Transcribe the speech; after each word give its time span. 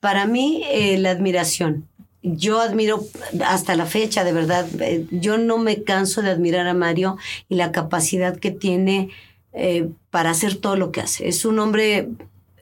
para 0.00 0.26
mí, 0.26 0.62
eh, 0.70 0.98
la 0.98 1.10
admiración. 1.10 1.88
Yo 2.22 2.60
admiro 2.60 3.06
hasta 3.44 3.76
la 3.76 3.86
fecha, 3.86 4.24
de 4.24 4.32
verdad. 4.32 4.66
eh, 4.80 5.06
yo 5.10 5.38
no 5.38 5.58
me 5.58 5.82
canso 5.84 6.22
de 6.22 6.30
admirar 6.30 6.66
a 6.66 6.74
Mario 6.74 7.16
y 7.48 7.54
la 7.54 7.72
capacidad 7.72 8.36
que 8.36 8.50
tiene 8.50 9.10
eh, 9.52 9.88
para 10.10 10.30
hacer 10.30 10.56
todo 10.56 10.76
lo 10.76 10.92
que 10.92 11.00
hace. 11.00 11.28
Es 11.28 11.44
un 11.44 11.58
hombre 11.58 12.08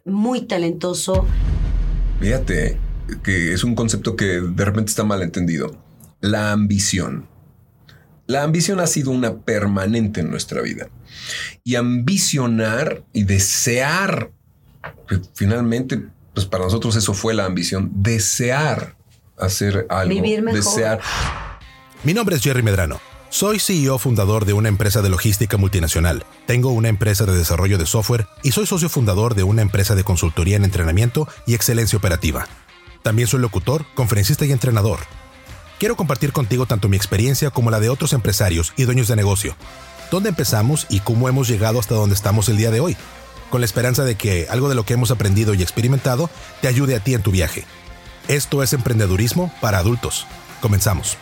muy 0.04 0.42
talentoso. 0.42 1.26
Fíjate 2.20 2.78
que 3.22 3.52
es 3.52 3.64
un 3.64 3.74
concepto 3.74 4.16
que 4.16 4.40
de 4.40 4.64
repente 4.64 4.90
está 4.90 5.04
mal 5.04 5.22
entendido. 5.22 5.76
La 6.20 6.52
ambición. 6.52 7.26
La 8.26 8.42
ambición 8.42 8.80
ha 8.80 8.86
sido 8.86 9.10
una 9.10 9.38
permanente 9.38 10.20
en 10.20 10.30
nuestra 10.30 10.60
vida. 10.60 10.88
Y 11.62 11.76
ambicionar 11.76 13.04
y 13.12 13.24
desear, 13.24 14.32
finalmente, 15.34 16.02
pues 16.36 16.44
para 16.44 16.64
nosotros 16.64 16.94
eso 16.96 17.14
fue 17.14 17.32
la 17.32 17.46
ambición, 17.46 17.90
desear 17.94 18.94
hacer 19.38 19.86
algo, 19.88 20.10
Vivir 20.10 20.42
mejor. 20.42 20.60
desear. 20.62 21.00
Mi 22.04 22.12
nombre 22.12 22.36
es 22.36 22.42
Jerry 22.42 22.62
Medrano. 22.62 23.00
Soy 23.30 23.58
CEO 23.58 23.98
fundador 23.98 24.44
de 24.44 24.52
una 24.52 24.68
empresa 24.68 25.00
de 25.00 25.08
logística 25.08 25.56
multinacional. 25.56 26.26
Tengo 26.44 26.72
una 26.72 26.90
empresa 26.90 27.24
de 27.24 27.32
desarrollo 27.32 27.78
de 27.78 27.86
software 27.86 28.26
y 28.42 28.52
soy 28.52 28.66
socio 28.66 28.90
fundador 28.90 29.34
de 29.34 29.44
una 29.44 29.62
empresa 29.62 29.94
de 29.94 30.04
consultoría 30.04 30.56
en 30.56 30.64
entrenamiento 30.64 31.26
y 31.46 31.54
excelencia 31.54 31.96
operativa. 31.96 32.46
También 33.02 33.28
soy 33.28 33.40
locutor, 33.40 33.86
conferencista 33.94 34.44
y 34.44 34.52
entrenador. 34.52 34.98
Quiero 35.78 35.96
compartir 35.96 36.32
contigo 36.32 36.66
tanto 36.66 36.90
mi 36.90 36.98
experiencia 36.98 37.48
como 37.48 37.70
la 37.70 37.80
de 37.80 37.88
otros 37.88 38.12
empresarios 38.12 38.74
y 38.76 38.84
dueños 38.84 39.08
de 39.08 39.16
negocio. 39.16 39.56
¿Dónde 40.10 40.28
empezamos 40.28 40.86
y 40.90 41.00
cómo 41.00 41.30
hemos 41.30 41.48
llegado 41.48 41.80
hasta 41.80 41.94
donde 41.94 42.14
estamos 42.14 42.50
el 42.50 42.58
día 42.58 42.70
de 42.70 42.80
hoy? 42.80 42.94
Con 43.50 43.60
la 43.60 43.64
esperanza 43.64 44.04
de 44.04 44.16
que 44.16 44.46
algo 44.50 44.68
de 44.68 44.74
lo 44.74 44.84
que 44.84 44.94
hemos 44.94 45.10
aprendido 45.10 45.54
y 45.54 45.62
experimentado 45.62 46.30
te 46.60 46.68
ayude 46.68 46.96
a 46.96 47.00
ti 47.00 47.14
en 47.14 47.22
tu 47.22 47.30
viaje. 47.30 47.64
Esto 48.28 48.62
es 48.62 48.72
emprendedurismo 48.72 49.52
para 49.60 49.78
adultos. 49.78 50.26
Comenzamos. 50.60 51.16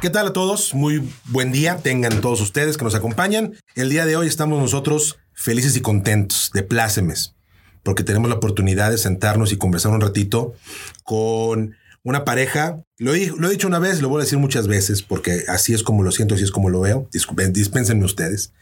¿Qué 0.00 0.10
tal 0.10 0.28
a 0.28 0.32
todos? 0.32 0.74
Muy 0.74 1.12
buen 1.24 1.50
día 1.50 1.78
tengan 1.78 2.20
todos 2.20 2.40
ustedes 2.40 2.76
que 2.76 2.84
nos 2.84 2.94
acompañan. 2.94 3.54
El 3.74 3.88
día 3.88 4.06
de 4.06 4.16
hoy 4.16 4.28
estamos 4.28 4.60
nosotros 4.60 5.18
felices 5.32 5.76
y 5.76 5.80
contentos, 5.80 6.50
de 6.52 6.62
plácemes, 6.62 7.34
porque 7.82 8.04
tenemos 8.04 8.28
la 8.28 8.36
oportunidad 8.36 8.90
de 8.90 8.98
sentarnos 8.98 9.52
y 9.52 9.56
conversar 9.56 9.92
un 9.92 10.00
ratito 10.00 10.54
con 11.02 11.74
una 12.04 12.24
pareja. 12.24 12.80
Lo 12.96 13.14
he, 13.14 13.26
lo 13.26 13.48
he 13.48 13.50
dicho 13.50 13.66
una 13.66 13.80
vez, 13.80 14.00
lo 14.00 14.08
voy 14.08 14.20
a 14.20 14.24
decir 14.24 14.38
muchas 14.38 14.68
veces, 14.68 15.02
porque 15.02 15.44
así 15.48 15.74
es 15.74 15.82
como 15.82 16.02
lo 16.02 16.12
siento, 16.12 16.34
así 16.34 16.44
es 16.44 16.50
como 16.52 16.70
lo 16.70 16.80
veo. 16.80 17.08
Dispénsenme 17.12 18.04
ustedes. 18.04 18.52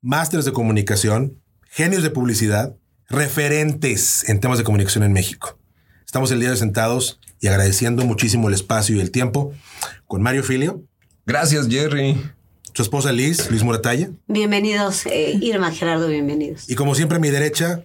Másteres 0.00 0.44
de 0.46 0.52
comunicación, 0.52 1.41
genios 1.74 2.02
de 2.02 2.10
publicidad, 2.10 2.76
referentes 3.08 4.28
en 4.28 4.40
temas 4.40 4.58
de 4.58 4.64
comunicación 4.64 5.04
en 5.04 5.12
México. 5.14 5.58
Estamos 6.04 6.30
el 6.30 6.38
día 6.38 6.50
de 6.50 6.56
sentados 6.58 7.18
y 7.40 7.46
agradeciendo 7.46 8.04
muchísimo 8.04 8.48
el 8.48 8.54
espacio 8.54 8.94
y 8.94 9.00
el 9.00 9.10
tiempo 9.10 9.54
con 10.06 10.20
Mario 10.20 10.42
Filio, 10.44 10.82
Gracias, 11.24 11.68
Jerry. 11.68 12.20
su 12.74 12.82
esposa 12.82 13.10
Liz, 13.10 13.50
Liz 13.50 13.62
Muratalla, 13.62 14.10
Bienvenidos, 14.26 15.06
eh, 15.06 15.38
Irma, 15.40 15.70
Gerardo, 15.72 16.08
bienvenidos. 16.08 16.68
y 16.68 16.74
como 16.74 16.94
siempre 16.94 17.16
a 17.16 17.20
mi 17.20 17.30
derecha, 17.30 17.82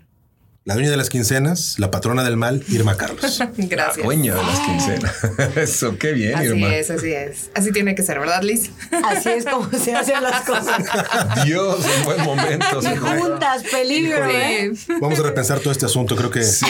la 0.68 0.73
dueña 0.73 0.92
de 0.92 0.98
las 0.98 1.10
quincenas, 1.10 1.76
la 1.80 1.92
patrona 1.92 2.26
del 2.26 2.36
mal, 2.36 2.62
Irma 2.68 2.98
Carlos. 2.98 3.42
Gracias. 3.58 4.06
Dueña 4.06 4.36
de 4.36 4.44
las 4.44 4.60
quincenas. 4.60 5.16
Eso, 5.56 5.98
qué 5.98 6.12
bien, 6.12 6.36
Así 6.36 6.48
Irma. 6.48 6.76
es, 6.76 6.92
así 6.92 7.14
es. 7.14 7.50
Así 7.56 7.72
tiene 7.72 7.96
que 7.96 8.04
ser, 8.04 8.20
¿verdad, 8.20 8.44
Liz? 8.44 8.70
Así 9.06 9.30
es 9.30 9.45
como 9.45 9.70
se 9.72 9.95
hacen 9.95 10.22
las 10.22 10.42
cosas. 10.42 10.84
Dios, 11.45 11.86
en 11.98 12.04
buen 12.04 12.22
momento. 12.22 12.82
Y 12.82 12.95
juntas, 12.98 13.64
peligro, 13.72 14.26
¿eh? 14.30 14.73
Sí. 14.76 14.92
Vamos 15.00 15.18
a 15.20 15.23
repensar 15.23 15.60
todo 15.62 15.72
este 15.72 15.86
asunto. 15.86 16.18
Creo 16.18 16.32
que 16.32 16.44
Sí, 16.44 16.66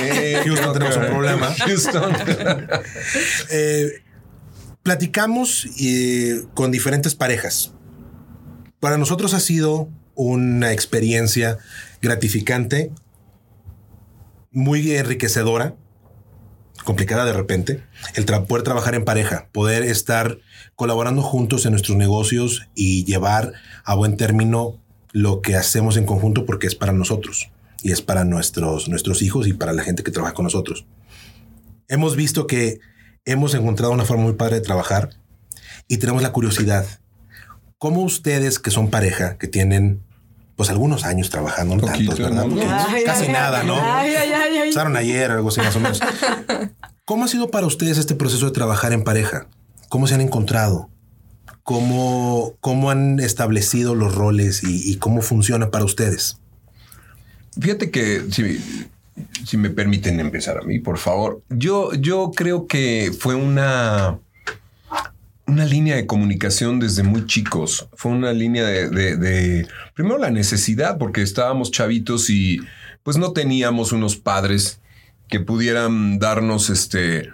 Houston 0.46 0.74
tenemos 0.74 0.96
que- 0.96 1.02
un 1.04 1.08
problema. 1.08 1.56
Houston. 1.66 2.14
Eh, 3.50 4.04
platicamos 4.84 5.68
eh, 5.82 6.44
con 6.54 6.72
diferentes 6.72 7.16
parejas. 7.16 7.74
Para 8.80 9.00
nosotros 9.00 9.34
ha 9.34 9.40
sido 9.40 9.90
una 10.14 10.72
experiencia 10.72 11.58
gratificante, 12.02 12.92
muy 14.58 14.96
enriquecedora, 14.96 15.76
complicada 16.84 17.26
de 17.26 17.34
repente, 17.34 17.84
el 18.16 18.26
tra- 18.26 18.48
poder 18.48 18.64
trabajar 18.64 18.96
en 18.96 19.06
pareja, 19.06 19.50
poder 19.52 19.84
estar 19.84 20.40
colaborando 20.76 21.22
juntos 21.22 21.66
en 21.68 21.74
nuestros 21.74 21.96
negocios 21.96 22.68
y 22.74 23.06
llevar 23.06 23.54
a 23.84 23.94
buen 23.94 24.18
término 24.18 24.82
lo 25.12 25.42
que 25.42 25.56
hacemos 25.56 25.96
en 25.96 26.08
conjunto 26.08 26.48
porque 26.48 26.66
es 26.66 26.74
para 26.74 26.92
nosotros 26.92 27.52
y 27.84 27.92
es 27.92 28.02
para 28.02 28.24
nuestros, 28.24 28.90
nuestros 28.90 29.22
hijos 29.22 29.48
y 29.48 29.54
para 29.54 29.74
la 29.74 29.84
gente 29.84 30.02
que 30.02 30.10
trabaja 30.10 30.34
con 30.34 30.46
nosotros. 30.46 30.88
Hemos 31.88 32.16
visto 32.16 32.48
que 32.48 32.80
hemos 33.26 33.54
encontrado 33.54 33.94
una 33.94 34.06
forma 34.06 34.24
muy 34.24 34.34
padre 34.34 34.56
de 34.56 34.62
trabajar 34.62 35.12
y 35.88 35.98
tenemos 35.98 36.24
la 36.24 36.32
curiosidad. 36.32 36.84
¿Cómo 37.78 38.02
ustedes 38.02 38.58
que 38.58 38.72
son 38.72 38.90
pareja, 38.90 39.38
que 39.38 39.48
tienen 39.48 40.02
pues 40.58 40.72
algunos 40.72 41.06
años 41.06 41.30
trabajando, 41.30 41.76
no 41.76 41.82
Poquito, 41.82 42.16
tantos, 42.16 42.20
¿verdad? 42.20 42.46
¿no? 42.46 42.50
Porque 42.50 42.66
Ay, 42.68 43.04
casi 43.06 43.26
ay, 43.26 43.32
nada, 43.32 43.64
¿no? 43.64 43.76
Ay, 43.76 44.16
ay, 44.16 44.32
ay, 44.34 44.34
ay. 44.34 44.58
Empezaron 44.58 44.98
ayer, 44.98 45.32
algo 45.32 45.50
así 45.50 45.62
más 45.62 45.76
o 45.76 45.80
menos. 45.80 46.02
¿Cómo 47.06 47.26
ha 47.26 47.28
sido 47.28 47.52
para 47.52 47.68
ustedes 47.68 48.00
este 48.00 48.16
proceso 48.16 48.48
de 48.48 48.52
trabajar 48.52 48.92
en 48.92 49.04
pareja? 49.04 49.48
¿Cómo 49.88 50.08
se 50.08 50.16
han 50.16 50.22
encontrado? 50.22 50.90
¿Cómo, 51.62 52.56
cómo 52.60 52.90
han 52.90 53.20
establecido 53.20 53.94
los 53.94 54.16
roles 54.16 54.64
y, 54.64 54.92
y 54.92 54.96
cómo 54.98 55.22
funciona 55.22 55.70
para 55.70 55.86
ustedes? 55.86 56.40
Fíjate 57.60 57.92
que 57.92 58.24
si, 58.32 58.60
si 59.46 59.58
me 59.58 59.70
permiten 59.70 60.20
empezar 60.20 60.58
a 60.58 60.62
mí, 60.62 60.80
por 60.80 60.98
favor. 60.98 61.44
Yo, 61.50 61.94
yo 61.94 62.32
creo 62.36 62.68
que 62.68 63.12
fue 63.18 63.36
una, 63.36 64.20
una 65.48 65.66
línea 65.66 65.96
de 65.96 66.06
comunicación 66.06 66.80
desde 66.80 67.04
muy 67.04 67.26
chicos. 67.26 67.88
Fue 67.96 68.12
una 68.12 68.34
línea 68.34 68.66
de, 68.66 68.90
de- 68.90 69.18
de- 69.18 69.68
primero 69.94 70.18
la 70.18 70.30
necesidad, 70.30 70.98
porque 70.98 71.22
estábamos 71.22 71.72
chavitos 71.72 72.30
y 72.30 72.60
pues 73.04 73.18
no 73.18 73.32
teníamos 73.32 73.92
unos 73.94 74.18
padres 74.18 74.80
que 75.30 75.40
pudieran 75.40 76.20
darnos 76.20 76.70
este 76.70 77.30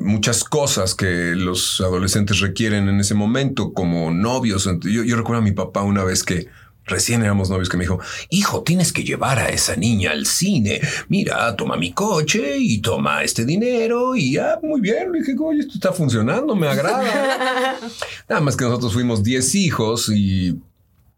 muchas 0.00 0.44
cosas 0.44 0.94
que 0.94 1.34
los 1.34 1.80
adolescentes 1.80 2.40
requieren 2.40 2.88
en 2.90 3.00
ese 3.00 3.14
momento, 3.14 3.72
como 3.72 4.10
novios. 4.10 4.68
Yo, 4.82 5.02
yo 5.02 5.16
recuerdo 5.16 5.40
a 5.40 5.44
mi 5.44 5.52
papá 5.52 5.82
una 5.82 6.04
vez 6.04 6.22
que 6.24 6.48
recién 6.86 7.22
éramos 7.22 7.50
novios 7.50 7.68
que 7.68 7.76
me 7.76 7.84
dijo, 7.84 8.00
hijo, 8.30 8.62
tienes 8.62 8.92
que 8.92 9.04
llevar 9.04 9.38
a 9.38 9.48
esa 9.48 9.76
niña 9.76 10.10
al 10.10 10.26
cine. 10.26 10.80
Mira, 11.08 11.54
toma 11.56 11.76
mi 11.76 11.92
coche 11.92 12.56
y 12.58 12.80
toma 12.80 13.22
este 13.22 13.44
dinero 13.44 14.16
y 14.16 14.32
ya, 14.32 14.58
muy 14.62 14.80
bien. 14.80 15.12
Le 15.12 15.20
dije, 15.20 15.34
oye, 15.40 15.60
esto 15.60 15.74
está 15.74 15.92
funcionando, 15.92 16.54
me 16.54 16.68
agrada. 16.68 17.76
Nada 18.28 18.40
más 18.40 18.56
que 18.56 18.64
nosotros 18.64 18.92
fuimos 18.92 19.22
10 19.22 19.54
hijos 19.54 20.10
y 20.14 20.58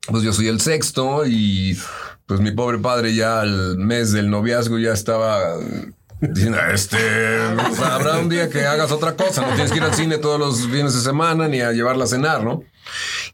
pues 0.06 0.22
yo 0.22 0.32
soy 0.32 0.48
el 0.48 0.60
sexto 0.60 1.26
y 1.26 1.78
pues 2.26 2.40
mi 2.40 2.52
pobre 2.52 2.78
padre 2.78 3.14
ya 3.14 3.40
al 3.40 3.78
mes 3.78 4.12
del 4.12 4.30
noviazgo 4.30 4.78
ya 4.78 4.92
estaba 4.92 5.58
diciendo, 6.20 6.58
este, 6.72 6.96
pues, 7.54 7.80
habrá 7.80 8.18
un 8.18 8.28
día 8.28 8.48
que 8.48 8.64
hagas 8.64 8.90
otra 8.92 9.14
cosa, 9.14 9.42
no 9.42 9.54
tienes 9.54 9.70
que 9.70 9.78
ir 9.78 9.84
al 9.84 9.94
cine 9.94 10.18
todos 10.18 10.38
los 10.38 10.60
fines 10.66 10.94
de 10.94 11.00
semana 11.00 11.48
ni 11.48 11.60
a 11.60 11.72
llevarla 11.72 12.04
a 12.04 12.06
cenar, 12.06 12.44
¿no? 12.44 12.62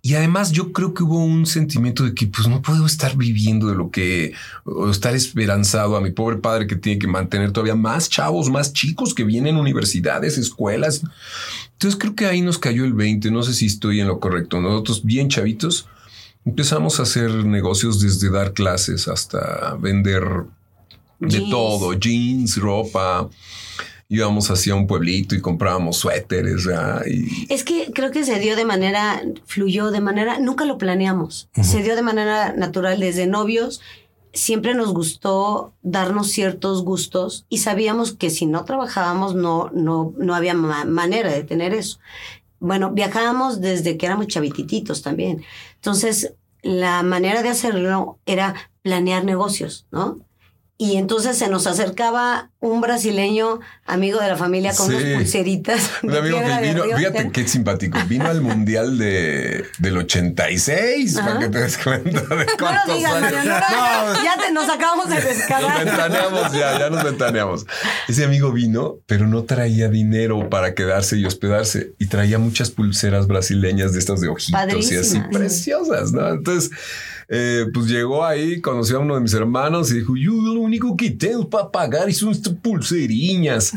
Y 0.02 0.14
además 0.14 0.52
yo 0.52 0.72
creo 0.72 0.94
que 0.94 1.02
hubo 1.02 1.18
un 1.18 1.44
sentimiento 1.44 2.04
de 2.04 2.14
que 2.14 2.26
pues 2.26 2.48
no 2.48 2.62
puedo 2.62 2.86
estar 2.86 3.16
viviendo 3.16 3.68
de 3.68 3.74
lo 3.74 3.90
que, 3.90 4.32
o 4.64 4.88
estar 4.90 5.14
esperanzado 5.14 5.96
a 5.96 6.00
mi 6.00 6.10
pobre 6.10 6.38
padre 6.38 6.66
que 6.66 6.76
tiene 6.76 6.98
que 6.98 7.06
mantener 7.06 7.52
todavía 7.52 7.74
más 7.74 8.08
chavos, 8.08 8.48
más 8.48 8.72
chicos 8.72 9.12
que 9.12 9.24
vienen 9.24 9.56
a 9.56 9.60
universidades, 9.60 10.38
escuelas. 10.38 11.02
Entonces 11.72 11.98
creo 12.00 12.14
que 12.14 12.26
ahí 12.26 12.40
nos 12.40 12.58
cayó 12.58 12.84
el 12.84 12.94
20, 12.94 13.30
no 13.30 13.42
sé 13.42 13.52
si 13.52 13.66
estoy 13.66 14.00
en 14.00 14.08
lo 14.08 14.20
correcto. 14.20 14.60
Nosotros 14.60 15.04
bien 15.04 15.28
chavitos 15.28 15.86
empezamos 16.46 16.98
a 16.98 17.02
hacer 17.02 17.44
negocios 17.44 18.00
desde 18.00 18.30
dar 18.30 18.54
clases 18.54 19.06
hasta 19.08 19.74
vender 19.74 20.24
de 21.18 21.28
Jeans. 21.28 21.50
todo, 21.50 21.92
jeans, 21.94 22.56
ropa. 22.56 23.28
Íbamos 24.12 24.50
hacia 24.50 24.74
un 24.74 24.88
pueblito 24.88 25.36
y 25.36 25.40
comprábamos 25.40 25.96
suéteres. 25.98 26.66
¿verdad? 26.66 27.02
Y 27.06 27.46
Es 27.48 27.62
que 27.62 27.92
creo 27.94 28.10
que 28.10 28.24
se 28.24 28.40
dio 28.40 28.56
de 28.56 28.64
manera, 28.64 29.22
fluyó 29.46 29.92
de 29.92 30.00
manera, 30.00 30.40
nunca 30.40 30.64
lo 30.64 30.78
planeamos. 30.78 31.48
Se 31.62 31.82
dio 31.84 31.94
de 31.94 32.02
manera 32.02 32.52
natural 32.52 32.98
desde 32.98 33.28
novios. 33.28 33.80
Siempre 34.32 34.74
nos 34.74 34.92
gustó 34.92 35.74
darnos 35.82 36.30
ciertos 36.32 36.82
gustos 36.84 37.46
y 37.48 37.58
sabíamos 37.58 38.12
que 38.12 38.30
si 38.30 38.46
no 38.46 38.64
trabajábamos 38.64 39.36
no, 39.36 39.70
no, 39.74 40.12
no 40.18 40.34
había 40.34 40.54
ma- 40.54 40.84
manera 40.84 41.30
de 41.32 41.44
tener 41.44 41.72
eso. 41.72 42.00
Bueno, 42.58 42.90
viajábamos 42.92 43.60
desde 43.60 43.96
que 43.96 44.06
éramos 44.06 44.26
chavitititos 44.26 45.02
también. 45.02 45.42
Entonces, 45.76 46.34
la 46.62 47.02
manera 47.04 47.42
de 47.42 47.48
hacerlo 47.48 48.18
era 48.26 48.54
planear 48.82 49.24
negocios, 49.24 49.86
¿no? 49.92 50.18
Y 50.82 50.96
entonces 50.96 51.36
se 51.36 51.48
nos 51.50 51.66
acercaba 51.66 52.48
un 52.58 52.80
brasileño, 52.80 53.60
amigo 53.84 54.18
de 54.18 54.28
la 54.28 54.36
familia, 54.36 54.72
con 54.74 54.88
Sí. 54.88 54.94
unas 54.94 55.12
pulseritas. 55.18 55.90
Un 56.02 56.16
amigo 56.16 56.38
que 56.38 56.68
vino, 56.68 56.84
fíjate 56.96 57.30
qué 57.32 57.46
simpático, 57.46 57.98
vino 58.08 58.24
al 58.26 58.40
mundial 58.40 58.96
de, 58.96 59.66
del 59.78 59.98
86, 59.98 61.16
para 61.20 61.38
que 61.38 61.48
te 61.50 61.58
des 61.60 61.76
cuenta 61.76 62.20
de 62.22 62.26
No 62.28 62.34
lo 62.52 62.56
cuántos 62.58 62.96
digas, 62.96 63.12
años. 63.12 63.32
Mario, 63.32 63.50
no 63.50 64.14
lo- 64.14 64.24
ya 64.24 64.36
te, 64.46 64.52
nos 64.54 64.70
acabamos 64.70 65.08
de 65.10 65.14
Nos 65.16 65.24
descargar. 65.24 65.84
ventaneamos 65.84 66.52
ya, 66.52 66.78
ya 66.78 66.88
nos 66.88 67.04
ventaneamos. 67.04 67.66
Ese 68.08 68.24
amigo 68.24 68.50
vino, 68.50 68.96
pero 69.06 69.26
no 69.26 69.44
traía 69.44 69.88
dinero 69.90 70.48
para 70.48 70.74
quedarse 70.74 71.18
y 71.18 71.26
hospedarse 71.26 71.92
y 71.98 72.06
traía 72.06 72.38
muchas 72.38 72.70
pulseras 72.70 73.26
brasileñas 73.26 73.92
de 73.92 73.98
estas 73.98 74.22
de 74.22 74.28
ojitos 74.28 74.90
y 74.90 74.96
así 74.96 75.20
preciosas, 75.30 76.12
¿no? 76.12 76.26
Entonces, 76.28 76.70
eh, 77.32 77.66
pues 77.72 77.86
llegó 77.86 78.24
ahí, 78.24 78.60
conoció 78.60 78.96
a 78.96 79.00
uno 79.00 79.14
de 79.14 79.20
mis 79.20 79.32
hermanos 79.34 79.90
y 79.92 79.98
dijo, 79.98 80.14
yo 80.16 80.32
lo 80.32 80.39
único 80.70 80.96
que 80.96 81.10
tengo 81.10 81.48
para 81.48 81.70
pagar 81.70 82.12
son 82.12 82.30
estas 82.30 82.54
pulseriñas. 82.54 83.72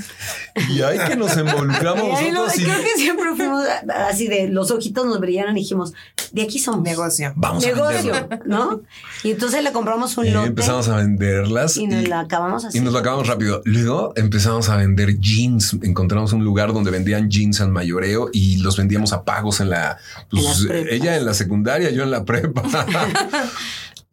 Y 0.69 0.81
ahí 0.81 0.97
que 1.07 1.15
nos 1.15 1.35
involucramos 1.37 2.03
Y 2.21 2.25
ahí 2.25 2.31
lo- 2.31 2.45
nosotros 2.45 2.59
y 2.59 2.63
creo 2.63 2.81
que 2.83 2.89
siempre 3.01 3.25
fuimos 3.35 3.65
así 4.09 4.27
de 4.27 4.47
los 4.47 4.71
ojitos 4.71 5.05
nos 5.05 5.19
brillaron 5.19 5.57
y 5.57 5.61
dijimos, 5.61 5.93
de 6.31 6.41
aquí 6.43 6.59
somos. 6.59 6.83
Negocio. 6.83 7.33
vamos 7.35 7.63
a 7.63 7.67
Negocio. 7.67 8.13
¿no? 8.45 8.81
Y 9.23 9.31
entonces 9.31 9.63
le 9.63 9.71
compramos 9.71 10.17
un 10.17 10.25
Y 10.27 10.31
lote 10.31 10.47
empezamos 10.47 10.87
a 10.87 10.95
venderlas. 10.97 11.77
y 11.77 11.87
nos 11.87 12.07
la 12.07 12.21
acabamos 12.21 12.65
así. 12.65 12.77
Y 12.77 12.81
nos 12.81 12.93
lo 12.93 12.99
acabamos 12.99 13.27
rápido. 13.27 13.61
Luego 13.65 14.13
empezamos 14.15 14.69
a 14.69 14.77
vender 14.77 15.19
jeans. 15.19 15.77
Encontramos 15.83 16.33
un 16.33 16.43
lugar 16.43 16.73
donde 16.73 16.91
vendían 16.91 17.29
jeans 17.29 17.61
al 17.61 17.69
mayoreo 17.69 18.29
y 18.31 18.57
los 18.57 18.77
vendíamos 18.77 19.13
a 19.13 19.23
pagos 19.23 19.59
en 19.59 19.69
la. 19.71 19.97
pues, 20.29 20.65
En 20.69 20.87
ella 20.89 21.17
en 21.17 21.25
la 21.25 21.33
secundaria, 21.33 21.89
yo 21.91 22.03
en 22.03 22.11
la 22.11 22.23
prepa. 22.25 22.63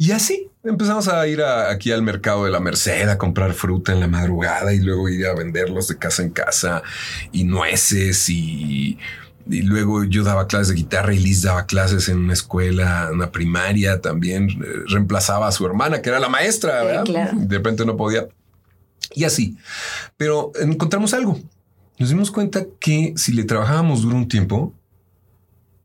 y 0.02 0.12
así 0.12 0.48
empezamos 0.64 1.08
a 1.08 1.26
ir 1.26 1.42
a- 1.42 1.70
aquí 1.70 1.92
al 1.92 2.02
mercado 2.02 2.44
de 2.46 2.50
la 2.50 2.58
Merced 2.60 3.06
a 3.08 3.18
comprar 3.18 3.52
fruta 3.52 3.92
en 3.92 4.00
la 4.00 4.08
madrugada 4.08 4.72
y 4.72 4.78
luego 4.80 5.08
ir 5.10 5.26
a 5.26 5.34
venderlos 5.34 5.88
de 5.88 5.98
casa 5.98 6.22
en 6.22 6.30
casa 6.30 6.82
y 7.32 7.44
nueces 7.44 8.28
y. 8.30 8.98
Y 9.48 9.62
luego 9.62 10.04
yo 10.04 10.22
daba 10.22 10.46
clases 10.46 10.68
de 10.68 10.74
guitarra 10.74 11.12
y 11.12 11.18
Liz 11.18 11.42
daba 11.42 11.66
clases 11.66 12.08
en 12.08 12.18
una 12.18 12.34
escuela, 12.34 13.10
una 13.12 13.32
primaria 13.32 14.00
también. 14.00 14.48
eh, 14.50 14.66
Reemplazaba 14.88 15.48
a 15.48 15.52
su 15.52 15.66
hermana, 15.66 16.00
que 16.02 16.08
era 16.10 16.20
la 16.20 16.28
maestra. 16.28 16.80
Sí, 16.80 16.86
¿verdad? 16.86 17.04
claro. 17.04 17.32
De 17.36 17.56
repente 17.56 17.84
no 17.84 17.96
podía. 17.96 18.28
Y 19.14 19.24
así. 19.24 19.56
Pero 20.16 20.52
encontramos 20.60 21.14
algo. 21.14 21.40
Nos 21.98 22.10
dimos 22.10 22.30
cuenta 22.30 22.64
que 22.78 23.12
si 23.16 23.32
le 23.32 23.42
trabajábamos 23.44 24.02
duro 24.02 24.16
un 24.16 24.28
tiempo, 24.28 24.72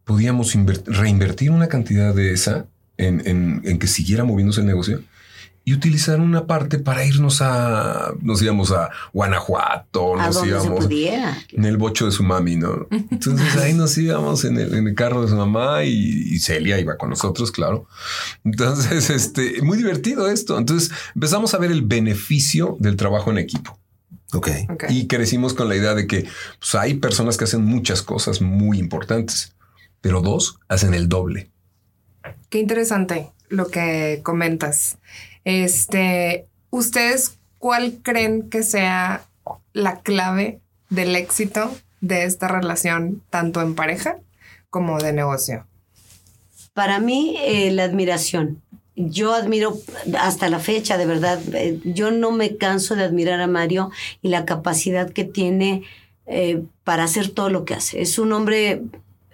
podíamos 0.04 0.56
inver- 0.56 0.84
reinvertir 0.86 1.50
una 1.50 1.68
cantidad 1.68 2.14
de 2.14 2.34
esa 2.34 2.68
en, 2.98 3.22
en- 3.28 3.62
en 3.66 3.80
que 3.80 3.88
siguiera 3.88 4.24
moviéndose 4.24 4.62
el 4.62 4.68
negocio 4.68 5.02
y 5.68 5.74
utilizar 5.74 6.20
una 6.22 6.46
parte 6.46 6.78
para 6.78 7.04
irnos 7.06 7.42
a, 7.42 8.14
nos 8.22 8.40
íbamos 8.44 8.72
a 8.72 8.92
Guanajuato, 9.14 10.14
a 10.20 10.28
nos 10.28 10.36
donde 10.36 10.52
se 10.52 10.56
íbamos 10.68 10.86
pudiera. 10.86 11.38
en 11.54 11.66
el 11.66 11.78
bocho 11.78 12.06
de 12.06 12.12
su 12.12 12.24
mami, 12.24 12.56
¿no? 12.56 12.88
Entonces 13.10 13.56
ahí 13.58 13.74
nos 13.74 13.98
íbamos 13.98 14.46
en 14.46 14.60
el, 14.60 14.76
en 14.76 14.88
el 14.88 14.94
carro 14.94 15.24
de 15.24 15.28
su 15.28 15.36
mamá 15.36 15.84
y, 15.84 15.90
y 15.92 16.38
Celia 16.40 16.80
iba 16.80 16.98
con 16.98 17.10
nosotros, 17.10 17.52
claro. 17.52 17.88
Entonces, 18.44 19.10
este, 19.10 19.62
muy 19.64 19.78
divertido 19.78 20.30
esto. 20.30 20.58
Entonces 20.60 20.92
empezamos 21.16 21.56
a 21.56 21.58
ver 21.58 21.72
el 21.72 21.82
beneficio 21.82 22.78
del 22.80 22.96
trabajo 22.96 23.32
en 23.32 23.40
equipo. 23.40 23.80
Ok. 24.34 24.50
Ok. 24.70 24.84
Y 24.90 25.08
crecimos 25.08 25.56
con 25.56 25.68
la 25.68 25.76
idea 25.76 25.96
de 25.96 26.06
que 26.06 26.28
pues, 26.60 26.76
hay 26.76 26.96
personas 26.96 27.38
que 27.38 27.46
hacen 27.46 27.64
muchas 27.66 28.04
cosas 28.04 28.40
muy 28.40 28.78
importantes, 28.78 29.56
pero 30.02 30.22
dos 30.22 30.60
hacen 30.68 30.94
el 30.94 31.10
doble. 31.10 31.50
Qué 32.50 32.60
interesante 32.60 33.31
lo 33.50 33.68
que 33.68 34.22
comentas. 34.24 34.98
Este, 35.44 36.48
¿ustedes 36.69 37.38
cuál 37.60 38.00
creen 38.01 38.50
que 38.50 38.63
sea 38.63 39.25
la 39.74 40.00
clave 40.01 40.60
del 40.89 41.16
éxito 41.16 41.75
de 42.01 42.25
esta 42.25 42.48
relación, 42.48 43.22
tanto 43.30 43.62
en 43.62 43.75
pareja 43.75 44.18
como 44.69 45.00
de 45.00 45.13
negocio? 45.13 45.66
Para 46.74 47.00
mí, 47.00 47.38
eh, 47.39 47.72
la 47.72 47.83
admiración. 47.83 48.62
Yo 48.95 49.33
admiro 49.33 49.77
hasta 50.19 50.50
la 50.50 50.60
fecha, 50.60 50.98
de 50.98 51.06
verdad. 51.06 51.39
eh, 51.54 51.80
yo 51.83 52.12
no 52.12 52.31
me 52.31 52.57
canso 52.57 52.95
de 52.95 53.04
admirar 53.04 53.42
a 53.42 53.48
Mario 53.48 53.92
y 54.22 54.30
la 54.30 54.45
capacidad 54.45 55.10
que 55.10 55.24
tiene 55.24 55.83
eh, 56.27 56.63
para 56.83 57.04
hacer 57.04 57.30
todo 57.30 57.50
lo 57.50 57.66
que 57.66 57.75
hace. 57.75 58.01
Es 58.01 58.18
un 58.19 58.33
hombre 58.33 58.81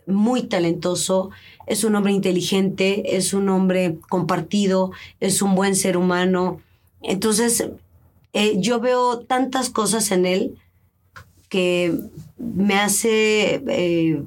muy 0.07 0.43
talentoso, 0.43 1.31
es 1.71 1.85
un 1.85 1.95
hombre 1.95 2.11
inteligente, 2.11 3.15
es 3.15 3.33
un 3.33 3.47
hombre 3.47 3.97
compartido, 4.09 4.91
es 5.21 5.41
un 5.41 5.55
buen 5.55 5.77
ser 5.77 5.95
humano. 5.95 6.59
Entonces, 7.01 7.69
eh, 8.33 8.55
yo 8.57 8.81
veo 8.81 9.19
tantas 9.19 9.69
cosas 9.69 10.11
en 10.11 10.25
él 10.25 10.57
que 11.47 11.97
me 12.37 12.75
hace 12.75 13.63
eh, 13.69 14.21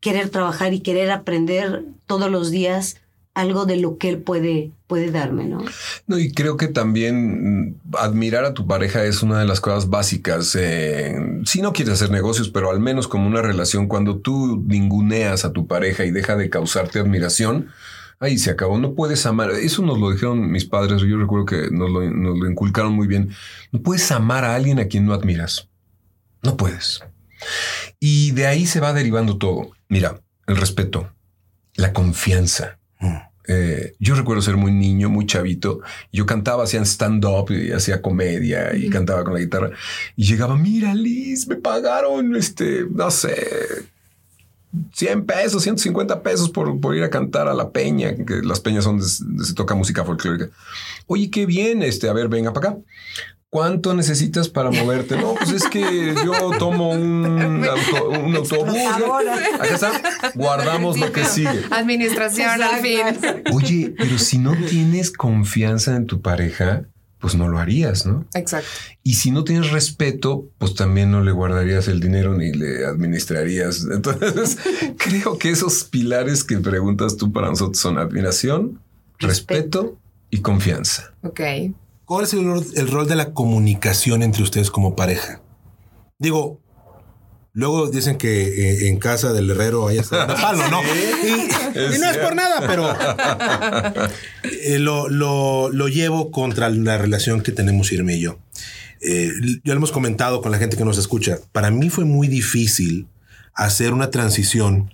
querer 0.00 0.30
trabajar 0.30 0.74
y 0.74 0.80
querer 0.80 1.12
aprender 1.12 1.84
todos 2.06 2.28
los 2.28 2.50
días 2.50 2.99
algo 3.34 3.64
de 3.64 3.76
lo 3.76 3.96
que 3.96 4.08
él 4.08 4.18
puede, 4.18 4.72
puede 4.86 5.10
darme, 5.10 5.44
¿no? 5.44 5.58
No, 6.06 6.18
y 6.18 6.32
creo 6.32 6.56
que 6.56 6.68
también 6.68 7.68
mm, 7.68 7.96
admirar 7.96 8.44
a 8.44 8.54
tu 8.54 8.66
pareja 8.66 9.04
es 9.04 9.22
una 9.22 9.38
de 9.38 9.46
las 9.46 9.60
cosas 9.60 9.88
básicas. 9.88 10.56
eh, 10.58 11.14
si 11.44 11.62
no 11.62 11.72
quieres 11.72 11.94
hacer 11.94 12.10
negocios, 12.10 12.48
pero 12.48 12.70
al 12.70 12.80
menos 12.80 13.08
como 13.08 13.26
una 13.26 13.42
relación, 13.42 13.86
cuando 13.86 14.18
tú 14.18 14.62
ninguneas 14.66 15.44
a 15.44 15.52
tu 15.52 15.66
pareja 15.66 16.04
y 16.04 16.10
deja 16.10 16.36
de 16.36 16.50
causarte 16.50 16.98
admiración, 16.98 17.68
ahí 18.18 18.38
se 18.38 18.50
acabó. 18.50 18.78
No 18.78 18.94
puedes 18.94 19.24
amar. 19.26 19.50
Eso 19.52 19.82
nos 19.82 19.98
lo 19.98 20.10
dijeron 20.10 20.50
mis 20.50 20.64
padres. 20.64 21.02
Yo 21.02 21.16
recuerdo 21.16 21.46
que 21.46 21.70
nos 21.70 21.90
lo, 21.90 22.02
nos 22.10 22.38
lo 22.38 22.50
inculcaron 22.50 22.92
muy 22.92 23.06
bien. 23.06 23.30
No 23.72 23.80
puedes 23.80 24.10
amar 24.12 24.44
a 24.44 24.54
alguien 24.54 24.78
a 24.80 24.86
quien 24.86 25.06
no 25.06 25.14
admiras. 25.14 25.68
No 26.42 26.56
puedes. 26.56 27.00
Y 27.98 28.32
de 28.32 28.46
ahí 28.46 28.66
se 28.66 28.80
va 28.80 28.92
derivando 28.92 29.38
todo. 29.38 29.70
Mira, 29.88 30.20
el 30.46 30.56
respeto, 30.56 31.12
la 31.74 31.92
confianza. 31.92 32.79
Eh, 33.48 33.94
yo 33.98 34.14
recuerdo 34.14 34.42
ser 34.42 34.56
muy 34.56 34.70
niño, 34.70 35.08
muy 35.08 35.26
chavito. 35.26 35.80
Yo 36.12 36.24
cantaba, 36.24 36.64
hacían 36.64 36.86
stand-up 36.86 37.50
y 37.50 37.72
hacía 37.72 38.00
comedia 38.00 38.76
y 38.76 38.88
cantaba 38.90 39.24
con 39.24 39.34
la 39.34 39.40
guitarra. 39.40 39.70
Y 40.14 40.24
llegaba, 40.24 40.56
mira, 40.56 40.94
Liz, 40.94 41.48
me 41.48 41.56
pagaron, 41.56 42.36
este, 42.36 42.86
no 42.88 43.10
sé, 43.10 43.88
100 44.92 45.26
pesos, 45.26 45.62
150 45.62 46.22
pesos 46.22 46.50
por, 46.50 46.80
por 46.80 46.94
ir 46.94 47.02
a 47.02 47.10
cantar 47.10 47.48
a 47.48 47.54
la 47.54 47.70
peña, 47.70 48.14
que 48.14 48.40
las 48.42 48.60
peñas 48.60 48.84
son 48.84 48.98
donde 48.98 49.44
se 49.44 49.54
toca 49.54 49.74
música 49.74 50.04
folclórica. 50.04 50.48
Oye, 51.06 51.28
qué 51.30 51.44
bien, 51.44 51.82
este, 51.82 52.08
a 52.08 52.12
ver, 52.12 52.28
venga 52.28 52.52
para 52.52 52.70
acá. 52.70 52.78
¿Cuánto 53.50 53.94
necesitas 53.94 54.48
para 54.48 54.70
moverte? 54.70 55.16
No, 55.16 55.34
pues 55.34 55.50
es 55.50 55.64
que 55.64 56.14
yo 56.24 56.52
tomo 56.58 56.90
un, 56.90 57.64
auto- 57.68 58.10
un 58.10 58.36
autobús. 58.36 58.76
Ahora. 59.04 59.34
Acá 59.56 59.74
está, 59.74 59.92
guardamos 60.36 60.98
lo 61.00 61.10
que 61.12 61.24
sigue. 61.24 61.64
Administración 61.72 62.62
al 62.62 62.80
fin. 62.80 63.00
Oye, 63.52 63.92
pero 63.98 64.18
si 64.18 64.38
no 64.38 64.54
tienes 64.68 65.10
confianza 65.10 65.96
en 65.96 66.06
tu 66.06 66.20
pareja, 66.22 66.84
pues 67.18 67.34
no 67.34 67.48
lo 67.48 67.58
harías, 67.58 68.06
¿no? 68.06 68.24
Exacto. 68.34 68.68
Y 69.02 69.14
si 69.14 69.32
no 69.32 69.42
tienes 69.42 69.72
respeto, 69.72 70.46
pues 70.58 70.74
también 70.76 71.10
no 71.10 71.20
le 71.20 71.32
guardarías 71.32 71.88
el 71.88 71.98
dinero 72.00 72.34
ni 72.34 72.52
le 72.52 72.86
administrarías. 72.86 73.84
Entonces, 73.92 74.58
creo 74.96 75.38
que 75.38 75.50
esos 75.50 75.82
pilares 75.84 76.44
que 76.44 76.58
preguntas 76.58 77.16
tú 77.16 77.32
para 77.32 77.48
nosotros 77.48 77.78
son 77.78 77.98
admiración, 77.98 78.80
respeto 79.18 79.98
y 80.30 80.38
confianza. 80.38 81.12
Ok. 81.22 81.40
¿Cuál 82.10 82.24
es 82.24 82.32
el, 82.34 82.44
rol- 82.44 82.66
el 82.74 82.88
rol 82.88 83.06
de 83.06 83.14
la 83.14 83.32
comunicación 83.32 84.24
entre 84.24 84.42
ustedes 84.42 84.68
como 84.72 84.96
pareja? 84.96 85.40
Digo, 86.18 86.60
luego 87.52 87.86
dicen 87.88 88.18
que 88.18 88.48
eh, 88.48 88.88
en 88.88 88.98
casa 88.98 89.32
del 89.32 89.48
herrero 89.48 89.86
hay 89.86 89.98
hasta 89.98 90.26
palo, 90.42 90.68
¿no? 90.72 90.80
Y, 90.82 91.98
no 92.00 92.10
es 92.10 92.16
por 92.18 92.34
nada, 92.34 92.64
pero 92.66 92.92
eh, 94.42 94.80
lo, 94.80 95.08
lo- 95.08 95.70
lo 95.70 95.86
llevo 95.86 96.32
contra 96.32 96.68
la 96.68 96.98
relación 96.98 97.42
que 97.42 97.52
tenemos 97.52 97.92
Irme 97.92 98.16
y 98.16 98.20
yo. 98.22 98.38
Eh, 99.00 99.30
ya 99.62 99.72
lo 99.72 99.78
hemos 99.78 99.92
comentado 99.92 100.42
con 100.42 100.50
la 100.50 100.58
gente 100.58 100.76
que 100.76 100.84
nos 100.84 100.98
escucha. 100.98 101.38
Para 101.52 101.70
mí 101.70 101.90
fue 101.90 102.04
muy 102.04 102.26
difícil 102.26 103.06
hacer 103.54 103.92
una 103.92 104.10
transición 104.10 104.92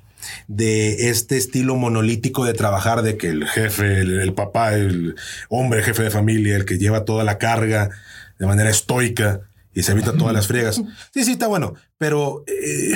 de 0.48 1.08
este 1.10 1.36
estilo 1.36 1.76
monolítico 1.76 2.44
de 2.44 2.52
trabajar, 2.54 3.02
de 3.02 3.16
que 3.16 3.28
el 3.28 3.46
jefe, 3.46 4.00
el, 4.00 4.20
el 4.20 4.32
papá, 4.34 4.74
el 4.74 5.14
hombre 5.48 5.82
jefe 5.82 6.02
de 6.02 6.10
familia, 6.10 6.56
el 6.56 6.64
que 6.64 6.78
lleva 6.78 7.04
toda 7.04 7.24
la 7.24 7.38
carga 7.38 7.90
de 8.38 8.46
manera 8.46 8.70
estoica 8.70 9.40
y 9.74 9.82
se 9.82 9.92
evita 9.92 10.12
todas 10.16 10.34
las 10.34 10.46
friegas. 10.46 10.80
Sí, 11.14 11.24
sí, 11.24 11.32
está 11.32 11.46
bueno, 11.46 11.74
pero 11.98 12.44
eh, 12.46 12.94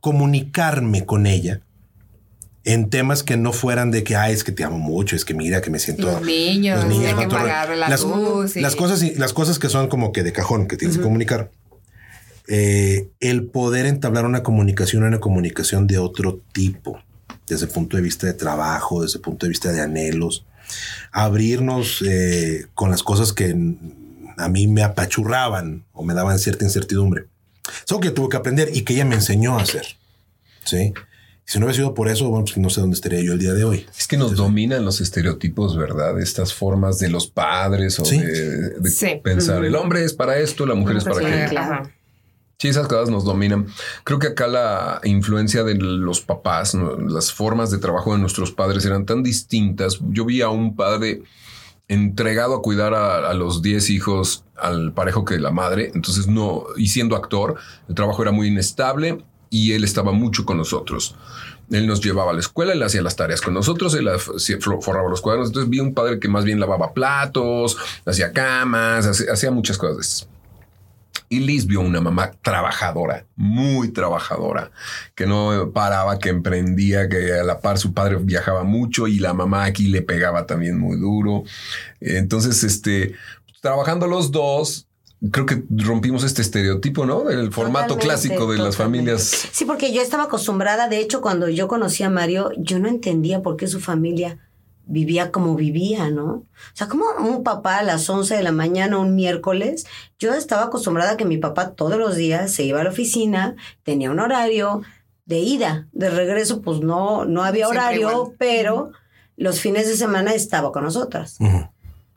comunicarme 0.00 1.04
con 1.04 1.26
ella 1.26 1.60
en 2.64 2.90
temas 2.90 3.22
que 3.22 3.36
no 3.36 3.52
fueran 3.52 3.92
de 3.92 4.02
que, 4.02 4.16
ay, 4.16 4.32
es 4.34 4.42
que 4.42 4.50
te 4.50 4.64
amo 4.64 4.78
mucho, 4.78 5.14
es 5.14 5.24
que 5.24 5.34
mira 5.34 5.60
que 5.60 5.70
me 5.70 5.78
siento... 5.78 6.10
Los 6.10 6.22
niños, 6.22 6.84
que 6.84 7.28
pagar 7.28 7.68
la 7.76 7.88
las, 7.88 8.02
luz 8.02 8.56
y- 8.56 8.60
las 8.60 8.74
cosas, 8.74 9.00
las 9.18 9.32
cosas 9.32 9.60
que 9.60 9.68
son 9.68 9.86
como 9.88 10.10
que 10.12 10.24
de 10.24 10.32
cajón, 10.32 10.66
que 10.66 10.76
tienes 10.76 10.96
que 10.96 11.02
comunicar. 11.04 11.50
Eh, 12.48 13.08
el 13.20 13.44
poder 13.46 13.86
entablar 13.86 14.24
una 14.24 14.42
comunicación, 14.42 15.02
una 15.02 15.20
comunicación 15.20 15.86
de 15.86 15.98
otro 15.98 16.40
tipo, 16.52 17.00
desde 17.48 17.66
el 17.66 17.72
punto 17.72 17.96
de 17.96 18.02
vista 18.02 18.26
de 18.26 18.34
trabajo, 18.34 19.02
desde 19.02 19.18
el 19.18 19.22
punto 19.22 19.46
de 19.46 19.50
vista 19.50 19.72
de 19.72 19.80
anhelos, 19.80 20.44
abrirnos 21.12 22.02
eh, 22.06 22.66
con 22.74 22.90
las 22.90 23.02
cosas 23.02 23.32
que 23.32 23.54
a 24.38 24.48
mí 24.48 24.66
me 24.66 24.82
apachurraban 24.82 25.84
o 25.92 26.04
me 26.04 26.14
daban 26.14 26.38
cierta 26.38 26.64
incertidumbre. 26.64 27.26
Es 27.84 27.90
algo 27.90 28.00
que 28.00 28.10
tuve 28.10 28.28
que 28.28 28.36
aprender 28.36 28.70
y 28.72 28.82
que 28.82 28.94
ella 28.94 29.04
me 29.04 29.14
enseñó 29.16 29.58
a 29.58 29.62
hacer. 29.62 29.84
Sí. 30.64 30.92
Si 31.44 31.58
no 31.60 31.66
hubiera 31.66 31.76
sido 31.76 31.94
por 31.94 32.08
eso, 32.08 32.28
bueno, 32.28 32.44
pues 32.44 32.56
no 32.58 32.70
sé 32.70 32.80
dónde 32.80 32.94
estaría 32.96 33.20
yo 33.22 33.32
el 33.32 33.38
día 33.38 33.54
de 33.54 33.62
hoy. 33.62 33.86
Es 33.96 34.08
que 34.08 34.16
nos 34.16 34.34
dominan 34.34 34.84
los 34.84 35.00
estereotipos, 35.00 35.76
¿verdad? 35.76 36.20
Estas 36.20 36.52
formas 36.52 36.98
de 36.98 37.08
los 37.08 37.28
padres 37.28 38.00
o 38.00 38.04
Sí. 38.04 38.18
de, 38.18 38.70
de 38.80 38.90
Sí. 38.90 39.20
pensar, 39.22 39.64
el 39.64 39.76
hombre 39.76 40.04
es 40.04 40.12
para 40.12 40.38
esto, 40.38 40.66
la 40.66 40.74
mujer 40.74 40.96
es 40.96 41.04
para 41.04 41.20
Sí, 41.20 41.24
aquello. 41.24 41.48
claro. 41.50 41.90
Sí, 42.58 42.68
esas 42.68 42.88
cosas 42.88 43.10
nos 43.10 43.24
dominan. 43.24 43.66
Creo 44.04 44.18
que 44.18 44.28
acá 44.28 44.46
la 44.46 45.00
influencia 45.04 45.62
de 45.62 45.74
los 45.74 46.22
papás, 46.22 46.74
las 46.74 47.32
formas 47.32 47.70
de 47.70 47.78
trabajo 47.78 48.12
de 48.14 48.18
nuestros 48.18 48.50
padres 48.50 48.86
eran 48.86 49.04
tan 49.04 49.22
distintas. 49.22 50.00
Yo 50.08 50.24
vi 50.24 50.40
a 50.40 50.48
un 50.48 50.74
padre 50.74 51.22
entregado 51.88 52.54
a 52.54 52.62
cuidar 52.62 52.94
a, 52.94 53.28
a 53.28 53.34
los 53.34 53.60
10 53.60 53.90
hijos 53.90 54.44
al 54.56 54.92
parejo 54.94 55.26
que 55.26 55.38
la 55.38 55.50
madre. 55.50 55.92
Entonces 55.94 56.28
no, 56.28 56.64
y 56.78 56.88
siendo 56.88 57.14
actor, 57.14 57.56
el 57.88 57.94
trabajo 57.94 58.22
era 58.22 58.32
muy 58.32 58.48
inestable 58.48 59.22
y 59.50 59.72
él 59.72 59.84
estaba 59.84 60.12
mucho 60.12 60.44
con 60.46 60.56
nosotros. 60.56 61.14
Él 61.70 61.86
nos 61.86 62.00
llevaba 62.00 62.30
a 62.30 62.34
la 62.34 62.40
escuela, 62.40 62.72
él 62.72 62.82
hacía 62.82 63.02
las 63.02 63.16
tareas 63.16 63.40
con 63.40 63.52
nosotros, 63.52 63.94
él 63.94 64.08
forraba 64.80 65.10
los 65.10 65.20
cuadernos. 65.20 65.48
Entonces 65.48 65.68
vi 65.68 65.80
un 65.80 65.94
padre 65.94 66.20
que 66.20 66.28
más 66.28 66.44
bien 66.44 66.60
lavaba 66.60 66.94
platos, 66.94 67.76
hacía 68.04 68.32
camas, 68.32 69.06
hacía, 69.06 69.32
hacía 69.32 69.50
muchas 69.50 69.76
cosas 69.76 69.96
de 69.96 70.02
esas. 70.02 70.35
Y 71.28 71.40
Liz 71.40 71.66
vio 71.66 71.80
una 71.80 72.00
mamá 72.00 72.32
trabajadora, 72.42 73.26
muy 73.36 73.88
trabajadora, 73.88 74.70
que 75.14 75.26
no 75.26 75.72
paraba, 75.72 76.18
que 76.18 76.28
emprendía, 76.28 77.08
que 77.08 77.32
a 77.34 77.44
la 77.44 77.60
par 77.60 77.78
su 77.78 77.92
padre 77.92 78.16
viajaba 78.16 78.64
mucho 78.64 79.08
y 79.08 79.18
la 79.18 79.34
mamá 79.34 79.64
aquí 79.64 79.88
le 79.88 80.02
pegaba 80.02 80.46
también 80.46 80.78
muy 80.78 80.98
duro. 80.98 81.44
Entonces, 82.00 82.62
este, 82.62 83.14
trabajando 83.60 84.06
los 84.06 84.30
dos, 84.30 84.86
creo 85.30 85.46
que 85.46 85.64
rompimos 85.70 86.24
este 86.24 86.42
estereotipo, 86.42 87.06
¿no? 87.06 87.24
Del 87.24 87.52
formato 87.52 87.94
Totalmente, 87.94 88.04
clásico 88.06 88.52
de 88.52 88.58
las 88.58 88.76
familias. 88.76 89.48
Sí, 89.52 89.64
porque 89.64 89.92
yo 89.92 90.02
estaba 90.02 90.24
acostumbrada, 90.24 90.88
de 90.88 90.98
hecho, 90.98 91.20
cuando 91.20 91.48
yo 91.48 91.68
conocí 91.68 92.02
a 92.02 92.10
Mario, 92.10 92.50
yo 92.56 92.78
no 92.78 92.88
entendía 92.88 93.42
por 93.42 93.56
qué 93.56 93.66
su 93.66 93.80
familia 93.80 94.38
vivía 94.86 95.30
como 95.32 95.54
vivía, 95.56 96.10
¿no? 96.10 96.26
O 96.26 96.44
sea, 96.72 96.88
como 96.88 97.04
un 97.18 97.42
papá 97.42 97.78
a 97.78 97.82
las 97.82 98.08
11 98.08 98.36
de 98.36 98.42
la 98.42 98.52
mañana 98.52 98.98
un 98.98 99.14
miércoles, 99.14 99.86
yo 100.18 100.32
estaba 100.32 100.64
acostumbrada 100.64 101.12
a 101.12 101.16
que 101.16 101.24
mi 101.24 101.36
papá 101.36 101.72
todos 101.72 101.98
los 101.98 102.16
días 102.16 102.52
se 102.52 102.64
iba 102.64 102.80
a 102.80 102.84
la 102.84 102.90
oficina, 102.90 103.56
tenía 103.82 104.10
un 104.10 104.20
horario 104.20 104.82
de 105.24 105.40
ida, 105.40 105.88
de 105.92 106.08
regreso, 106.08 106.62
pues 106.62 106.80
no, 106.80 107.24
no 107.24 107.42
había 107.42 107.68
horario, 107.68 108.34
pero 108.38 108.92
los 109.36 109.60
fines 109.60 109.88
de 109.88 109.96
semana 109.96 110.32
estaba 110.32 110.72
con 110.72 110.84
nosotras. 110.84 111.36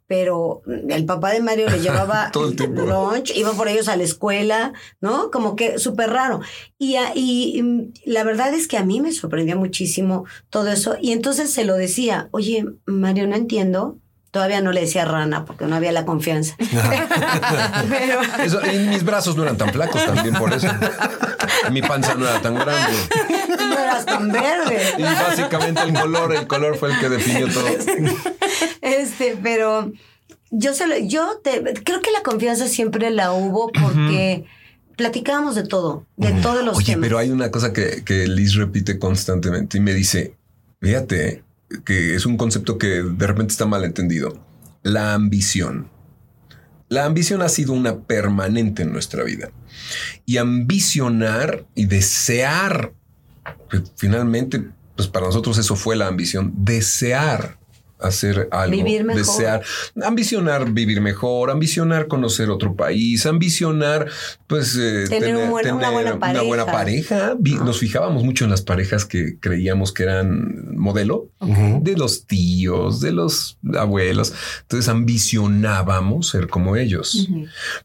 Pero 0.10 0.64
el 0.66 1.06
papá 1.06 1.32
de 1.34 1.40
Mario 1.40 1.70
le 1.70 1.82
llevaba 1.82 2.32
Todo 2.34 2.50
el 2.50 2.56
tiempo. 2.56 2.82
lunch, 2.82 3.32
iba 3.36 3.52
por 3.52 3.68
ellos 3.68 3.88
a 3.88 3.96
la 3.96 4.02
escuela, 4.02 4.74
¿no? 5.02 5.30
Como 5.30 5.56
que 5.56 5.78
súper 5.78 6.10
raro. 6.10 6.42
Y, 6.80 6.96
y, 7.14 7.62
mm, 7.62 7.94
la 8.06 8.24
verdad 8.24 8.52
es 8.56 8.68
que 8.68 8.78
a 8.78 8.84
mí 8.84 9.02
me 9.02 9.12
sorprendía 9.12 9.56
muchísimo 9.56 10.26
todo 10.50 10.70
eso. 10.70 10.98
Y 11.00 11.12
entonces 11.12 11.52
se 11.52 11.64
lo 11.64 11.76
decía, 11.76 12.28
oye, 12.32 12.66
Mario, 12.88 13.28
no 13.28 13.36
entiendo. 13.36 14.00
Todavía 14.32 14.62
no 14.62 14.72
le 14.72 14.82
decía 14.82 15.06
rana 15.06 15.46
porque 15.46 15.66
no 15.66 15.76
había 15.76 15.92
la 15.92 16.06
confianza. 16.06 16.56
pero, 17.90 18.22
Eso, 18.44 18.62
y 18.72 18.78
mis 18.88 19.04
brazos 19.04 19.36
no 19.36 19.44
eran 19.44 19.58
tan 19.58 19.72
flacos 19.74 20.06
también 20.06 20.36
por 20.36 20.54
eso. 20.54 20.68
Mi 21.72 21.82
panza 21.82 22.14
no 22.14 22.28
era 22.28 22.40
tan 22.40 22.54
grande. 22.54 22.98
no 23.58 23.80
eras 23.80 24.06
tan 24.06 24.32
verde. 24.32 24.82
Y 24.98 25.02
básicamente 25.02 25.82
el 25.82 25.94
color, 25.94 26.36
el 26.36 26.48
color 26.48 26.78
fue 26.78 26.92
el 26.92 27.00
que 27.00 27.10
definió 27.10 27.48
todo. 27.52 27.68
Este, 28.82 29.38
pero 29.42 29.92
yo 30.52 30.74
se 30.74 30.86
lo, 30.86 30.98
yo 30.98 31.40
te, 31.44 31.64
creo 31.84 32.02
que 32.02 32.12
la 32.12 32.22
confianza 32.22 32.68
siempre 32.68 33.10
la 33.10 33.32
hubo 33.32 33.72
porque 33.72 34.46
platicábamos 34.96 35.56
de 35.56 35.64
todo, 35.64 36.06
de 36.18 36.34
todos 36.34 36.64
los 36.64 36.78
Oye, 36.78 36.94
temas. 36.94 37.08
pero 37.08 37.18
hay 37.18 37.32
una 37.32 37.50
cosa 37.50 37.74
que, 37.74 38.04
que 38.04 38.28
Liz 38.28 38.56
repite 38.56 39.00
constantemente 39.00 39.78
y 39.78 39.82
me 39.82 39.94
dice, 39.94 40.36
fíjate 40.82 41.44
que 41.86 42.16
es 42.16 42.26
un 42.26 42.38
concepto 42.38 42.78
que 42.78 43.04
de 43.04 43.28
repente 43.28 43.52
está 43.52 43.66
mal 43.66 43.84
entendido. 43.84 44.44
La 44.84 45.14
ambición. 45.14 45.90
La 46.88 47.06
ambición 47.06 47.42
ha 47.42 47.50
sido 47.50 47.74
una 47.74 48.00
permanente 48.00 48.82
en 48.82 48.92
nuestra 48.92 49.24
vida. 49.24 49.52
Y 50.26 50.38
ambicionar 50.38 51.66
y 51.76 51.86
desear, 51.86 52.94
finalmente, 53.96 54.64
pues 54.96 55.08
para 55.08 55.28
nosotros 55.28 55.58
eso 55.60 55.76
fue 55.76 55.96
la 55.96 56.08
ambición, 56.08 56.54
desear 56.58 57.59
hacer 58.00 58.48
algo, 58.52 58.76
Vivir 58.76 59.04
mejor. 59.04 59.22
desear, 59.26 59.62
ambicionar 60.04 60.72
vivir 60.72 61.02
mejor, 61.02 61.50
ambicionar 61.52 62.08
conocer 62.08 62.50
otro 62.50 62.76
país, 62.76 63.26
ambicionar, 63.26 64.08
pues 64.48 64.76
eh, 64.78 65.06
Tener 65.10 65.36
un 65.36 65.50
buen- 65.50 65.72
una 65.74 65.90
buena 65.92 66.14
una 66.16 66.42
buena 66.42 66.66
pareja. 66.66 67.18
pareja. 67.18 67.36
Vi- 67.40 67.56
Nos 67.56 67.80
fijábamos 67.80 68.24
mucho 68.24 68.46
en 68.46 68.52
las 68.52 68.62
parejas 68.62 69.06
que 69.06 69.38
creíamos 69.40 69.92
que 69.92 70.04
eran 70.04 70.76
modelo 70.78 71.30
de 71.82 71.98
los 71.98 72.26
tíos, 72.26 73.02
de 73.02 73.12
los 73.12 73.58
abuelos. 73.78 74.34
Entonces 74.62 74.88
ambicionábamos 74.90 76.30
ser 76.30 76.48
como 76.48 76.76
ellos. 76.76 77.28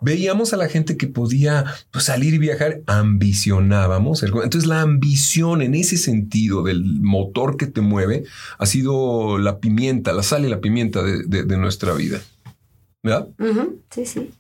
Veíamos 0.01 0.53
a 0.53 0.57
la 0.57 0.69
gente 0.69 0.97
que 0.97 1.07
podía 1.07 1.65
pues, 1.91 2.05
salir 2.05 2.35
y 2.35 2.39
viajar, 2.39 2.81
ambicionábamos 2.87 4.19
ser 4.21 4.31
como- 4.31 4.43
Entonces 4.45 4.69
la 4.69 4.81
ambición 4.83 5.63
en 5.63 5.75
ese 5.75 5.97
sentido 5.97 6.63
del 6.63 6.85
motor 7.01 7.57
que 7.57 7.67
te 7.67 7.81
mueve 7.81 8.25
ha 8.59 8.67
sido 8.67 9.39
la 9.39 9.59
pimienta, 9.59 10.04
la 10.13 10.23
sal 10.23 10.45
y 10.45 10.49
la 10.49 10.61
pimienta 10.61 11.03
de, 11.03 11.23
de- 11.25 11.45
de 11.45 11.57
nuestra 11.57 11.93
vida. 11.95 12.21
¿Verdad? 13.03 13.29
Sí, 13.91 14.07
sí. 14.07 14.31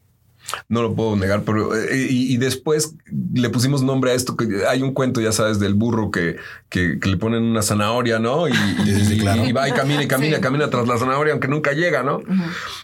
No 0.68 0.82
lo 0.82 0.94
puedo 0.94 1.16
negar, 1.16 1.42
pero 1.42 1.74
eh, 1.74 2.06
y, 2.10 2.34
y 2.34 2.36
después 2.36 2.94
le 3.32 3.48
pusimos 3.48 3.82
nombre 3.82 4.10
a 4.10 4.14
esto 4.14 4.36
que 4.36 4.66
hay 4.68 4.82
un 4.82 4.92
cuento, 4.92 5.20
ya 5.22 5.32
sabes, 5.32 5.58
del 5.58 5.72
burro 5.72 6.10
que, 6.10 6.36
que, 6.68 6.98
que 7.00 7.08
le 7.08 7.16
ponen 7.16 7.42
una 7.44 7.62
zanahoria, 7.62 8.18
¿no? 8.18 8.46
Y, 8.46 8.52
y- 8.52 8.54
Sí, 8.84 9.04
sí, 9.06 9.18
claro. 9.18 9.44
y 9.46 9.52
va 9.52 9.68
y 9.68 9.72
camina 9.72 10.02
y 10.02 10.06
camina, 10.08 10.36
Sí. 10.36 10.42
camina 10.42 10.68
tras 10.68 10.86
la 10.86 10.98
zanahoria, 10.98 11.32
aunque 11.32 11.48
nunca 11.48 11.72
llega, 11.72 12.02
¿no? 12.02 12.20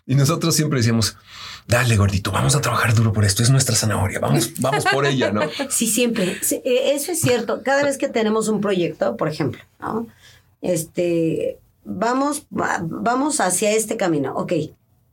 Y 0.07 0.15
nosotros 0.15 0.55
siempre 0.57 0.79
decíamos, 0.79 1.17
dale 1.69 1.97
gordito, 1.99 2.33
vamos 2.33 2.57
a 2.57 2.63
trabajar 2.63 2.95
duro 2.95 3.13
por 3.13 3.27
esto, 3.27 3.43
es 3.43 3.51
nuestra 3.51 3.77
zanahoria, 3.77 4.21
vamos, 4.21 4.53
vamos 4.59 4.85
por 4.91 5.05
ella, 5.05 5.31
¿no? 5.31 5.43
Sí, 5.69 5.87
siempre. 5.87 6.39
Sí, 6.43 6.63
eh, 6.65 6.93
Eso 6.95 7.13
es 7.13 7.21
cierto. 7.21 7.63
Cada 7.63 7.85
vez 7.85 7.99
que 7.99 8.09
tenemos 8.09 8.49
un 8.49 8.63
proyecto, 8.63 9.17
por 9.19 9.29
ejemplo, 9.29 9.61
¿no? 9.81 10.07
Este, 10.63 11.59
vamos, 11.85 12.47
va- 12.53 12.81
vamos 12.83 13.41
hacia 13.41 13.73
este 13.73 13.97
camino. 13.97 14.35
Ok, 14.37 14.53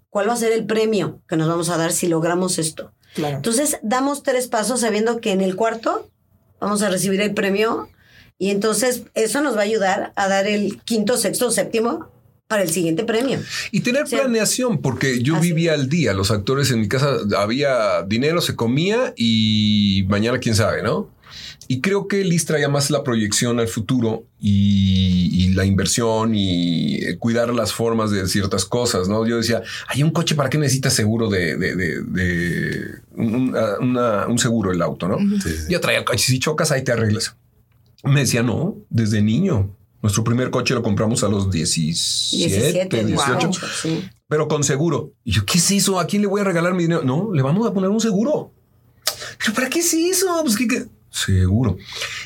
¿cuál 0.09 0.29
va 0.29 0.33
a 0.33 0.38
ser 0.38 0.51
el 0.51 0.65
premio 0.65 1.21
que 1.27 1.38
nos 1.38 1.47
vamos 1.47 1.69
a 1.69 1.77
dar 1.77 1.91
si 1.91 2.07
logramos 2.07 2.57
esto? 2.59 2.91
Claro. 3.15 3.38
Entonces, 3.38 3.79
damos 3.83 4.24
tres 4.24 4.47
pasos 4.47 4.81
sabiendo 4.81 5.19
que 5.21 5.31
en 5.31 5.41
el 5.41 5.55
cuarto 5.55 6.09
vamos 6.59 6.81
a 6.81 6.89
recibir 6.89 7.21
el 7.21 7.33
premio 7.33 7.89
y 8.38 8.51
entonces 8.51 9.03
eso 9.15 9.41
nos 9.41 9.55
va 9.55 9.62
a 9.62 9.63
ayudar 9.63 10.13
a 10.15 10.27
dar 10.27 10.45
el 10.47 10.79
quinto, 10.83 11.17
sexto, 11.17 11.50
séptimo 11.50 12.09
para 12.47 12.62
el 12.63 12.69
siguiente 12.69 13.03
premio. 13.03 13.39
Y 13.71 13.81
tener 13.81 14.05
planeación, 14.05 14.81
porque 14.81 15.21
yo 15.21 15.36
Así 15.36 15.47
vivía 15.47 15.74
al 15.74 15.89
día, 15.89 16.13
los 16.13 16.31
actores 16.31 16.71
en 16.71 16.79
mi 16.79 16.88
casa 16.88 17.17
había 17.38 18.03
dinero, 18.03 18.39
se 18.41 18.55
comía 18.55 19.13
y 19.17 20.05
mañana 20.07 20.39
quién 20.39 20.55
sabe, 20.55 20.81
¿no? 20.81 21.09
Y 21.69 21.81
creo 21.81 22.07
que 22.07 22.24
Liz 22.24 22.45
traía 22.45 22.69
más 22.69 22.89
la 22.89 23.03
proyección 23.03 23.59
al 23.59 23.67
futuro 23.67 24.24
y, 24.39 25.29
y 25.33 25.53
la 25.53 25.65
inversión 25.65 26.33
y 26.33 26.95
eh, 27.03 27.17
cuidar 27.17 27.53
las 27.53 27.74
formas 27.74 28.09
de 28.12 28.25
ciertas 28.27 28.63
cosas, 28.65 29.09
¿no? 29.09 29.25
Yo 29.27 29.38
decía, 29.38 29.62
hay 29.88 30.01
un 30.03 30.12
coche, 30.12 30.36
¿para 30.36 30.50
qué 30.50 30.57
necesitas 30.57 30.93
seguro 30.93 31.29
de, 31.29 31.57
de, 31.57 31.75
de- 31.75 32.01
de- 32.03 32.86
un, 33.15 33.36
un- 33.36 33.55
una- 33.81 34.27
un 34.27 34.39
seguro 34.39 34.71
el 34.71 34.81
auto, 34.81 35.07
¿no? 35.07 35.17
Sí, 35.41 35.50
sí. 35.50 35.63
Ya 35.69 35.81
traía 35.81 36.00
el 36.00 36.05
coche, 36.05 36.19
si 36.25 36.39
chocas 36.39 36.71
ahí 36.71 36.83
te 36.83 36.91
arreglas. 36.93 37.36
Me 38.03 38.21
decía, 38.21 38.43
no, 38.43 38.75
desde 38.89 39.21
niño. 39.21 39.74
Nuestro 40.01 40.24
primer 40.24 40.51
coche 40.51 40.74
lo 40.75 40.83
compramos 40.83 41.24
a 41.24 41.27
los 41.27 41.50
17, 41.51 42.47
17, 42.55 43.05
18 43.05 43.47
wow, 43.47 43.51
sí. 43.81 44.03
pero 44.27 44.47
con 44.47 44.63
seguro. 44.63 45.12
Y 45.24 45.31
yo, 45.31 45.43
¿qué 45.45 45.57
es 45.57 45.71
eso? 45.71 46.00
¿A 46.00 46.05
quién 46.05 46.21
le 46.21 46.27
voy 46.27 46.39
a 46.41 46.43
regalar 46.43 46.74
mi 46.75 46.83
dinero? 46.83 47.01
No, 47.03 47.33
le 47.33 47.41
vamos 47.41 47.67
a 47.67 47.74
poner 47.74 47.89
un 47.89 48.00
seguro. 48.00 48.51
¿Pero 49.39 49.53
para 49.53 49.69
qué 49.69 49.79
es 49.79 49.91
eso? 49.93 50.27
Pues, 50.43 50.55
¿qué- 50.55 50.67
qué? 50.67 50.86
Seguro. 51.25 51.77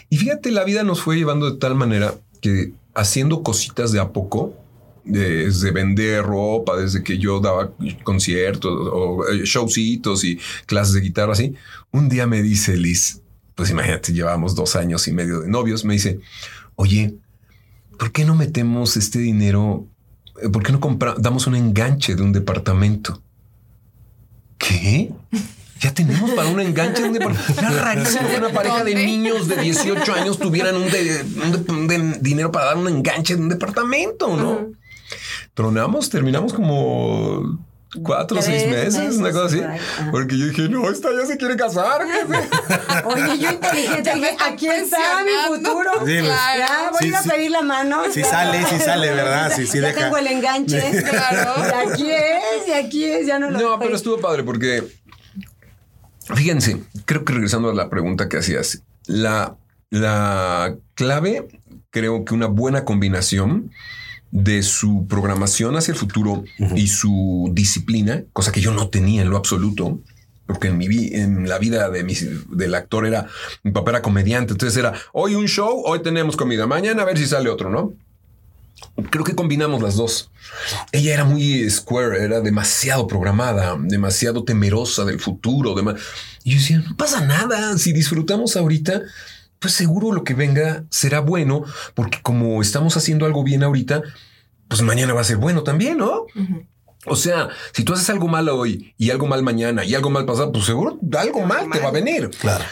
Y 0.10 0.18
fíjate, 0.18 0.52
la 0.52 0.64
vida 0.66 0.84
nos 0.84 1.02
fue 1.02 1.16
llevando 1.18 1.50
de 1.50 1.58
tal 1.58 1.76
manera 1.76 2.16
que 2.42 2.74
haciendo 2.94 3.42
cositas 3.42 3.92
de 3.94 4.00
a 4.00 4.10
poco, 4.10 4.54
desde 5.06 5.72
vender 5.72 6.24
ropa, 6.24 6.76
desde 6.78 7.04
que 7.04 7.18
yo 7.18 7.40
daba 7.40 7.72
conciertos 8.04 8.72
o 8.92 9.26
eh, 9.30 9.42
showcitos 9.46 10.24
y 10.26 10.38
clases 10.66 10.94
de 10.96 11.02
guitarra 11.02 11.32
así, 11.34 11.56
un 11.92 12.10
día 12.10 12.28
me 12.28 12.42
dice 12.42 12.76
Liz, 12.76 13.22
pues 13.56 13.70
imagínate, 13.70 14.12
llevábamos 14.14 14.56
dos 14.56 14.76
años 14.76 15.08
y 15.08 15.14
medio 15.14 15.40
de 15.42 15.48
novios, 15.50 15.86
me 15.86 15.94
dice, 15.94 16.20
oye, 16.76 17.16
¿por 17.98 18.12
qué 18.12 18.26
no 18.26 18.36
metemos 18.36 18.98
este 18.98 19.20
dinero? 19.20 19.88
eh, 20.42 20.50
¿Por 20.50 20.64
qué 20.64 20.72
no 20.72 20.80
compra- 20.80 21.16
damos 21.18 21.48
un 21.48 21.56
enganche 21.56 22.16
de 22.16 22.24
un 22.24 22.32
departamento? 22.34 23.22
¿Qué? 24.58 25.12
Ya 25.82 25.92
tenemos 25.94 26.30
para 26.32 26.48
un 26.48 26.60
enganche 26.62 27.02
de 27.02 27.08
un 27.10 27.14
departamento. 27.14 27.60
Era 27.60 27.72
rarísimo 27.72 28.30
que 28.30 28.38
una 28.38 28.50
pareja 28.50 28.84
de 28.84 28.94
niños 28.96 29.48
de 29.48 29.56
18 29.58 30.14
años 30.14 30.38
tuvieran 30.38 30.76
un, 30.76 30.90
de- 30.92 31.26
un 31.44 31.52
de- 31.66 31.72
un 31.72 31.88
de- 31.88 32.20
dinero 32.22 32.52
para 32.52 32.66
dar 32.68 32.78
un 32.78 32.88
enganche 32.88 33.36
de 33.36 33.42
un 33.42 33.50
departamento, 33.50 34.36
¿no? 34.38 34.68
Tronamos, 35.56 36.10
terminamos 36.10 36.54
como 36.54 37.60
cuatro 38.04 38.40
o 38.40 38.42
seis 38.42 38.68
meses, 38.70 39.18
una 39.18 39.32
cosa 39.32 39.46
así. 39.48 39.62
Porque 40.12 40.38
yo 40.38 40.46
dije, 40.48 40.70
no, 40.70 40.90
esta 40.90 41.10
ya 41.20 41.26
se 41.26 41.36
quiere 41.36 41.58
casar. 41.58 42.02
Oye, 43.06 43.38
yo 43.40 43.50
inteligente 43.52 44.12
dije, 44.16 44.38
aquí 44.40 44.68
está 44.68 44.98
mi 45.26 45.56
futuro. 45.58 45.92
Sí, 46.06 46.18
pues. 46.20 46.24
Ya, 46.58 46.90
voy 46.92 47.00
Sí, 47.00 47.06
a 47.06 47.08
ir 47.10 47.16
a 47.16 47.24
sí. 47.24 47.30
pedir 47.30 47.52
la 47.52 47.62
mano. 47.64 48.04
Sí 48.14 48.24
sale, 48.24 48.66
sí 48.70 48.78
sale, 48.80 49.12
¿verdad? 49.12 49.52
Sí, 49.56 49.68
sí 49.68 49.82
ya 49.82 49.88
deja. 49.88 50.00
tengo 50.06 50.18
el 50.18 50.28
enganche. 50.28 50.80
Claro. 51.10 51.54
Y 51.72 51.92
aquí 51.92 52.12
es, 52.12 52.68
y 52.68 52.72
aquí 52.72 53.04
es, 53.06 53.28
ya 53.28 53.40
no 53.40 53.50
lo 53.52 53.60
No, 53.60 53.80
pero 53.80 53.96
estuvo 53.96 54.20
padre 54.20 54.44
porque, 54.44 54.84
fíjense, 56.34 56.82
creo 57.06 57.26
que 57.26 57.34
regresando 57.34 57.70
a 57.70 57.74
la 57.74 57.90
pregunta 57.90 58.30
que 58.30 58.38
hacías, 58.38 58.84
la, 59.08 59.56
la 59.90 60.76
clave, 60.96 61.48
creo 61.90 62.24
que 62.26 62.34
una 62.34 62.48
buena 62.48 62.86
combinación 62.86 63.72
de 64.32 64.64
su 64.64 65.08
programación 65.08 65.76
hacia 65.76 65.92
el 65.92 65.98
futuro 65.98 66.44
y 66.76 66.88
su 66.88 67.50
disciplina, 67.54 68.24
cosa 68.32 68.52
que 68.52 68.62
yo 68.62 68.72
no 68.74 68.88
tenía 68.90 69.22
en 69.24 69.30
lo 69.30 69.36
absoluto, 69.38 70.00
porque 70.46 70.68
en 70.70 70.78
mi 70.78 70.88
vi- 70.88 71.14
en 71.14 71.50
la 71.50 71.58
vida 71.58 71.90
de 71.90 72.04
mi, 72.04 72.14
del 72.50 72.76
actor 72.76 73.06
era, 73.06 73.28
mi 73.64 73.72
papá 73.72 73.92
era 73.92 74.02
comediante, 74.02 74.54
entonces 74.54 74.78
era, 74.78 74.94
hoy 75.12 75.36
un 75.36 75.48
show, 75.48 75.82
hoy 75.86 76.02
tenemos 76.02 76.38
comida, 76.38 76.66
mañana 76.68 77.02
a 77.02 77.06
ver 77.06 77.18
si 77.18 77.26
sale 77.26 77.50
otro, 77.50 77.70
¿no? 77.70 77.94
Creo 79.10 79.24
que 79.24 79.36
combinamos 79.36 79.82
las 79.82 79.96
dos. 79.96 80.32
Ella 80.92 81.14
era 81.14 81.24
muy 81.24 81.70
square, 81.70 82.24
era 82.24 82.42
demasiado 82.42 83.08
programada, 83.08 83.78
demasiado 83.80 84.44
temerosa 84.44 85.06
del 85.06 85.20
futuro. 85.20 85.76
Y 86.44 86.52
yo 86.52 86.58
decía, 86.58 86.84
no 86.88 86.96
pasa 86.98 87.22
nada, 87.22 87.78
si 87.78 87.94
disfrutamos 87.94 88.56
ahorita, 88.56 89.02
pues 89.60 89.74
seguro 89.74 90.12
lo 90.12 90.24
que 90.24 90.34
venga 90.34 90.86
será 90.90 91.20
bueno, 91.20 91.64
porque 91.94 92.20
como 92.22 92.62
estamos 92.62 92.98
haciendo 92.98 93.26
algo 93.26 93.44
bien 93.44 93.64
ahorita, 93.64 94.02
pues 94.68 94.82
mañana 94.82 95.14
va 95.14 95.22
a 95.22 95.26
ser 95.26 95.38
bueno 95.38 95.64
también, 95.64 95.98
¿no? 95.98 96.26
O 97.06 97.16
sea, 97.16 97.50
si 97.74 97.84
tú 97.84 97.94
haces 97.94 98.10
algo 98.10 98.28
mal 98.28 98.48
hoy 98.50 98.94
y 98.98 99.10
algo 99.10 99.28
mal 99.28 99.44
mañana 99.44 99.84
y 99.84 99.96
algo 99.96 100.10
mal 100.10 100.26
pasado, 100.26 100.52
pues 100.52 100.66
seguro 100.66 101.00
algo 101.18 101.46
mal 101.46 101.70
te 101.72 101.80
va 101.80 101.90
a 101.90 101.92
venir. 101.92 102.30
Claro. 102.40 102.64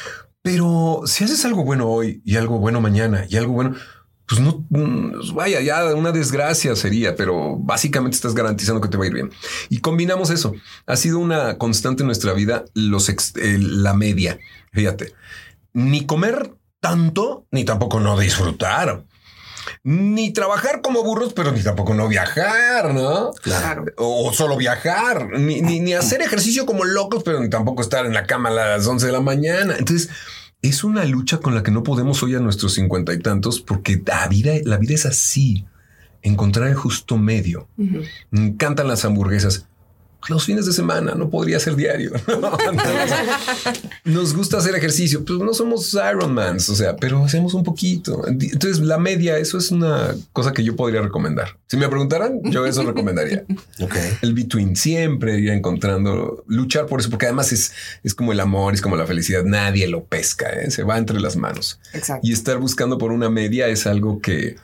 Pero 0.41 1.01
si 1.05 1.23
haces 1.23 1.43
algo 1.45 1.63
bueno 1.63 1.89
hoy 1.89 2.21
y 2.25 2.37
algo 2.37 2.59
bueno 2.59 2.79
mañana 2.79 3.25
y 3.27 3.37
algo 3.37 3.53
bueno, 3.53 3.75
pues 4.29 4.39
no, 4.41 4.63
mm, 4.69 5.33
vaya, 5.33 5.59
ya 5.59 5.83
una 5.95 6.11
desgracia 6.11 6.75
sería, 6.75 7.15
pero 7.15 7.57
básicamente 7.57 8.15
estás 8.15 8.35
garantizando 8.35 8.79
que 8.79 8.87
te 8.87 8.95
va 8.97 9.05
a 9.05 9.07
ir 9.07 9.13
bien. 9.13 9.31
Y 9.69 9.79
combinamos 9.79 10.29
eso. 10.29 10.53
Ha 10.85 10.95
sido 10.95 11.17
una 11.17 11.57
constante 11.57 12.03
en 12.03 12.07
nuestra 12.07 12.33
vida 12.33 12.63
los 12.75 13.09
ex- 13.09 13.33
la 13.35 13.93
media. 13.95 14.37
Fíjate, 14.71 15.13
ni 15.73 16.05
comer 16.05 16.53
tanto, 16.79 17.47
ni 17.51 17.65
tampoco 17.65 17.99
no 17.99 18.17
disfrutar. 18.19 19.03
Ni 19.83 20.31
trabajar 20.31 20.81
como 20.81 21.03
burros, 21.03 21.33
pero 21.33 21.51
ni 21.51 21.61
tampoco 21.61 21.93
no 21.93 22.07
viajar, 22.07 22.93
¿no? 22.93 23.31
Claro. 23.41 23.85
O 23.97 24.31
solo 24.33 24.57
viajar, 24.57 25.39
ni, 25.39 25.61
ni, 25.61 25.79
ni 25.79 25.93
hacer 25.93 26.21
ejercicio 26.21 26.65
como 26.65 26.85
locos, 26.85 27.23
pero 27.23 27.39
ni 27.39 27.49
tampoco 27.49 27.81
estar 27.81 28.05
en 28.05 28.13
la 28.13 28.25
cama 28.25 28.49
a 28.49 28.53
las 28.53 28.87
11 28.87 29.07
de 29.07 29.11
la 29.11 29.21
mañana. 29.21 29.75
Entonces, 29.77 30.09
es 30.61 30.83
una 30.83 31.05
lucha 31.05 31.39
con 31.39 31.55
la 31.55 31.63
que 31.63 31.71
no 31.71 31.83
podemos 31.83 32.21
hoy 32.23 32.35
a 32.35 32.39
nuestros 32.39 32.73
cincuenta 32.73 33.13
y 33.13 33.19
tantos, 33.19 33.61
porque 33.61 34.01
la 34.05 34.27
vida, 34.27 34.53
la 34.65 34.77
vida 34.77 34.95
es 34.95 35.05
así. 35.05 35.65
Encontrar 36.21 36.67
el 36.67 36.75
justo 36.75 37.17
medio. 37.17 37.69
Me 37.77 38.47
encantan 38.47 38.89
las 38.89 39.05
hamburguesas. 39.05 39.68
Los 40.27 40.45
fines 40.45 40.65
de 40.65 40.73
semana 40.73 41.15
no 41.15 41.29
podría 41.29 41.59
ser 41.59 41.75
diario. 41.75 42.11
Nos 44.03 44.35
gusta 44.35 44.57
hacer 44.57 44.75
ejercicio, 44.75 45.23
pues 45.23 45.39
no 45.39 45.53
somos 45.53 45.93
Ironmans, 45.93 46.69
o 46.69 46.75
sea, 46.75 46.95
pero 46.95 47.23
hacemos 47.23 47.53
un 47.53 47.63
poquito. 47.63 48.27
Entonces, 48.27 48.79
la 48.79 48.97
media, 48.97 49.37
eso 49.37 49.57
es 49.57 49.71
una 49.71 50.15
cosa 50.33 50.51
que 50.51 50.63
yo 50.63 50.75
podría 50.75 51.01
recomendar. 51.01 51.57
Si 51.67 51.77
me 51.77 51.87
preguntaran, 51.87 52.41
yo 52.43 52.65
eso 52.65 52.83
recomendaría. 52.83 53.45
Ok. 53.81 53.95
El 54.21 54.33
between 54.33 54.75
siempre 54.75 55.39
ir 55.39 55.49
encontrando, 55.49 56.43
luchar 56.47 56.85
por 56.85 56.99
eso, 56.99 57.09
porque 57.09 57.27
además 57.27 57.53
es, 57.53 57.71
es 58.03 58.13
como 58.13 58.33
el 58.33 58.39
amor, 58.39 58.73
es 58.73 58.81
como 58.81 58.95
la 58.97 59.05
felicidad. 59.05 59.43
Nadie 59.45 59.87
lo 59.87 60.03
pesca, 60.03 60.49
¿eh? 60.49 60.69
se 60.69 60.83
va 60.83 60.97
entre 60.97 61.19
las 61.19 61.37
manos. 61.37 61.79
Exacto. 61.93 62.27
Y 62.27 62.33
estar 62.33 62.57
buscando 62.57 62.97
por 62.97 63.11
una 63.11 63.29
media 63.29 63.67
es 63.67 63.87
algo 63.87 64.19
que, 64.19 64.57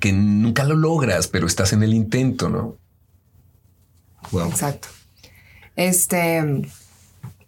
que 0.00 0.12
nunca 0.12 0.64
lo 0.64 0.74
logras, 0.74 1.28
pero 1.28 1.46
estás 1.46 1.72
en 1.72 1.82
el 1.82 1.92
intento, 1.92 2.48
¿no? 2.48 2.76
Wow. 4.30 4.48
Exacto. 4.48 4.88
Este, 5.76 6.62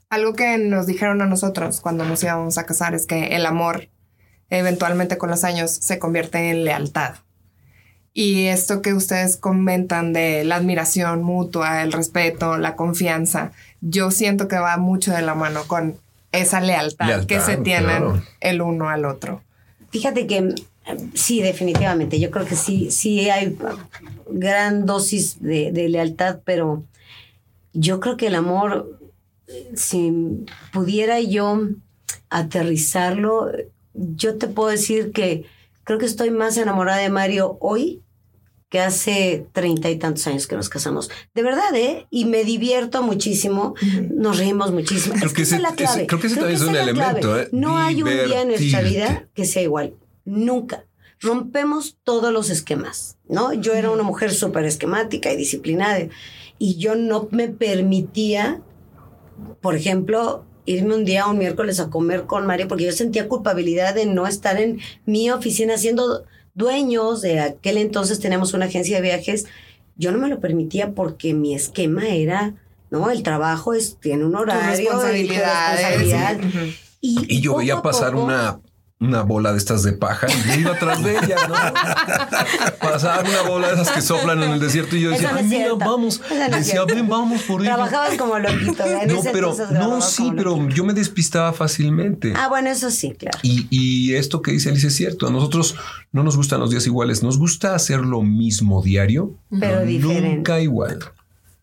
algo 0.08 0.34
que 0.34 0.58
nos 0.58 0.86
dijeron 0.86 1.22
a 1.22 1.26
nosotros 1.26 1.80
cuando 1.80 2.04
nos 2.04 2.22
íbamos 2.22 2.58
a 2.58 2.66
casar 2.66 2.94
es 2.94 3.06
que 3.06 3.36
el 3.36 3.46
amor 3.46 3.88
eventualmente 4.50 5.18
con 5.18 5.30
los 5.30 5.44
años 5.44 5.70
se 5.70 5.98
convierte 5.98 6.50
en 6.50 6.64
lealtad. 6.64 7.14
Y 8.12 8.46
esto 8.46 8.82
que 8.82 8.92
ustedes 8.92 9.36
comentan 9.36 10.12
de 10.12 10.42
la 10.44 10.56
admiración 10.56 11.22
mutua, 11.22 11.82
el 11.82 11.92
respeto, 11.92 12.58
la 12.58 12.74
confianza, 12.74 13.52
yo 13.80 14.10
siento 14.10 14.48
que 14.48 14.58
va 14.58 14.76
mucho 14.76 15.12
de 15.12 15.22
la 15.22 15.34
mano 15.34 15.62
con 15.68 15.96
esa 16.32 16.60
lealtad, 16.60 17.06
Lealtad, 17.06 17.26
que 17.26 17.40
se 17.40 17.56
tienen 17.56 17.84
claro. 17.84 18.22
el 18.40 18.62
uno 18.62 18.88
al 18.88 19.04
otro. 19.04 19.42
Fíjate 19.90 20.26
que 20.26 20.54
sí, 21.14 21.42
definitivamente. 21.42 22.18
Yo 22.20 22.30
creo 22.30 22.46
que 22.46 22.56
sí, 22.56 22.90
sí 22.90 23.28
hay 23.30 23.56
gran 24.30 24.86
dosis 24.86 25.40
de, 25.42 25.72
de 25.72 25.88
lealtad, 25.88 26.40
pero 26.44 26.84
yo 27.72 28.00
creo 28.00 28.16
que 28.16 28.26
el 28.28 28.34
amor, 28.34 28.98
si 29.74 30.12
pudiera 30.72 31.20
yo 31.20 31.60
aterrizarlo, 32.30 33.50
yo 33.94 34.36
te 34.36 34.48
puedo 34.48 34.68
decir 34.70 35.12
que 35.12 35.44
creo 35.84 35.98
que 35.98 36.06
estoy 36.06 36.30
más 36.30 36.56
enamorada 36.56 36.98
de 36.98 37.10
Mario 37.10 37.58
hoy 37.60 38.02
que 38.68 38.78
hace 38.78 39.46
treinta 39.52 39.90
y 39.90 39.98
tantos 39.98 40.24
años 40.28 40.46
que 40.46 40.54
nos 40.54 40.68
casamos. 40.68 41.10
De 41.34 41.42
verdad, 41.42 41.74
¿eh? 41.74 42.06
Y 42.08 42.26
me 42.26 42.44
divierto 42.44 43.02
muchísimo, 43.02 43.74
nos 44.14 44.38
reímos 44.38 44.70
muchísimo. 44.70 45.16
Creo 45.16 45.26
Es 45.26 45.32
que 45.34 45.42
ese- 45.42 45.56
es 45.56 45.62
la 45.62 45.74
clave. 45.74 45.96
ese- 46.02 46.06
creo 46.06 46.20
que 46.20 46.26
ese 46.28 46.36
también 46.36 46.56
es 46.56 46.62
un 46.62 46.76
elemento. 46.76 47.36
¿eh? 47.40 47.48
No 47.50 47.76
hay 47.78 48.00
un 48.04 48.08
día 48.10 48.42
en 48.42 48.48
nuestra 48.48 48.80
vida 48.82 49.26
que 49.34 49.44
sea 49.44 49.62
igual. 49.62 49.94
Nunca. 50.30 50.84
Rompemos 51.20 51.98
todos 52.02 52.32
los 52.32 52.48
esquemas, 52.50 53.18
¿no? 53.28 53.52
Yo 53.52 53.74
era 53.74 53.90
una 53.90 54.02
mujer 54.02 54.32
súper 54.32 54.64
esquemática 54.64 55.30
y 55.32 55.36
disciplinada 55.36 55.98
y 56.58 56.76
yo 56.76 56.94
no 56.94 57.28
me 57.30 57.48
permitía, 57.48 58.62
por 59.60 59.74
ejemplo, 59.74 60.44
irme 60.64 60.94
un 60.94 61.04
día, 61.04 61.26
un 61.26 61.36
miércoles 61.38 61.78
a 61.80 61.90
comer 61.90 62.24
con 62.24 62.46
Mario 62.46 62.68
porque 62.68 62.84
yo 62.84 62.92
sentía 62.92 63.28
culpabilidad 63.28 63.94
de 63.94 64.06
no 64.06 64.26
estar 64.26 64.58
en 64.60 64.78
mi 65.04 65.30
oficina 65.30 65.76
siendo 65.76 66.24
dueños 66.54 67.20
de 67.22 67.40
aquel 67.40 67.76
entonces 67.76 68.20
teníamos 68.20 68.54
una 68.54 68.66
agencia 68.66 68.96
de 68.96 69.02
viajes. 69.02 69.46
Yo 69.96 70.12
no 70.12 70.18
me 70.18 70.28
lo 70.28 70.40
permitía 70.40 70.92
porque 70.92 71.34
mi 71.34 71.54
esquema 71.54 72.08
era, 72.08 72.54
¿no? 72.90 73.10
El 73.10 73.22
trabajo 73.22 73.74
es, 73.74 73.98
tiene 74.00 74.24
un 74.24 74.34
horario. 74.36 74.62
y 74.80 74.84
tu 74.86 74.90
responsabilidades. 74.90 75.80
responsabilidad. 75.80 76.40
Y, 77.02 77.36
Y 77.36 77.40
yo 77.40 77.56
veía 77.56 77.74
a 77.74 77.82
pasar 77.82 78.12
poco- 78.12 78.24
una, 78.24 78.60
una 79.00 79.22
bola 79.22 79.52
de 79.52 79.58
estas 79.58 79.82
de 79.82 79.94
paja 79.94 80.26
y 80.28 80.48
yo 80.48 80.60
iba 80.60 80.72
atrás 80.72 81.02
de 81.02 81.12
ella, 81.12 81.36
¿no? 81.48 81.54
Pasar 82.78 83.24
una 83.26 83.42
bola 83.48 83.68
de 83.68 83.74
esas 83.74 83.90
que 83.92 84.02
soplan 84.02 84.42
en 84.42 84.50
el 84.50 84.60
desierto 84.60 84.94
y 84.94 85.00
yo 85.00 85.10
decía, 85.10 85.32
no 85.32 85.38
"Ay, 85.38 85.44
mira, 85.46 85.72
vamos. 85.74 86.20
No 86.30 86.56
Decía, 86.56 86.84
ven, 86.84 87.08
vamos 87.08 87.42
por 87.44 87.62
ella. 87.62 87.76
Trabajabas 87.76 88.16
como 88.18 88.38
loquito. 88.38 88.84
¿eh? 88.84 89.06
No, 89.06 89.22
pero, 89.32 89.56
no, 89.72 90.00
sí, 90.02 90.30
pero 90.36 90.50
loquito. 90.56 90.74
yo 90.74 90.84
me 90.84 90.92
despistaba 90.92 91.52
fácilmente. 91.54 92.34
Ah, 92.36 92.48
bueno, 92.48 92.68
eso 92.68 92.90
sí, 92.90 93.12
claro. 93.18 93.38
Y, 93.42 93.66
y 93.70 94.14
esto 94.16 94.42
que 94.42 94.52
dice 94.52 94.68
Alicia 94.68 94.88
es 94.88 94.96
cierto. 94.96 95.26
A 95.26 95.30
nosotros 95.30 95.76
no 96.12 96.22
nos 96.22 96.36
gustan 96.36 96.60
los 96.60 96.70
días 96.70 96.86
iguales. 96.86 97.22
Nos 97.22 97.38
gusta 97.38 97.74
hacer 97.74 98.00
lo 98.00 98.20
mismo 98.22 98.82
diario, 98.82 99.34
Pero 99.58 99.80
diferente. 99.84 100.36
nunca 100.36 100.60
igual. 100.60 100.98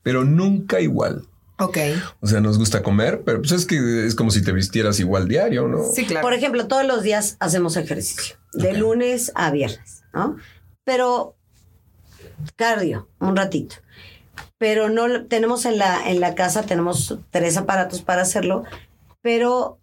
Pero 0.02 0.24
nunca 0.24 0.80
igual. 0.82 1.24
Ok. 1.60 1.78
O 2.22 2.28
sea, 2.28 2.40
nos 2.40 2.58
gusta 2.60 2.84
comer, 2.84 3.24
pero 3.26 3.40
pues 3.40 3.52
es 3.52 3.66
que 3.66 4.06
es 4.06 4.14
como 4.16 4.30
si 4.32 4.44
te 4.44 4.52
vistieras 4.52 5.00
igual 5.00 5.28
diario, 5.28 5.68
¿no? 5.68 5.84
Sí, 5.94 6.06
claro. 6.06 6.24
Por 6.24 6.34
ejemplo, 6.34 6.68
todos 6.68 6.86
los 6.86 7.02
días 7.04 7.36
hacemos 7.40 7.78
ejercicio, 7.78 8.36
de 8.54 8.74
lunes 8.74 9.32
a 9.36 9.50
viernes, 9.52 10.04
¿no? 10.14 10.38
Pero 10.84 11.36
cardio, 12.56 13.08
un 13.20 13.36
ratito. 13.36 13.76
Pero 14.58 14.90
no 14.90 15.08
lo- 15.08 15.26
tenemos 15.26 15.66
en 15.66 15.78
la, 15.78 16.10
en 16.10 16.20
la 16.20 16.36
casa, 16.36 16.64
tenemos 16.64 17.18
tres 17.32 17.58
aparatos 17.58 18.02
para 18.02 18.22
hacerlo, 18.24 18.64
pero 19.22 19.80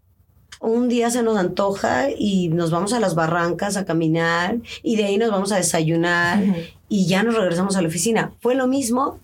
un 0.60 0.88
día 0.88 1.10
se 1.10 1.22
nos 1.22 1.36
antoja 1.36 2.06
y 2.16 2.48
nos 2.48 2.70
vamos 2.70 2.92
a 2.92 3.00
las 3.00 3.14
barrancas 3.14 3.76
a 3.76 3.84
caminar 3.84 4.58
y 4.82 4.96
de 4.96 5.04
ahí 5.04 5.18
nos 5.18 5.30
vamos 5.30 5.52
a 5.52 5.56
desayunar 5.56 6.42
y 6.88 7.06
ya 7.06 7.22
nos 7.22 7.34
regresamos 7.34 7.76
a 7.76 7.82
la 7.82 7.88
oficina. 7.88 8.32
Fue 8.40 8.54
lo 8.54 8.66
mismo, 8.66 9.18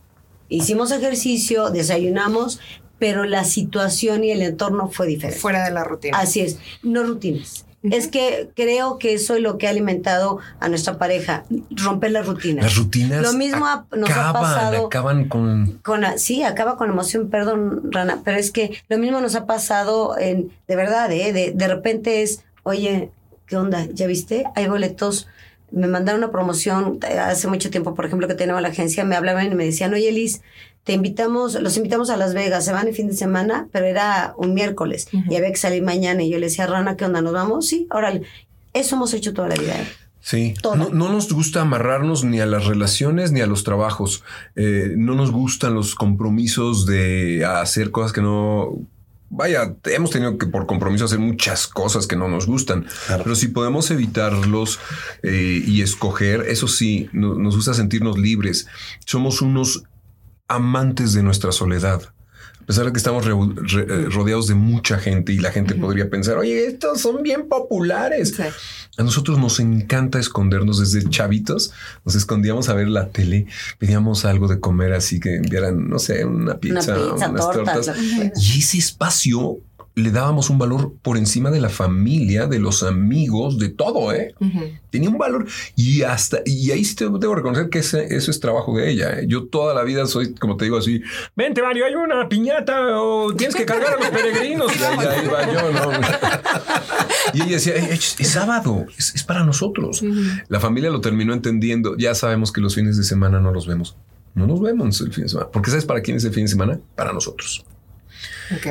hicimos 0.51 0.91
ejercicio, 0.93 1.71
desayunamos, 1.71 2.61
pero 2.99 3.25
la 3.25 3.45
situación 3.45 4.25
y 4.25 4.31
el 4.31 4.43
entorno 4.43 4.91
fue 4.91 5.07
diferente. 5.07 5.41
Fuera 5.41 5.65
de 5.65 5.71
la 5.71 5.85
rutina. 5.85 6.19
Así 6.19 6.41
es, 6.41 6.59
no 6.83 7.03
rutinas. 7.03 7.65
Es 7.83 8.09
que 8.09 8.51
creo 8.55 8.99
que 8.99 9.15
eso 9.15 9.37
es 9.37 9.41
lo 9.41 9.57
que 9.57 9.67
ha 9.67 9.71
alimentado 9.71 10.39
a 10.61 10.69
nuestra 10.69 10.99
pareja, 10.99 11.45
romper 11.71 12.11
las 12.11 12.27
rutinas. 12.27 12.63
Las 12.63 12.77
rutinas 12.77 13.23
Lo 13.23 13.33
mismo 13.33 13.65
ha- 13.65 13.87
nos 13.97 14.11
ha 14.11 14.29
acaban, 14.29 14.43
pasado- 14.43 14.87
acaban 14.89 15.29
con... 15.29 15.79
Con 15.83 16.03
la- 16.03 16.19
sí, 16.19 16.43
acaba 16.43 16.77
con 16.77 16.91
emoción, 16.91 17.31
perdón, 17.31 17.91
Rana, 17.91 18.21
pero 18.23 18.37
es 18.37 18.51
que 18.51 18.83
lo 18.91 18.99
mismo 18.99 19.23
nos 19.23 19.35
ha 19.35 19.47
pasado 19.47 20.19
en, 20.19 20.53
de 20.69 20.77
verdad, 20.77 21.11
¿eh? 21.11 21.33
de, 21.33 21.53
de 21.53 21.69
repente 21.69 22.21
es, 22.23 22.45
oye, 22.65 23.11
¿qué 23.47 23.57
onda? 23.57 23.87
¿Ya 23.95 24.07
viste? 24.07 24.45
Hay 24.57 24.69
boletos 24.69 25.27
me 25.73 25.87
mandaron 25.87 26.23
una 26.23 26.33
promoción 26.33 26.99
eh, 27.09 27.19
hace 27.19 27.49
mucho 27.49 27.71
tiempo, 27.71 27.95
por 27.95 28.07
ejemplo, 28.07 28.29
que 28.29 28.35
tenía 28.35 28.61
la 28.61 28.69
agencia, 28.69 29.05
me 29.05 29.17
hablaban 29.17 29.51
y 29.51 29.55
me 29.55 29.65
decían, 29.65 29.95
oye, 29.95 30.11
Liz, 30.13 30.43
te 30.85 30.93
invitamos, 30.93 31.61
los 31.61 31.77
invitamos 31.77 32.11
a 32.11 32.17
Las 32.17 32.35
Vegas, 32.35 32.65
se 32.65 32.73
van 32.73 32.89
el 32.89 32.95
fin 32.95 33.09
de 33.09 33.15
semana, 33.15 33.69
pero 33.71 33.87
era 33.87 34.35
un 34.37 34.55
miércoles 34.55 35.09
y 35.13 35.37
había 35.37 35.51
que 35.51 35.57
salir 35.57 35.83
mañana. 35.83 36.23
Y 36.23 36.31
yo 36.31 36.39
le 36.39 36.47
decía, 36.47 36.67
Rana, 36.67 36.97
¿qué 36.97 37.05
onda? 37.05 37.21
¿Nos 37.21 37.33
vamos? 37.33 37.67
Sí, 37.67 37.87
órale. 37.91 38.23
Eso 38.73 38.97
hemos 38.97 39.13
hecho 39.15 39.35
toda 39.35 39.49
la 39.49 39.57
vida. 39.57 39.75
¿eh? 39.75 39.87
Sí, 40.21 40.55
no, 40.63 40.77
no, 40.77 41.09
nos 41.11 41.33
gusta 41.33 41.63
amarrarnos 41.63 42.25
ni 42.25 42.41
a 42.41 42.47
las 42.47 42.67
relaciones 42.67 43.33
ni 43.33 43.41
a 43.41 43.47
los 43.47 43.65
trabajos. 43.65 44.23
Eh, 44.55 44.95
no 44.97 45.15
nos 45.15 45.33
gustan 45.33 45.75
los 45.75 45.95
compromisos 45.95 46.87
de 46.87 47.45
hacer 47.45 47.91
cosas 47.91 48.13
que 48.13 48.21
no 48.21 48.79
vaya, 49.31 49.77
hemos 49.85 50.11
tenido 50.11 50.37
que 50.37 50.47
por 50.47 50.67
compromiso 50.67 51.07
hacer 51.07 51.21
muchas 51.21 51.67
cosas 51.67 52.07
que 52.07 52.17
no 52.17 52.29
nos 52.29 52.47
gustan, 52.47 52.87
pero 53.09 53.35
si 53.35 53.49
podemos 53.49 53.91
evitarlos 53.91 54.81
eh, 55.23 55.63
y 55.65 55.83
escoger, 55.83 56.43
eso 56.43 56.69
sí, 56.69 57.09
nos 57.13 57.57
gusta 57.57 57.73
sentirnos 57.73 58.19
libres. 58.19 58.67
Somos 59.07 59.41
unos 59.41 59.85
amantes 60.49 61.13
de 61.13 61.23
nuestra 61.23 61.53
soledad. 61.53 62.13
Pesar 62.71 62.87
de 62.87 62.93
que 62.93 62.99
estamos 62.99 63.27
eh, 63.27 64.07
rodeados 64.11 64.47
de 64.47 64.55
mucha 64.55 64.97
gente 64.97 65.33
y 65.33 65.39
la 65.39 65.51
gente 65.51 65.75
podría 65.75 66.09
pensar, 66.09 66.39
oye, 66.39 66.69
estos 66.69 67.01
son 67.01 67.21
bien 67.21 67.49
populares. 67.49 68.39
A 68.97 69.03
nosotros 69.03 69.41
nos 69.41 69.59
encanta 69.59 70.21
escondernos 70.21 70.79
desde 70.79 71.11
chavitos. 71.11 71.73
Nos 72.05 72.15
escondíamos 72.15 72.69
a 72.69 72.75
ver 72.75 72.87
la 72.87 73.09
tele, 73.09 73.47
pedíamos 73.79 74.25
algo 74.25 74.47
de 74.47 74.61
comer 74.61 74.93
así 74.93 75.19
que 75.19 75.35
enviaran, 75.35 75.89
no 75.89 75.99
sé, 75.99 76.25
una 76.25 76.59
pizza, 76.59 76.97
unas 77.13 77.51
tortas. 77.51 77.91
Y 78.37 78.61
ese 78.61 78.79
espacio 78.79 79.59
le 79.95 80.11
dábamos 80.11 80.51
un 80.51 80.59
valor 80.59 80.95
por 81.03 81.17
encima 81.17 81.51
de 81.51 81.61
la 81.61 81.69
familia, 81.69 82.47
de 82.47 82.59
los 82.59 82.83
amigos, 82.83 83.59
de 83.59 83.69
todo, 83.69 84.13
¿eh? 84.13 84.35
Tenía 84.91 85.11
un 85.11 85.19
valor 85.19 85.47
y 85.77 86.03
hasta, 86.03 86.41
y 86.45 86.71
ahí 86.71 86.85
sí 86.85 86.95
te 86.95 87.05
debo 87.05 87.35
reconocer 87.35 87.69
que 87.69 87.81
ese, 87.81 88.15
eso 88.15 88.31
es 88.31 88.41
trabajo 88.41 88.77
de 88.77 88.91
ella. 88.91 89.21
¿eh? 89.21 89.27
Yo 89.27 89.47
toda 89.47 89.75
la 89.75 89.83
vida 89.83 90.07
soy, 90.07 90.35
como 90.35 90.57
te 90.57 90.65
digo 90.65 90.79
así, 90.79 91.03
vente 91.37 91.63
Mario, 91.63 91.85
hay 91.87 91.95
una 91.95 92.29
piñata 92.29 93.01
o 93.01 93.35
tienes 93.35 93.55
que 93.55 93.65
cargar 93.65 93.95
a 93.95 93.97
los 93.99 94.09
peregrinos. 94.09 94.73
y 94.75 95.07
ahí, 95.07 95.27
yo, 95.27 95.73
¿no? 95.73 95.93
y 97.35 97.43
ella 97.43 97.53
decía, 97.53 97.75
es, 97.75 98.17
sábado, 98.23 98.87
es, 98.97 99.23
para 99.25 99.45
nosotros. 99.45 100.03
La 100.49 100.61
familia 100.61 100.91
lo 100.91 101.01
terminó 101.01 101.33
entendiendo. 101.33 101.97
Ya 101.97 102.15
sabemos 102.15 102.53
que 102.53 102.61
los 102.61 102.75
fines 102.75 102.97
de 102.97 103.05
semana 103.05 103.41
no 103.41 103.53
los 103.53 103.67
vemos. 103.67 103.97
No 104.35 104.47
nos 104.47 104.61
vemos 104.61 105.01
el 105.01 105.13
fin 105.13 105.25
de 105.25 105.29
semana. 105.29 105.51
Porque 105.53 105.71
¿sabes 105.71 105.85
para 105.85 106.01
quién 106.01 106.17
es 106.17 106.25
el 106.25 106.33
fin 106.33 106.45
de 106.45 106.49
semana? 106.49 106.81
Para 106.95 107.13
nosotros. 107.13 107.65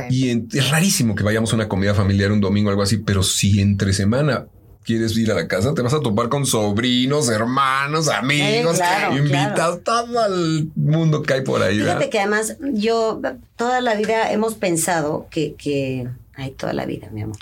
Y 0.09 0.29
es 0.29 0.69
rarísimo 0.69 1.15
que 1.15 1.23
vayamos 1.23 1.51
a 1.53 1.55
una 1.55 1.67
comida 1.67 1.93
familiar 1.93 2.31
un 2.31 2.41
domingo 2.41 2.69
o 2.69 2.71
algo 2.71 2.83
así, 2.83 2.97
pero 2.97 3.23
si 3.23 3.61
entre 3.61 3.93
semana 3.93 4.47
quieres 4.83 5.15
ir 5.17 5.31
a 5.31 5.35
la 5.35 5.47
casa, 5.47 5.73
te 5.73 5.81
vas 5.81 5.93
a 5.93 5.99
topar 5.99 6.29
con 6.29 6.45
sobrinos, 6.45 7.29
hermanos, 7.29 8.07
amigos, 8.07 8.79
invitados, 9.11 9.83
todo 9.83 10.25
el 10.25 10.71
mundo 10.75 11.21
que 11.21 11.33
hay 11.33 11.41
por 11.41 11.61
ahí. 11.61 11.79
Fíjate 11.79 12.09
que 12.09 12.19
además 12.19 12.57
yo 12.73 13.21
toda 13.55 13.81
la 13.81 13.95
vida 13.95 14.31
hemos 14.31 14.55
pensado 14.55 15.27
que, 15.29 15.53
que 15.55 16.07
Ay, 16.39 16.51
toda 16.51 16.71
la 16.71 16.85
vida, 16.85 17.09
mi 17.11 17.21
amor. 17.21 17.35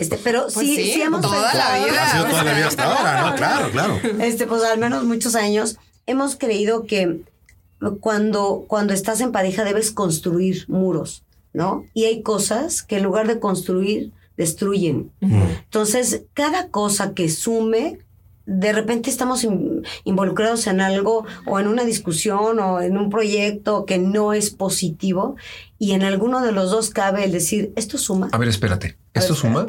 Este, 0.00 0.18
pero 0.24 0.48
pues 0.52 0.66
sí, 0.66 0.74
sí, 0.74 1.02
hemos 1.02 1.20
toda 1.20 1.54
la 1.54 1.84
vida. 1.84 2.04
Ha 2.04 2.10
sido 2.10 2.24
toda 2.24 2.42
la 2.42 2.52
vida 2.54 2.66
hasta 2.66 2.82
ahora, 2.82 3.30
¿no? 3.30 3.36
Claro, 3.36 3.70
claro. 3.70 4.00
Este, 4.20 4.48
pues 4.48 4.64
al 4.64 4.76
menos 4.76 5.04
muchos 5.04 5.36
años 5.36 5.76
hemos 6.06 6.34
creído 6.34 6.84
que 6.84 7.20
cuando, 8.00 8.64
cuando 8.66 8.92
estás 8.92 9.20
en 9.20 9.30
pareja 9.30 9.62
debes 9.62 9.92
construir 9.92 10.64
muros. 10.68 11.22
¿No? 11.52 11.84
Y 11.94 12.04
hay 12.04 12.22
cosas 12.22 12.82
que 12.82 12.96
en 12.96 13.04
lugar 13.04 13.26
de 13.26 13.40
construir, 13.40 14.12
destruyen. 14.36 15.10
Entonces, 15.20 16.22
cada 16.32 16.68
cosa 16.68 17.12
que 17.12 17.28
sume, 17.28 17.98
de 18.46 18.72
repente 18.72 19.10
estamos 19.10 19.46
involucrados 20.04 20.66
en 20.66 20.80
algo 20.80 21.26
o 21.46 21.60
en 21.60 21.66
una 21.66 21.84
discusión 21.84 22.58
o 22.58 22.80
en 22.80 22.96
un 22.96 23.10
proyecto 23.10 23.84
que 23.84 23.98
no 23.98 24.32
es 24.32 24.50
positivo 24.50 25.36
y 25.78 25.92
en 25.92 26.02
alguno 26.02 26.40
de 26.40 26.52
los 26.52 26.70
dos 26.70 26.90
cabe 26.90 27.24
el 27.24 27.32
decir, 27.32 27.72
¿esto 27.76 27.98
suma? 27.98 28.28
A 28.32 28.38
ver, 28.38 28.48
espérate, 28.48 28.96
¿esto 29.12 29.34
suma? 29.34 29.66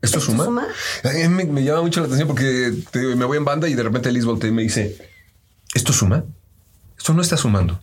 ¿Esto, 0.00 0.20
suma? 0.20 0.68
me, 1.02 1.64
llama 1.64 1.82
mucho 1.82 2.00
la 2.00 2.06
atención 2.06 2.28
porque 2.28 2.72
me 2.94 3.24
voy 3.24 3.36
en 3.36 3.44
banda 3.44 3.68
y 3.68 3.74
de 3.74 3.82
repente 3.82 4.12
Liz 4.12 4.24
voltea 4.24 4.50
y 4.50 4.52
me 4.52 4.62
dice, 4.62 4.96
¿esto 5.74 5.92
suma? 5.92 6.24
Esto 6.96 7.14
no 7.14 7.22
está 7.22 7.36
sumando. 7.36 7.80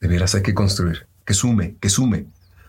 De 0.00 0.06
veras 0.06 0.36
hay 0.36 0.42
que 0.42 0.54
construir, 0.54 1.08
que 1.24 1.34
sume, 1.34 1.74
que 1.80 1.88
sume 1.88 2.26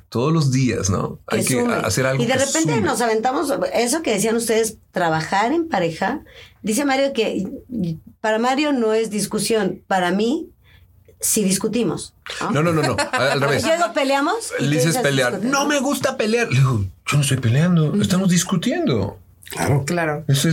todos 0.10 0.34
los 0.34 0.52
días, 0.52 0.90
¿no? 0.90 1.20
Hay 1.28 1.46
que 1.46 1.60
hacer 1.62 2.06
algo. 2.06 2.22
Y 2.22 2.26
de 2.26 2.34
repente 2.34 2.82
nos 2.82 3.00
aventamos, 3.02 3.54
eso 3.74 4.02
que 4.02 4.12
decían 4.12 4.36
ustedes, 4.36 4.78
trabajar 4.92 5.54
en 5.54 5.70
pareja. 5.70 6.22
Dice 6.62 6.84
Mario 6.84 7.14
que 7.14 7.48
para 8.20 8.40
Mario 8.40 8.74
no 8.74 8.94
es 8.94 9.10
discusión, 9.10 9.82
para 9.88 10.12
mí 10.12 10.50
si 11.22 11.44
discutimos. 11.44 12.14
No, 12.52 12.64
no, 12.64 12.72
no, 12.72 12.82
no, 12.82 12.96
al 13.12 13.42
revés. 13.42 13.64
Luego 13.68 13.94
peleamos. 13.94 14.52
dices 14.60 14.98
pelear. 14.98 15.44
No 15.44 15.66
me 15.66 15.80
gusta 15.80 16.18
pelear. 16.18 16.50
Le 16.50 16.60
digo, 16.60 16.86
yo 17.06 17.18
no 17.18 17.22
estoy 17.22 17.38
peleando, 17.38 17.94
estamos 18.02 18.30
discutiendo. 18.30 19.20
Claro. 19.50 19.84
Claro. 19.86 20.26
Es, 20.28 20.46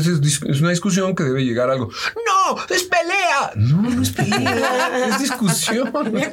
una 0.60 0.70
discusión 0.70 1.14
que 1.14 1.24
debe 1.24 1.44
llegar 1.44 1.68
a 1.68 1.72
algo. 1.74 1.90
¡No! 2.14 2.56
¡Es 2.74 2.84
pelea! 2.84 3.52
No, 3.56 3.82
no 3.82 4.02
es 4.02 4.10
pelea. 4.10 5.08
es 5.08 5.18
discusión. 5.18 5.92
Ya 6.16 6.30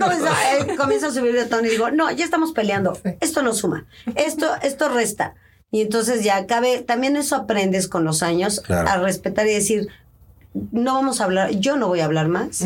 comienza, 0.77 1.07
a 1.07 1.11
subir 1.11 1.33
de 1.33 1.45
tono 1.45 1.67
y 1.67 1.71
digo, 1.71 1.91
no, 1.91 2.11
ya 2.11 2.23
estamos 2.23 2.53
peleando. 2.53 2.97
Esto 3.19 3.41
no 3.41 3.53
suma. 3.53 3.85
Esto, 4.15 4.49
esto 4.61 4.89
resta. 4.89 5.35
Y 5.71 5.81
entonces 5.81 6.23
ya 6.23 6.45
cabe, 6.45 6.81
también 6.81 7.15
eso 7.17 7.35
aprendes 7.35 7.87
con 7.87 8.03
los 8.03 8.23
años 8.23 8.61
a 8.69 8.97
respetar 8.97 9.47
y 9.47 9.53
decir, 9.53 9.87
no 10.53 10.93
vamos 10.93 11.19
a 11.19 11.25
hablar, 11.25 11.51
yo 11.51 11.77
no 11.77 11.87
voy 11.87 11.99
a 11.99 12.05
hablar 12.05 12.27
más. 12.27 12.63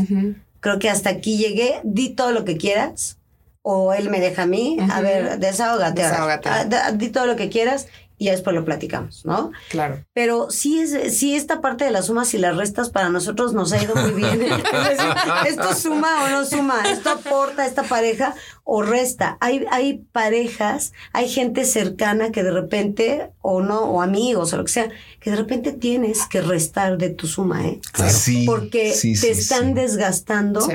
Creo 0.59 0.79
que 0.79 0.89
hasta 0.89 1.09
aquí 1.09 1.37
llegué, 1.37 1.79
di 1.83 2.09
todo 2.09 2.31
lo 2.31 2.45
que 2.45 2.57
quieras. 2.57 3.17
O 3.61 3.93
él 3.93 4.09
me 4.09 4.21
deja 4.21 4.43
a 4.43 4.45
mí, 4.45 4.77
a 4.91 5.01
ver, 5.01 5.39
desahógate. 5.39 6.01
desahógate. 6.01 6.49
Ah, 6.49 6.91
di 6.93 7.09
todo 7.09 7.25
lo 7.25 7.35
que 7.35 7.49
quieras 7.49 7.87
y 8.19 8.29
después 8.29 8.55
lo 8.55 8.65
platicamos, 8.65 9.25
¿no? 9.25 9.51
Claro. 9.69 10.03
Pero 10.13 10.49
sí, 10.49 10.79
es, 10.79 11.15
sí 11.15 11.35
esta 11.35 11.61
parte 11.61 11.85
de 11.85 11.91
las 11.91 12.07
sumas 12.07 12.33
y 12.33 12.39
las 12.39 12.57
restas 12.57 12.89
para 12.89 13.09
nosotros 13.09 13.53
nos 13.53 13.71
ha 13.73 13.83
ido 13.83 13.95
muy 13.95 14.11
bien. 14.11 14.41
esto 15.47 15.75
suma 15.75 16.23
o 16.23 16.29
no 16.29 16.45
suma, 16.45 16.81
esto 16.91 17.11
aporta 17.11 17.67
esta 17.67 17.83
pareja 17.83 18.33
o 18.63 18.81
resta. 18.81 19.37
Hay, 19.39 19.65
hay 19.69 19.99
parejas, 20.11 20.93
hay 21.13 21.29
gente 21.29 21.63
cercana 21.63 22.31
que 22.31 22.41
de 22.41 22.51
repente, 22.51 23.31
o 23.41 23.61
no, 23.61 23.81
o 23.81 24.01
amigos 24.01 24.51
o 24.53 24.57
lo 24.57 24.65
que 24.65 24.71
sea, 24.71 24.89
que 25.19 25.29
de 25.29 25.35
repente 25.35 25.71
tienes 25.71 26.25
que 26.25 26.41
restar 26.41 26.97
de 26.97 27.11
tu 27.11 27.27
suma, 27.27 27.67
¿eh? 27.67 27.79
Claro. 27.91 28.11
Sí, 28.11 28.45
Porque 28.47 28.97
te 28.99 29.29
están 29.29 29.75
desgastando 29.75 30.67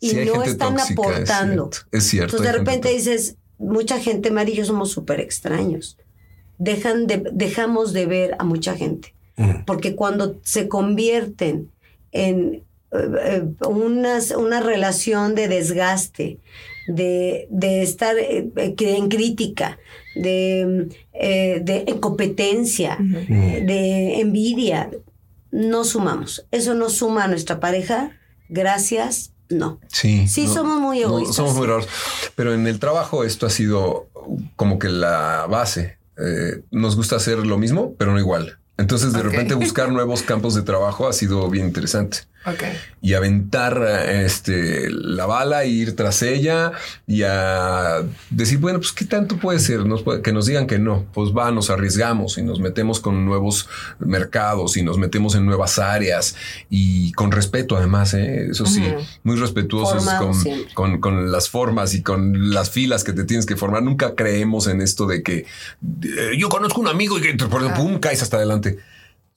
y 0.00 0.14
no 0.14 0.42
están 0.42 0.80
aportando. 0.80 1.70
Es 1.92 2.04
cierto. 2.08 2.36
Entonces 2.36 2.52
de 2.52 2.58
repente 2.58 2.88
dices, 2.88 3.36
mucha 3.58 4.00
gente, 4.00 4.32
Mari 4.32 4.52
y 4.52 4.56
yo 4.56 4.64
somos 4.64 4.90
súper 4.90 5.20
extraños 5.20 5.96
dejan 6.60 7.06
de, 7.08 7.24
dejamos 7.32 7.92
de 7.92 8.06
ver 8.06 8.36
a 8.38 8.44
mucha 8.44 8.76
gente. 8.76 9.14
Mm. 9.36 9.64
Porque 9.66 9.96
cuando 9.96 10.36
se 10.42 10.68
convierten 10.68 11.70
en 12.12 12.62
eh, 12.92 13.08
eh, 13.24 13.66
una 13.66 14.60
relación 14.60 15.34
de 15.34 15.48
desgaste, 15.48 16.38
de, 16.86 17.48
estar 17.82 18.16
eh, 18.18 18.50
en 18.56 19.08
crítica, 19.08 19.78
de, 20.14 20.88
de 21.12 21.96
competencia, 22.00 22.98
de 23.00 24.20
envidia, 24.20 24.90
no 25.50 25.84
sumamos. 25.84 26.46
Eso 26.50 26.74
no 26.74 26.90
suma 26.90 27.24
a 27.24 27.28
nuestra 27.28 27.60
pareja. 27.60 28.18
Gracias, 28.48 29.32
no. 29.48 29.80
Sí. 29.88 30.26
Sí, 30.26 30.46
somos 30.48 30.80
muy 30.80 31.02
egoístas. 31.02 31.36
somos 31.36 31.54
muy 31.54 31.66
raros. 31.66 31.88
Pero 32.34 32.52
en 32.52 32.66
el 32.66 32.80
trabajo 32.80 33.24
esto 33.24 33.46
ha 33.46 33.50
sido 33.50 34.08
como 34.56 34.78
que 34.78 34.88
la 34.88 35.46
base. 35.48 35.99
Eh, 36.22 36.62
nos 36.70 36.96
gusta 36.96 37.16
hacer 37.16 37.38
lo 37.38 37.58
mismo, 37.58 37.94
pero 37.98 38.12
no 38.12 38.18
igual. 38.18 38.58
Entonces, 38.76 39.12
de 39.12 39.22
repente, 39.22 39.54
buscar 39.54 39.92
nuevos 39.92 40.22
campos 40.22 40.54
de 40.54 40.62
trabajo 40.62 41.08
ha 41.08 41.12
sido 41.12 41.48
bien 41.50 41.66
interesante. 41.66 42.18
Y 43.02 43.14
aventar 43.14 43.82
este, 44.08 44.88
la 44.90 45.26
bala 45.26 45.64
e 45.64 45.68
ir 45.68 45.94
tras 45.94 46.22
ella 46.22 46.72
y 47.06 47.22
a 47.22 48.02
decir, 48.30 48.58
bueno, 48.58 48.78
pues 48.78 48.92
qué 48.92 49.04
tanto 49.04 49.36
puede 49.36 49.58
ser, 49.58 49.80
que 50.22 50.32
nos 50.32 50.46
digan 50.46 50.66
que 50.66 50.78
no, 50.78 51.06
pues 51.12 51.32
va, 51.36 51.50
nos 51.50 51.68
arriesgamos 51.68 52.38
y 52.38 52.42
nos 52.42 52.58
metemos 52.58 52.98
con 52.98 53.26
nuevos 53.26 53.68
mercados 53.98 54.78
y 54.78 54.82
nos 54.82 54.96
metemos 54.96 55.34
en 55.34 55.44
nuevas 55.44 55.78
áreas 55.78 56.34
y 56.70 57.12
con 57.12 57.30
respeto 57.30 57.76
además, 57.76 58.14
¿eh? 58.14 58.48
eso 58.50 58.64
sí, 58.64 58.82
muy 59.22 59.36
respetuosos 59.36 60.08
con, 60.74 61.00
con, 61.00 61.30
las 61.30 61.50
formas 61.50 61.94
y 61.94 62.02
con 62.02 62.54
las 62.54 62.70
filas 62.70 63.04
que 63.04 63.12
te 63.12 63.24
tienes 63.24 63.44
que 63.44 63.56
formar. 63.56 63.82
Nunca 63.82 64.14
creemos 64.14 64.66
en 64.66 64.80
esto 64.80 65.06
de 65.06 65.22
que 65.22 65.36
eh, 65.36 65.46
yo 66.38 66.48
conozco 66.48 66.80
un 66.80 66.88
amigo 66.88 67.18
y 67.18 67.22
que 67.22 67.34
por 67.34 67.74
pum, 67.74 67.98
caes 67.98 68.22
hasta 68.22 68.38
adelante 68.38 68.78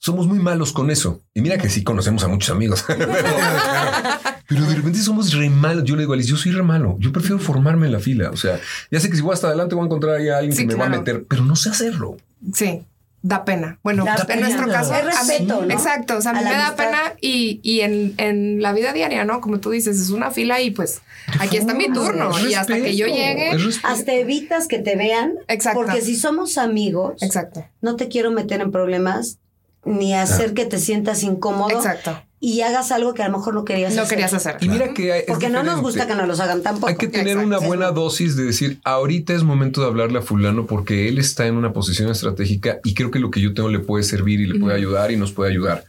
somos 0.04 0.26
muy 0.26 0.38
malos 0.38 0.74
con 0.74 0.90
eso. 0.90 1.22
Y 1.32 1.40
mira 1.40 1.56
que 1.56 1.70
sí 1.70 1.82
conocemos 1.82 2.22
a 2.24 2.28
muchos 2.28 2.50
amigos. 2.54 2.84
pero, 4.48 4.66
de 4.66 4.74
repente 4.74 4.98
somos 4.98 5.32
re 5.32 5.48
malos. 5.48 5.84
Yo 5.84 5.96
le 5.96 6.02
digo 6.02 6.12
a 6.12 6.16
Alice, 6.16 6.28
yo 6.28 6.36
soy 6.36 6.52
re 6.52 6.62
malo. 6.62 6.96
Yo 7.00 7.10
prefiero 7.10 7.38
formarme 7.38 7.86
en 7.86 7.92
la 7.92 8.00
fila. 8.00 8.28
O 8.30 8.36
sea, 8.36 8.60
ya 8.90 9.00
sé 9.00 9.08
que 9.08 9.16
si 9.16 9.22
voy 9.22 9.32
hasta 9.32 9.46
adelante 9.46 9.74
voy 9.74 9.84
a 9.84 9.86
encontrar 9.86 10.16
a 10.20 10.38
alguien 10.38 10.54
que 10.54 10.66
me 10.66 10.74
va 10.74 10.86
a 10.86 10.90
meter, 10.90 11.24
pero 11.26 11.42
no 11.44 11.56
sé 11.56 11.70
hacerlo. 11.70 12.18
Sí. 12.52 12.82
da 13.22 13.46
pena. 13.46 13.78
Bueno, 13.82 14.04
Da 14.04 14.16
en 14.20 14.26
pena. 14.26 14.40
nuestro 14.42 14.68
caso. 14.68 14.94
Es 14.94 15.04
mí- 15.04 15.10
respeto, 15.10 15.64
¿no? 15.64 15.72
Exacto. 15.72 16.18
O 16.18 16.20
sea, 16.20 16.32
a 16.32 16.34
mí 16.34 16.40
me 16.44 16.50
da 16.50 16.76
pena 16.76 17.14
y, 17.22 17.60
y 17.62 17.80
en, 17.80 18.12
en 18.18 18.60
la 18.60 18.74
vida 18.74 18.92
diaria, 18.92 19.24
¿no? 19.24 19.40
Como 19.40 19.58
tú 19.60 19.70
dices, 19.70 19.98
es 19.98 20.10
una 20.10 20.30
fila 20.30 20.60
y 20.60 20.70
pues 20.70 21.00
aquí 21.40 21.56
está 21.56 21.72
mi 21.72 21.90
turno. 21.90 22.36
Es 22.36 22.50
y 22.50 22.54
hasta 22.54 22.76
que 22.76 22.94
yo 22.94 23.06
llegue. 23.06 23.52
Hasta 23.84 24.12
evitas 24.12 24.68
que 24.68 24.80
te 24.80 24.96
vean. 24.96 25.32
Exacto. 25.48 25.80
Porque 25.80 26.02
si 26.02 26.14
somos 26.16 26.58
amigos, 26.58 27.22
Exacto. 27.22 27.64
no 27.80 27.96
te 27.96 28.08
quiero 28.08 28.30
meter 28.30 28.60
en 28.60 28.70
problemas 28.70 29.38
ni 29.84 30.14
hacer 30.14 30.54
que 30.54 30.64
te 30.66 30.78
sientas 30.78 31.22
incómodo 31.22 31.70
Exacto. 31.76 32.22
y 32.40 32.60
hagas 32.62 32.92
algo 32.92 33.14
que 33.14 33.22
a 33.22 33.28
lo 33.28 33.38
mejor 33.38 33.54
no 33.54 33.64
querías 33.64 33.94
No 33.94 34.02
hacer. 34.02 34.16
querías 34.16 34.34
hacer. 34.34 34.56
Y 34.60 34.68
mira 34.68 34.92
que 34.94 35.18
es 35.18 35.24
Porque 35.26 35.48
no 35.48 35.62
nos 35.62 35.80
gusta 35.80 36.06
que 36.06 36.14
nos 36.14 36.26
los 36.28 36.40
hagan 36.40 36.62
tampoco. 36.62 36.88
Hay 36.88 36.96
que 36.96 37.06
tener 37.08 37.28
Exacto. 37.38 37.46
una 37.46 37.58
buena 37.58 37.90
dosis 37.90 38.36
de 38.36 38.44
decir, 38.44 38.80
ahorita 38.84 39.32
es 39.34 39.42
momento 39.42 39.80
de 39.80 39.86
hablarle 39.86 40.18
a 40.18 40.22
fulano 40.22 40.66
porque 40.66 41.08
él 41.08 41.18
está 41.18 41.46
en 41.46 41.56
una 41.56 41.72
posición 41.72 42.10
estratégica 42.10 42.78
y 42.84 42.94
creo 42.94 43.10
que 43.10 43.18
lo 43.18 43.30
que 43.30 43.40
yo 43.40 43.54
tengo 43.54 43.68
le 43.68 43.78
puede 43.80 44.04
servir 44.04 44.40
y 44.40 44.46
le 44.46 44.58
puede 44.60 44.76
ayudar 44.76 45.10
y 45.10 45.16
nos 45.16 45.32
puede 45.32 45.50
ayudar. 45.50 45.84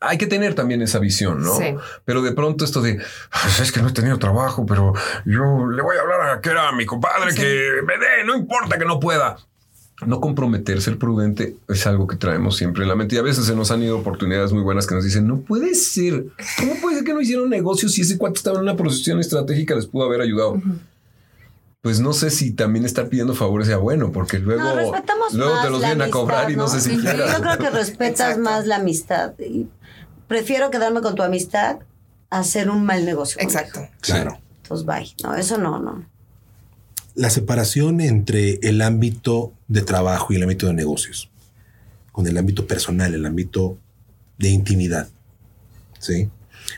Hay 0.00 0.18
que 0.18 0.26
tener 0.26 0.54
también 0.54 0.82
esa 0.82 0.98
visión, 0.98 1.42
¿no? 1.42 1.54
Sí. 1.56 1.74
Pero 2.04 2.20
de 2.20 2.32
pronto 2.32 2.66
esto 2.66 2.82
de, 2.82 2.96
"Pues 3.42 3.60
es 3.60 3.72
que 3.72 3.80
no 3.80 3.88
he 3.88 3.92
tenido 3.92 4.18
trabajo, 4.18 4.66
pero 4.66 4.92
yo 5.24 5.66
le 5.70 5.80
voy 5.82 5.96
a 5.96 6.00
hablar 6.02 6.36
a 6.36 6.40
que 6.42 6.50
era 6.50 6.70
mi 6.72 6.84
compadre 6.84 7.34
que 7.34 7.42
me 7.86 7.94
dé, 7.94 8.24
no 8.26 8.36
importa 8.36 8.78
que 8.78 8.84
no 8.84 9.00
pueda. 9.00 9.38
No 10.06 10.20
comprometer, 10.20 10.82
ser 10.82 10.98
prudente 10.98 11.56
es 11.68 11.86
algo 11.86 12.06
que 12.08 12.16
traemos 12.16 12.56
siempre 12.56 12.82
en 12.82 12.88
la 12.88 12.96
mente 12.96 13.14
y 13.14 13.18
a 13.18 13.22
veces 13.22 13.44
se 13.46 13.54
nos 13.54 13.70
han 13.70 13.82
ido 13.82 13.98
oportunidades 13.98 14.52
muy 14.52 14.62
buenas 14.62 14.86
que 14.88 14.94
nos 14.96 15.04
dicen, 15.04 15.26
no 15.28 15.40
puede 15.40 15.74
ser, 15.74 16.26
¿cómo 16.58 16.74
puede 16.82 16.96
ser 16.96 17.04
que 17.04 17.14
no 17.14 17.20
hicieron 17.20 17.48
negocios 17.48 17.92
si 17.92 18.00
ese 18.02 18.18
cuate 18.18 18.36
estaba 18.38 18.56
en 18.56 18.62
una 18.64 18.76
posición 18.76 19.20
estratégica 19.20 19.74
les 19.76 19.86
pudo 19.86 20.04
haber 20.04 20.20
ayudado? 20.20 20.60
Pues 21.80 22.00
no 22.00 22.12
sé 22.14 22.30
si 22.30 22.50
también 22.52 22.84
estar 22.86 23.08
pidiendo 23.08 23.34
favores 23.34 23.66
sea 23.68 23.76
bueno, 23.76 24.10
porque 24.10 24.38
luego, 24.38 24.62
No, 24.64 24.74
respetamos 24.74 25.34
luego 25.34 25.54
más 25.54 25.64
te 25.64 25.70
los 25.70 25.80
la 25.80 25.88
vienen 25.88 26.08
a 26.08 26.10
cobrar 26.10 26.50
y 26.50 26.56
no 26.56 26.66
sé 26.66 26.80
si 26.80 26.90
Sí, 26.90 26.96
quieras. 26.98 27.30
Yo 27.36 27.42
creo 27.42 27.58
que 27.58 27.70
respetas 27.70 28.20
Exacto. 28.30 28.40
más 28.42 28.66
la 28.66 28.76
amistad. 28.76 29.34
Y 29.38 29.68
prefiero 30.26 30.70
quedarme 30.70 31.02
con 31.02 31.14
tu 31.14 31.22
amistad 31.22 31.80
a 32.30 32.38
hacer 32.38 32.70
un 32.70 32.84
mal 32.86 33.04
negocio. 33.04 33.38
contigo. 33.38 33.60
Exacto. 33.60 33.88
Claro. 34.00 34.38
Entonces, 34.62 34.86
bye. 34.86 35.14
No, 35.22 35.34
eso 35.34 35.58
no, 35.58 35.78
no. 35.78 36.06
La 37.14 37.30
separación 37.30 38.00
entre 38.00 38.58
el 38.62 38.82
ámbito 38.82 39.52
de 39.68 39.82
trabajo 39.82 40.32
y 40.32 40.36
el 40.36 40.42
ámbito 40.42 40.66
de 40.66 40.74
negocios, 40.74 41.30
con 42.12 42.26
el 42.26 42.36
ámbito 42.36 42.66
personal, 42.66 43.14
el 43.14 43.24
ámbito 43.24 43.78
de 44.38 44.50
intimidad, 44.50 45.08
¿sí? 45.98 46.28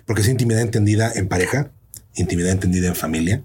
Porque 0.04 0.22
es 0.22 0.28
intimidad 0.28 0.60
entendida 0.60 1.10
en 1.14 1.28
pareja, 1.28 1.70
intimidad 2.14 2.50
entendida 2.50 2.88
en 2.88 2.94
familia, 2.94 3.42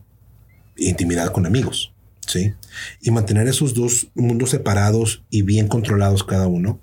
intimidad 0.75 1.31
con 1.31 1.45
amigos, 1.45 1.93
¿sí? 2.27 2.53
Y 3.01 3.11
mantener 3.11 3.47
esos 3.47 3.73
dos 3.73 4.07
mundos 4.13 4.49
separados 4.49 5.23
y 5.29 5.43
bien 5.43 5.67
controlados 5.67 6.23
cada 6.23 6.47
uno, 6.47 6.79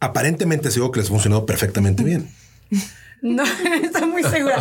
aparentemente 0.00 0.68
es 0.68 0.76
algo 0.76 0.90
que 0.90 1.00
les 1.00 1.08
ha 1.08 1.12
funcionado 1.12 1.46
perfectamente 1.46 2.02
bien. 2.02 2.30
No, 3.22 3.44
estoy 3.84 4.08
muy 4.08 4.24
segura. 4.24 4.58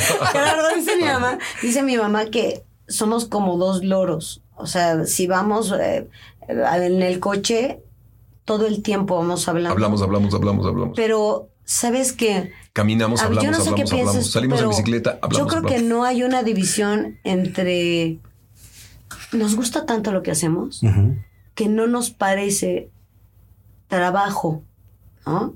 Dice 0.75 0.95
mi 0.95 1.03
mamá, 1.03 1.39
dice 1.63 1.81
mi 1.81 1.97
mamá 1.97 2.25
que 2.25 2.63
somos 2.87 3.25
como 3.25 3.57
dos 3.57 3.83
loros. 3.83 4.40
O 4.61 4.67
sea, 4.67 5.05
si 5.05 5.27
vamos 5.27 5.73
eh, 5.79 6.07
en 6.47 7.01
el 7.01 7.19
coche, 7.19 7.81
todo 8.45 8.67
el 8.67 8.81
tiempo 8.81 9.17
vamos 9.17 9.47
hablando. 9.47 9.71
Hablamos, 9.71 10.01
hablamos, 10.01 10.33
hablamos, 10.33 10.65
hablamos. 10.65 10.95
Pero, 10.95 11.49
¿sabes 11.65 12.13
qué? 12.13 12.51
Caminamos, 12.73 13.21
hablamos, 13.21 13.43
yo 13.43 13.51
no 13.51 13.57
sé 13.57 13.73
qué 13.75 13.81
hablamos, 13.81 13.91
piensas 13.91 14.15
hablamos. 14.15 14.31
Salimos 14.31 14.61
en 14.61 14.69
bicicleta, 14.69 15.19
hablamos. 15.21 15.37
Yo 15.37 15.47
creo 15.47 15.63
que 15.63 15.81
no 15.81 16.03
hay 16.03 16.23
una 16.23 16.43
división 16.43 17.17
entre... 17.23 18.19
Nos 19.33 19.55
gusta 19.55 19.85
tanto 19.85 20.11
lo 20.11 20.23
que 20.23 20.31
hacemos 20.31 20.81
que 21.55 21.67
no 21.67 21.87
nos 21.87 22.09
parece 22.09 22.89
trabajo, 23.87 24.63
¿no? 25.25 25.53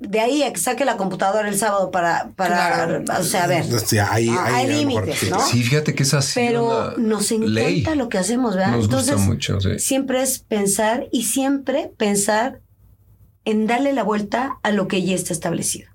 De 0.00 0.20
ahí 0.20 0.42
a 0.44 0.52
que 0.52 0.60
saque 0.60 0.84
la 0.84 0.96
computadora 0.96 1.48
el 1.48 1.58
sábado 1.58 1.90
para, 1.90 2.30
para 2.36 2.86
Claro. 2.86 3.04
o 3.18 3.22
sea, 3.24 3.44
a 3.44 3.46
ver. 3.48 3.64
Sí, 3.80 3.98
hay, 3.98 4.28
Ah, 4.28 4.46
hay- 4.56 4.68
límites, 4.68 5.18
sí. 5.18 5.30
¿no? 5.30 5.40
Sí, 5.40 5.62
fíjate 5.64 5.94
que 5.94 6.04
es 6.04 6.14
así. 6.14 6.32
Pero 6.38 6.94
nos 6.98 7.32
encanta 7.32 7.50
ley. 7.52 7.84
lo 7.96 8.08
que 8.08 8.18
hacemos, 8.18 8.54
¿verdad? 8.54 8.72
Nos 8.76 8.88
gusta 8.88 9.00
Entonces, 9.12 9.26
mucho, 9.26 9.60
sí. 9.60 9.78
siempre 9.80 10.22
es 10.22 10.38
pensar 10.38 11.06
y 11.10 11.24
siempre 11.24 11.90
pensar 11.96 12.60
en 13.44 13.66
darle 13.66 13.92
la 13.92 14.04
vuelta 14.04 14.58
a 14.62 14.70
lo 14.70 14.86
que 14.86 15.02
ya 15.02 15.14
está 15.16 15.32
establecido. 15.32 15.90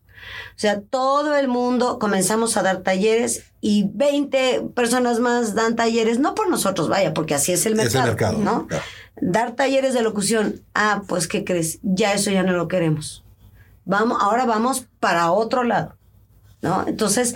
O 0.55 0.59
sea, 0.59 0.81
todo 0.81 1.35
el 1.35 1.47
mundo 1.47 1.97
comenzamos 1.97 2.57
a 2.57 2.61
dar 2.63 2.81
talleres 2.81 3.43
y 3.61 3.85
20 3.93 4.61
personas 4.75 5.19
más 5.19 5.55
dan 5.55 5.75
talleres, 5.75 6.19
no 6.19 6.35
por 6.35 6.49
nosotros, 6.49 6.89
vaya, 6.89 7.13
porque 7.13 7.35
así 7.35 7.51
es 7.53 7.65
el 7.65 7.73
Es 7.73 7.77
mercado, 7.77 8.03
el 8.03 8.09
mercado. 8.09 8.37
¿no? 8.39 8.67
claro. 8.67 8.83
Dar 9.21 9.51
talleres 9.55 9.93
de 9.93 10.01
locución, 10.01 10.61
ah, 10.75 11.03
pues 11.07 11.27
¿qué 11.27 11.43
crees? 11.43 11.79
Ya 11.83 12.13
eso 12.13 12.31
ya 12.31 12.43
no 12.43 12.51
lo 12.53 12.67
queremos. 12.67 13.22
Vamos, 13.85 14.17
ahora 14.21 14.45
vamos 14.45 14.87
para 14.99 15.31
otro 15.31 15.63
lado, 15.63 15.95
¿no? 16.61 16.85
Entonces, 16.87 17.35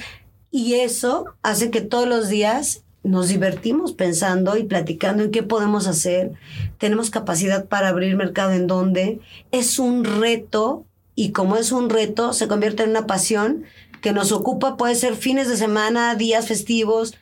y 0.52 0.76
eso 0.76 1.26
hace 1.42 1.72
que 1.72 1.82
todos 1.82 2.08
los 2.08 2.30
días 2.30 2.84
nos 3.04 3.30
divertimos 3.30 3.94
pensando 3.94 4.58
y 4.58 4.64
platicando 4.64 5.24
en 5.24 5.32
qué 5.32 5.44
podemos 5.44 5.88
hacer. 5.88 6.34
Tenemos 6.78 7.10
capacidad 7.10 7.66
para 7.66 7.90
abrir 7.90 8.16
mercado 8.16 8.52
en 8.52 8.68
donde 8.68 9.20
es 9.52 9.80
un 9.80 10.04
reto 10.04 10.86
y 11.16 11.32
como 11.32 11.58
es 11.58 11.72
un 11.72 11.90
reto 11.90 12.34
se 12.34 12.48
convierte 12.48 12.84
en 12.84 12.92
una 12.92 13.08
pasión 13.08 13.64
que 14.02 14.14
nos 14.14 14.32
ocupa, 14.32 14.78
puede 14.78 14.96
ser 14.96 15.16
fines 15.16 15.48
de 15.50 15.58
semana, 15.58 16.16
días 16.16 16.48
festivos. 16.48 17.16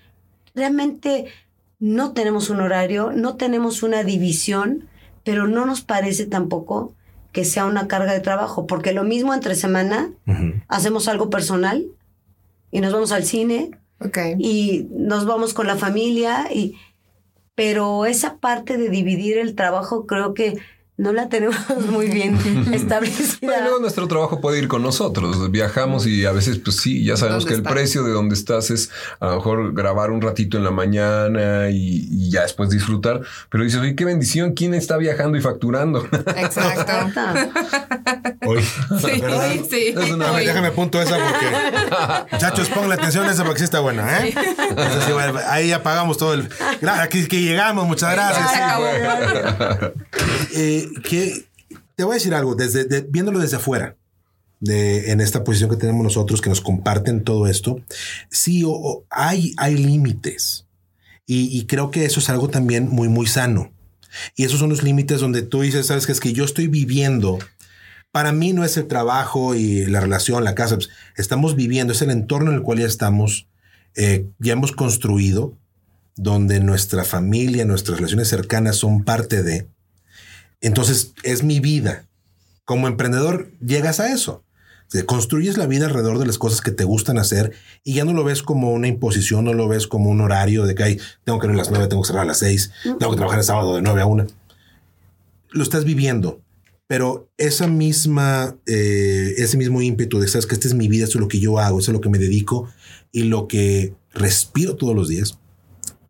Realmente 0.54 1.26
no 1.80 2.12
tenemos 2.14 2.50
un 2.50 2.62
horario, 2.62 3.12
no 3.12 3.36
tenemos 3.36 3.84
una 3.84 4.04
división, 4.04 4.88
pero 5.24 5.48
no 5.48 5.66
nos 5.66 5.82
parece 5.82 6.26
tampoco 6.26 6.94
que 7.36 7.43
sea 7.43 7.65
una 7.65 7.89
carga 7.89 8.13
de 8.13 8.21
trabajo, 8.21 8.65
porque 8.65 8.93
lo 8.93 9.04
mismo 9.04 9.34
entre 9.34 9.56
semana 9.56 10.10
hacemos 10.69 11.10
algo 11.10 11.30
personal 11.30 11.86
y 12.71 12.80
nos 12.80 12.93
vamos 12.93 13.12
al 13.12 13.26
cine 13.26 13.71
y 14.39 14.88
nos 14.91 15.26
vamos 15.26 15.54
con 15.54 15.67
la 15.67 15.76
familia 15.76 16.48
y 16.50 16.78
pero 17.54 18.06
esa 18.06 18.38
parte 18.38 18.78
de 18.78 18.88
dividir 18.88 19.38
el 19.38 19.54
trabajo 19.54 20.08
creo 20.08 20.34
que 20.34 20.58
no 20.98 21.12
la 21.12 21.28
tenemos 21.30 21.58
muy 21.90 22.08
bien 22.08 22.38
establecida. 22.74 23.38
Bueno, 23.42 23.64
luego 23.64 23.80
nuestro 23.80 24.08
trabajo 24.08 24.40
puede 24.40 24.60
ir 24.60 24.68
con 24.68 24.82
nosotros. 24.82 25.52
Viajamos 25.52 26.06
y 26.08 26.26
a 26.26 26.32
veces, 26.32 26.60
pues 26.60 26.78
sí, 26.78 27.04
ya 27.04 27.18
sabemos 27.18 27.44
¿Dónde 27.44 27.62
que 27.62 27.68
el 27.68 27.74
precio 27.74 28.04
de 28.04 28.12
donde 28.12 28.36
estás 28.36 28.72
es 28.72 28.90
a 29.20 29.28
lo 29.28 29.36
mejor 29.38 29.74
grabar 29.74 30.12
un 30.12 30.22
ratito 30.22 30.58
en 30.58 30.64
la 30.64 30.72
mañana 30.72 31.70
y, 31.70 32.08
y 32.10 32.32
ya 32.32 32.44
después 32.44 32.70
disfrutar. 32.70 33.22
Pero 33.50 33.64
dices, 33.64 33.80
oye, 33.82 33.96
qué 33.96 34.06
bendición, 34.06 34.54
¿quién 34.54 34.74
está 34.74 34.98
viajando 34.98 35.38
y 35.38 35.42
facturando? 35.42 36.06
Exacto. 36.36 36.94
Hoy, 38.48 38.62
Sí, 39.02 39.22
¿verdad? 39.22 39.52
sí. 39.70 39.94
Es 39.98 40.12
una- 40.12 40.26
A 40.26 40.32
ver, 40.32 40.38
Oye, 40.42 40.48
déjame 40.48 40.72
punto 40.72 41.02
esa 41.02 41.18
porque. 41.18 42.32
Muchachos, 42.32 42.70
pongan 42.70 42.92
atención 42.94 43.26
a 43.26 43.32
esa 43.32 43.44
porque 43.44 43.60
sí 43.60 43.66
está 43.66 43.80
buena, 43.80 44.20
¿eh? 44.26 44.34
Sí, 45.06 45.12
bueno, 45.12 45.40
ahí 45.50 45.72
apagamos 45.72 46.18
todo 46.18 46.34
el. 46.36 46.50
Gra- 46.82 47.02
Aquí 47.02 47.28
que 47.28 47.42
llegamos, 47.42 47.86
muchas 47.88 48.14
gracias. 48.14 48.48
acabó. 48.56 48.86
Eh, 50.54 50.85
que 51.04 51.45
te 51.95 52.04
voy 52.04 52.13
a 52.13 52.15
decir 52.15 52.34
algo, 52.34 52.56
desde, 52.56 52.86
de- 52.86 53.02
viéndolo 53.02 53.39
desde 53.39 53.58
afuera, 53.58 53.95
de, 54.60 55.12
en 55.12 55.21
esta 55.21 55.43
posición 55.43 55.69
que 55.69 55.76
tenemos 55.76 56.04
nosotros, 56.04 56.41
que 56.41 56.50
nos 56.50 56.62
comparten 56.62 57.24
todo 57.24 57.48
esto, 57.48 57.80
sí 58.30 58.63
hay, 59.10 59.54
hay 59.58 59.76
límites. 59.76 60.65
Y, 61.28 61.58
y 61.58 61.65
creo 61.65 61.91
que 61.91 62.06
eso 62.06 62.19
es 62.19 62.30
algo 62.30 62.50
también 62.50 62.88
muy, 62.89 63.10
muy 63.10 63.28
sano. 63.28 63.71
Y 64.36 64.45
esos 64.45 64.60
son 64.60 64.69
los 64.69 64.84
límites 64.84 65.19
donde 65.19 65.41
tú 65.41 65.62
dices, 65.62 65.88
sabes 65.88 66.06
que 66.06 66.12
es 66.12 66.19
que 66.19 66.34
yo 66.34 66.45
estoy 66.45 66.67
viviendo. 66.67 67.38
Para 68.12 68.32
mí 68.32 68.54
no 68.54 68.63
es 68.63 68.78
el 68.78 68.88
trabajo 68.88 69.56
y 69.56 69.86
la 69.88 70.00
relación, 70.00 70.43
la 70.43 70.56
casa. 70.56 70.76
pues, 70.76 70.89
estamos 71.17 71.56
viviendo, 71.56 71.93
es 71.93 72.02
el 72.02 72.12
entorno 72.12 72.52
en 72.52 72.58
el 72.58 72.63
cual 72.63 72.80
ya 72.80 72.86
estamos, 72.86 73.48
eh, 73.95 74.28
ya 74.39 74.54
hemos 74.54 74.71
construido, 74.71 75.58
donde 76.15 76.62
nuestra 76.62 77.04
familia, 77.04 77.65
nuestras 77.65 77.98
relaciones 77.98 78.30
cercanas 78.30 78.78
son 78.78 79.04
parte 79.04 79.43
de. 79.43 79.67
Entonces 80.62 81.13
es 81.24 81.44
mi 81.44 81.60
vida. 81.60 82.08
Como 82.63 82.88
emprendedor 82.88 83.52
llegas 83.60 84.00
a 84.00 84.12
eso. 84.12 84.44
Te 84.89 85.06
construyes 85.06 85.58
la 85.58 85.65
vida 85.65 85.88
alrededor 85.88 86.20
de 86.20 86.28
las 86.28 86.38
cosas 86.38 86.62
que 86.62 86.72
te 86.72 86.84
gustan 86.84 87.18
hacer 87.18 87.54
y 87.84 87.96
ya 87.96 88.06
no 88.06 88.13
lo 88.13 88.24
ves 88.24 88.44
como 88.44 88.72
una 88.72 88.88
imposición, 88.88 89.46
no 89.46 89.54
lo 89.54 89.68
ves 89.68 89.88
como 89.88 90.10
un 90.10 90.22
horario 90.22 90.65
de 90.65 90.76
que 90.76 90.84
hay, 90.84 91.00
tengo 91.24 91.39
que 91.39 91.48
ir 91.48 91.54
a 91.54 91.56
las 91.56 91.72
nueve, 91.72 91.88
tengo 91.88 92.04
que 92.04 92.08
cerrar 92.08 92.24
a 92.24 92.28
las 92.28 92.39
seis, 92.39 92.72
tengo 92.84 93.12
que 93.12 93.18
trabajar 93.18 93.39
el 93.39 93.46
sábado 93.46 93.76
de 93.76 93.82
nueve 93.82 94.02
a 94.02 94.06
una. 94.06 94.28
Lo 95.50 95.63
estás 95.63 95.86
viviendo, 95.86 96.39
pero 96.88 97.32
esa 97.38 97.68
misma, 97.68 98.56
eh, 98.68 99.34
ese 99.38 99.58
mismo 99.58 99.82
ímpetu 99.82 100.20
de 100.20 100.28
sabes 100.28 100.46
que 100.46 100.54
esta 100.54 100.68
es 100.68 100.76
mi 100.76 100.88
vida, 100.88 101.06
esto 101.06 101.18
es 101.18 101.22
lo 101.22 101.28
que 101.28 101.39
yo 101.39 101.58
hago, 101.58 101.80
esto 101.80 101.91
es 101.91 101.94
lo 101.94 102.02
que 102.02 102.10
me 102.10 102.20
dedico 102.20 102.70
y 103.12 103.24
lo 103.24 103.48
que 103.48 103.96
respiro 104.13 104.76
todos 104.76 104.96
los 104.96 105.08
días, 105.08 105.39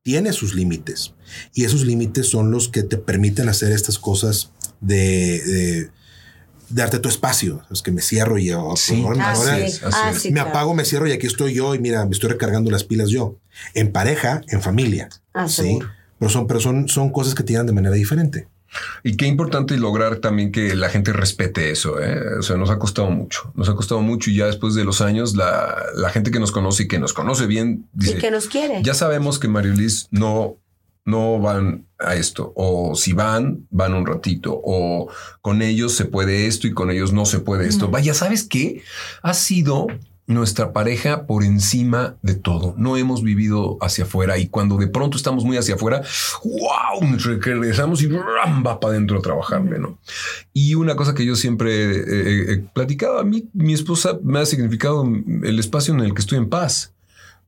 tiene 0.04 0.34
sus 0.34 0.54
límites. 0.54 1.15
Y 1.54 1.66
esos 1.66 1.86
límites 1.86 2.30
son 2.30 2.52
los 2.52 2.70
que 2.70 2.84
te 2.84 2.98
permiten 2.98 3.50
hacer 3.50 3.72
estas 3.72 4.00
cosas 4.00 4.52
de, 4.82 5.42
de 5.44 5.90
darte 6.70 7.00
tu 7.00 7.10
espacio. 7.10 7.62
Es 7.72 7.82
que 7.82 7.92
me 7.92 8.02
cierro 8.02 8.38
y 8.38 8.46
yo, 8.48 8.74
Sí, 8.76 9.02
ahora- 9.04 9.30
Ah, 9.30 9.34
ahora 9.34 9.56
sí. 9.58 9.62
es, 9.64 9.84
así 9.84 9.98
Ah, 10.02 10.14
sí, 10.14 10.28
me 10.30 10.36
claro. 10.36 10.50
apago, 10.50 10.74
me 10.74 10.86
cierro 10.86 11.08
y 11.08 11.12
aquí 11.12 11.28
estoy 11.28 11.54
yo 11.54 11.76
y 11.76 11.80
mira, 11.80 12.06
me 12.06 12.12
estoy 12.12 12.30
recargando 12.30 12.72
las 12.72 12.84
pilas 12.84 13.10
yo. 13.10 13.38
En 13.74 13.92
pareja, 13.92 14.42
en 14.50 14.62
familia. 14.62 15.10
Ah, 15.34 15.48
sí. 15.48 15.64
seguro. 15.64 15.90
Pero 16.20 16.30
son, 16.32 16.48
pero 16.48 16.60
son, 16.60 16.88
son 16.88 17.12
cosas 17.12 17.36
que 17.36 17.44
te 17.44 17.54
llegan 17.54 17.66
de 17.68 17.74
manera 17.74 17.94
diferente. 17.96 18.48
Y 19.04 19.16
qué 19.16 19.26
importante 19.26 19.78
lograr 19.78 20.18
también 20.18 20.52
que 20.52 20.76
la 20.76 20.90
gente 20.90 21.14
respete 21.14 21.72
eso. 21.72 22.02
¿eh? 22.02 22.20
O 22.40 22.42
sea, 22.42 22.58
nos 22.58 22.70
ha 22.70 22.78
costado 22.80 23.10
mucho. 23.10 23.52
Nos 23.56 23.70
ha 23.70 23.74
costado 23.76 24.02
mucho 24.02 24.30
y 24.32 24.36
ya 24.36 24.48
después 24.48 24.76
de 24.76 24.84
los 24.84 25.00
años, 25.02 25.36
la, 25.36 25.76
la 25.96 26.10
gente 26.10 26.32
que 26.32 26.40
nos 26.40 26.52
conoce 26.52 26.84
y 26.84 26.88
que 26.90 27.00
nos 27.00 27.14
conoce 27.14 27.46
bien 27.46 27.88
dice: 27.94 28.18
y 28.18 28.20
que 28.20 28.32
nos 28.32 28.48
quiere. 28.48 28.82
Ya 28.84 28.94
sabemos 28.94 29.40
que 29.40 29.48
Mario 29.48 29.74
Liz 29.74 30.08
no, 30.12 30.58
no 31.06 31.40
van 31.40 31.86
a 32.00 32.16
esto. 32.16 32.52
O 32.56 32.96
si 32.96 33.14
van, 33.14 33.68
van 33.70 33.94
un 33.94 34.06
ratito. 34.06 34.60
O 34.64 35.10
con 35.42 35.62
ellos 35.62 35.96
se 35.96 36.06
puede 36.06 36.48
esto 36.48 36.68
y 36.68 36.74
con 36.74 36.92
ellos 36.92 37.14
no 37.14 37.26
se 37.26 37.40
puede 37.40 37.68
esto. 37.68 37.90
Vaya, 37.90 38.14
¿sabes 38.14 38.44
qué? 38.44 38.82
Ha 39.22 39.34
sido 39.34 39.88
nuestra 40.28 40.74
pareja 40.74 41.28
por 41.28 41.44
encima 41.44 42.18
de 42.24 42.34
todo. 42.34 42.74
No 42.78 42.98
hemos 42.98 43.22
vivido 43.22 43.78
hacia 43.82 44.06
afuera 44.06 44.38
y 44.38 44.48
cuando 44.48 44.78
de 44.78 44.88
pronto 44.88 45.18
estamos 45.18 45.46
muy 45.46 45.58
hacia 45.58 45.76
afuera, 45.76 46.02
wow, 46.44 47.16
regresamos 47.42 48.02
y 48.02 48.08
ram, 48.08 48.64
va 48.66 48.80
para 48.80 48.96
adentro 48.96 49.20
a 49.20 49.22
trabajarle, 49.22 49.78
¿no? 49.78 50.00
Y 50.52 50.74
una 50.76 50.96
cosa 50.96 51.14
que 51.14 51.26
yo 51.26 51.36
siempre 51.36 51.72
he, 51.72 52.54
he 52.54 52.58
platicado, 52.58 53.20
a 53.20 53.24
mí 53.24 53.50
mi 53.54 53.74
esposa 53.74 54.18
me 54.24 54.40
ha 54.40 54.46
significado 54.46 55.08
el 55.44 55.60
espacio 55.60 55.94
en 55.94 56.00
el 56.00 56.14
que 56.14 56.22
estoy 56.22 56.40
en 56.40 56.50
paz. 56.50 56.95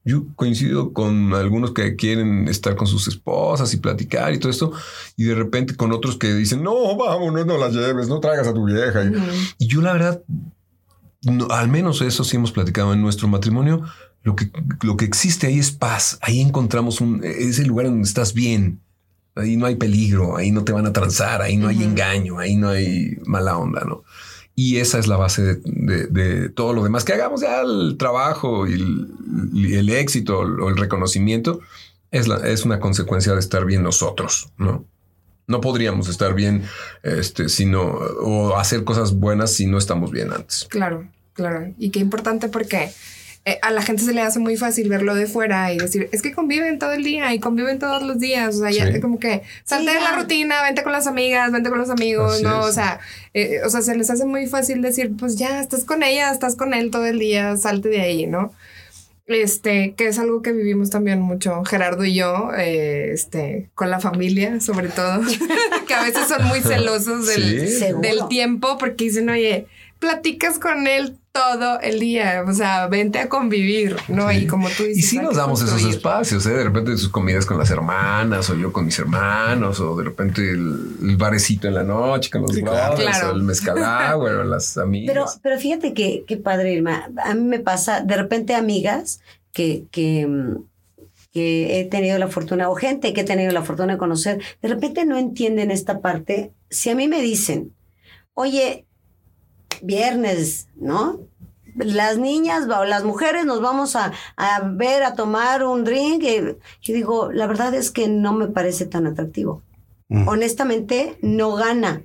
Yo 0.07 0.23
coincido 0.35 0.93
con 0.93 1.33
algunos 1.33 1.71
que 1.71 1.95
quieren 1.95 2.47
estar 2.47 2.75
con 2.75 2.87
sus 2.87 3.07
esposas 3.07 3.73
y 3.73 3.77
platicar 3.77 4.33
y 4.33 4.39
todo 4.39 4.49
esto, 4.49 4.71
y 5.17 5.25
de 5.25 5.35
repente 5.35 5.75
con 5.75 5.91
otros 5.91 6.17
que 6.17 6.33
dicen, 6.33 6.63
no, 6.63 6.95
vámonos, 6.95 7.45
no 7.45 7.57
la 7.57 7.69
lleves, 7.69 8.07
no 8.07 8.19
traigas 8.19 8.47
a 8.47 8.53
tu 8.53 8.65
vieja. 8.65 9.03
Y, 9.03 9.65
y 9.65 9.67
yo 9.67 9.81
la 9.81 9.93
verdad 9.93 10.23
no, 11.23 11.47
al 11.49 11.67
menos 11.67 12.01
eso 12.01 12.23
sí 12.23 12.37
hemos 12.37 12.51
platicado 12.51 12.93
en 12.93 13.01
nuestro 13.01 13.27
matrimonio. 13.27 13.83
Lo 14.23 14.35
que, 14.35 14.49
lo 14.81 14.97
que 14.97 15.05
existe 15.05 15.47
ahí 15.47 15.59
es 15.59 15.71
paz. 15.71 16.19
Ahí 16.21 16.41
encontramos 16.41 17.01
un, 17.01 17.21
es 17.23 17.59
el 17.59 17.67
lugar 17.67 17.87
donde 17.87 18.07
estás 18.07 18.33
bien. 18.33 18.81
Ahí 19.35 19.55
no 19.55 19.67
hay 19.67 19.75
peligro, 19.75 20.35
ahí 20.35 20.51
no 20.51 20.63
te 20.63 20.71
van 20.71 20.87
a 20.87 20.93
transar, 20.93 21.43
ahí 21.43 21.57
no 21.57 21.67
hay 21.67 21.83
engaño, 21.83 22.39
ahí 22.39 22.55
no 22.55 22.69
hay 22.69 23.17
mala 23.25 23.55
onda, 23.57 23.83
¿no? 23.85 24.03
Y 24.59 24.77
esa 24.77 24.97
es 24.97 25.05
la 25.05 25.17
base 25.17 25.59
de, 25.63 26.49
todo 26.49 26.73
lo 26.73 26.83
demás 26.83 27.03
que 27.03 27.13
hagamos 27.13 27.41
ya 27.41 27.61
el 27.61 27.95
trabajo 27.95 28.65
y 28.67 28.73
el, 28.73 29.07
y 29.53 29.75
el 29.75 29.87
éxito 29.91 30.39
o 30.39 30.69
el 30.69 30.77
reconocimiento 30.77 31.59
es, 32.09 32.27
la, 32.27 32.37
es 32.37 32.65
una 32.65 32.79
consecuencia 32.79 33.33
de 33.33 33.39
estar 33.39 33.65
bien 33.65 33.83
nosotros, 33.83 34.49
¿no? 34.57 34.83
No 35.45 35.61
podríamos 35.61 36.09
estar 36.09 36.33
bien 36.33 36.63
este, 37.03 37.49
sino, 37.49 37.83
o 37.83 38.57
hacer 38.57 38.83
cosas 38.83 39.13
buenas 39.13 39.53
si 39.53 39.67
no 39.67 39.77
estamos 39.77 40.09
bien 40.09 40.33
antes. 40.33 40.65
Claro, 40.71 41.07
claro. 41.33 41.71
Y 41.77 41.91
qué 41.91 41.99
importante 41.99 42.49
porque 42.49 42.91
eh, 43.47 43.59
a 43.61 43.71
la 43.71 43.81
gente 43.81 44.03
se 44.03 44.13
le 44.13 44.21
hace 44.21 44.39
muy 44.39 44.57
fácil 44.57 44.89
verlo 44.89 45.15
de 45.15 45.25
fuera 45.25 45.71
y 45.71 45.77
decir, 45.77 46.09
es 46.11 46.21
que 46.21 46.33
conviven 46.33 46.79
todo 46.79 46.91
el 46.91 47.03
día 47.03 47.33
y 47.33 47.39
conviven 47.39 47.79
todos 47.79 48.03
los 48.03 48.19
días. 48.19 48.55
O 48.57 48.59
sea, 48.59 48.71
ya 48.71 48.91
Sí. 48.91 48.99
como 48.99 49.19
que 49.19 49.41
salte 49.63 49.89
Sí, 49.89 49.95
de 49.95 50.01
la 50.03 50.11
ya. 50.11 50.17
rutina, 50.17 50.61
vente 50.63 50.83
con 50.83 50.91
las 50.91 51.07
amigas, 51.07 51.51
vente 51.51 51.69
con 51.69 51.79
los 51.79 51.89
amigos, 51.89 52.33
Así 52.35 52.43
¿no? 52.43 52.59
es. 52.59 52.65
O 52.67 52.71
sea, 52.73 52.99
eh, 53.33 53.61
o 53.65 53.69
sea, 53.69 53.81
se 53.81 53.95
les 53.95 54.09
hace 54.09 54.25
muy 54.25 54.47
fácil 54.47 54.81
decir, 54.81 55.11
pues 55.17 55.37
ya, 55.37 55.61
estás 55.61 55.85
con 55.85 56.03
ella, 56.03 56.29
estás 56.31 56.55
con 56.55 56.73
él 56.73 56.91
todo 56.91 57.05
el 57.05 57.19
día, 57.19 57.55
salte 57.57 57.87
de 57.89 58.01
ahí, 58.01 58.27
¿no? 58.27 58.51
Este, 59.27 59.93
que 59.97 60.07
es 60.07 60.19
algo 60.19 60.41
que 60.41 60.53
vivimos 60.53 60.89
también 60.89 61.19
mucho, 61.19 61.63
Gerardo 61.65 62.05
y 62.05 62.13
yo, 62.13 62.49
eh, 62.57 63.11
este, 63.11 63.69
con 63.75 63.89
la 63.89 63.99
familia, 63.99 64.61
sobre 64.61 64.87
todo, 64.87 65.19
que 65.87 65.93
a 65.93 66.03
veces 66.03 66.29
son 66.29 66.45
muy 66.47 66.61
celosos 66.61 67.27
del, 67.27 67.67
Sí. 67.67 67.85
Del 68.01 68.27
tiempo 68.29 68.77
porque 68.77 69.03
dicen, 69.03 69.29
oye, 69.29 69.67
platicas 69.99 70.59
con 70.59 70.87
él 70.87 71.17
todo 71.31 71.79
el 71.81 71.99
día, 71.99 72.43
o 72.47 72.53
sea, 72.53 72.87
vente 72.87 73.19
a 73.19 73.29
convivir, 73.29 73.95
¿no? 74.07 74.29
Sí. 74.29 74.37
Y 74.37 74.47
como 74.47 74.69
tú 74.69 74.83
dices, 74.83 74.97
Y 74.97 75.01
sí 75.07 75.17
nos 75.19 75.31
que 75.31 75.37
damos 75.37 75.61
esos 75.61 75.83
espacios, 75.83 76.45
¿eh? 76.47 76.49
de 76.51 76.63
repente 76.63 76.97
sus 76.97 77.09
comidas 77.09 77.45
con 77.45 77.57
las 77.59 77.69
hermanas 77.69 78.49
o 78.49 78.55
yo 78.55 78.73
con 78.73 78.85
mis 78.85 78.97
hermanos 78.97 79.79
o 79.79 79.95
de 79.95 80.03
repente 80.03 80.41
el, 80.49 80.95
el 81.03 81.15
barecito 81.17 81.67
en 81.67 81.75
la 81.75 81.83
noche 81.83 82.31
con 82.31 82.41
los 82.41 82.53
Sí, 82.53 82.61
claro. 82.63 82.95
brothers 82.95 83.17
Claro. 83.17 83.33
o 83.33 83.35
el 83.35 83.43
mezcal 83.43 83.83
agua 83.83 84.31
o 84.31 84.43
las 84.45 84.73
Pero, 84.73 84.83
amigas. 84.85 85.39
pero 85.43 85.59
fíjate 85.59 85.93
que, 85.93 86.23
qué 86.27 86.37
padre, 86.37 86.73
Irma. 86.73 87.09
A 87.23 87.35
mí 87.35 87.43
me 87.43 87.59
pasa 87.59 88.01
de 88.01 88.15
repente 88.17 88.55
amigas 88.55 89.21
que, 89.53 89.83
que, 89.91 90.27
que 91.31 91.79
he 91.79 91.85
tenido 91.85 92.17
la 92.17 92.29
fortuna, 92.29 92.67
o 92.69 92.73
gente 92.75 93.13
que 93.13 93.21
he 93.21 93.25
tenido 93.25 93.51
la 93.51 93.61
fortuna 93.61 93.93
de 93.93 93.99
conocer, 93.99 94.41
de 94.61 94.69
repente 94.69 95.05
no 95.05 95.19
entienden 95.19 95.69
esta 95.69 95.99
parte. 96.01 96.51
Si 96.71 96.89
a 96.89 96.95
mí 96.95 97.07
me 97.07 97.21
dicen, 97.21 97.73
oye, 98.33 98.86
viernes, 99.81 100.67
¿no? 100.75 101.19
Las 101.75 102.17
niñas 102.17 102.63
o 102.67 102.85
las 102.85 103.03
mujeres 103.03 103.45
nos 103.45 103.61
vamos 103.61 103.95
a, 103.95 104.11
a 104.35 104.61
ver, 104.61 105.03
a 105.03 105.13
tomar 105.13 105.63
un 105.63 105.83
drink. 105.83 106.23
eh, 106.23 106.57
Yo 106.81 106.93
digo, 106.93 107.31
la 107.31 107.45
verdad 107.45 107.73
es 107.75 107.91
que 107.91 108.07
no 108.07 108.33
me 108.33 108.47
parece 108.47 108.85
tan 108.85 109.05
atractivo. 109.05 109.61
Mm. 110.09 110.27
Honestamente, 110.27 111.17
no 111.21 111.53
gana 111.53 112.01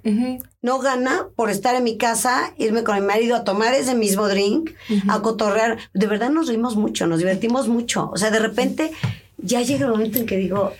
no 0.60 0.78
gana 0.80 1.28
por 1.36 1.50
estar 1.50 1.74
en 1.74 1.84
mi 1.84 1.96
casa, 1.96 2.52
irme 2.58 2.82
con 2.84 2.94
mi 2.96 3.00
marido 3.00 3.34
a 3.36 3.44
tomar 3.44 3.74
ese 3.74 3.94
mismo 3.94 4.28
drink, 4.28 4.70
a 5.08 5.22
cotorrear. 5.22 5.78
De 5.94 6.06
verdad 6.06 6.30
nos 6.30 6.48
reímos 6.48 6.76
mucho, 6.76 7.06
nos 7.06 7.18
divertimos 7.18 7.68
mucho. 7.68 8.10
O 8.12 8.16
sea, 8.16 8.30
de 8.30 8.38
repente 8.40 8.92
ya 9.38 9.60
llega 9.62 9.86
el 9.86 9.92
momento 9.92 10.18
en 10.18 10.26
que 10.26 10.36
digo, 10.36 10.72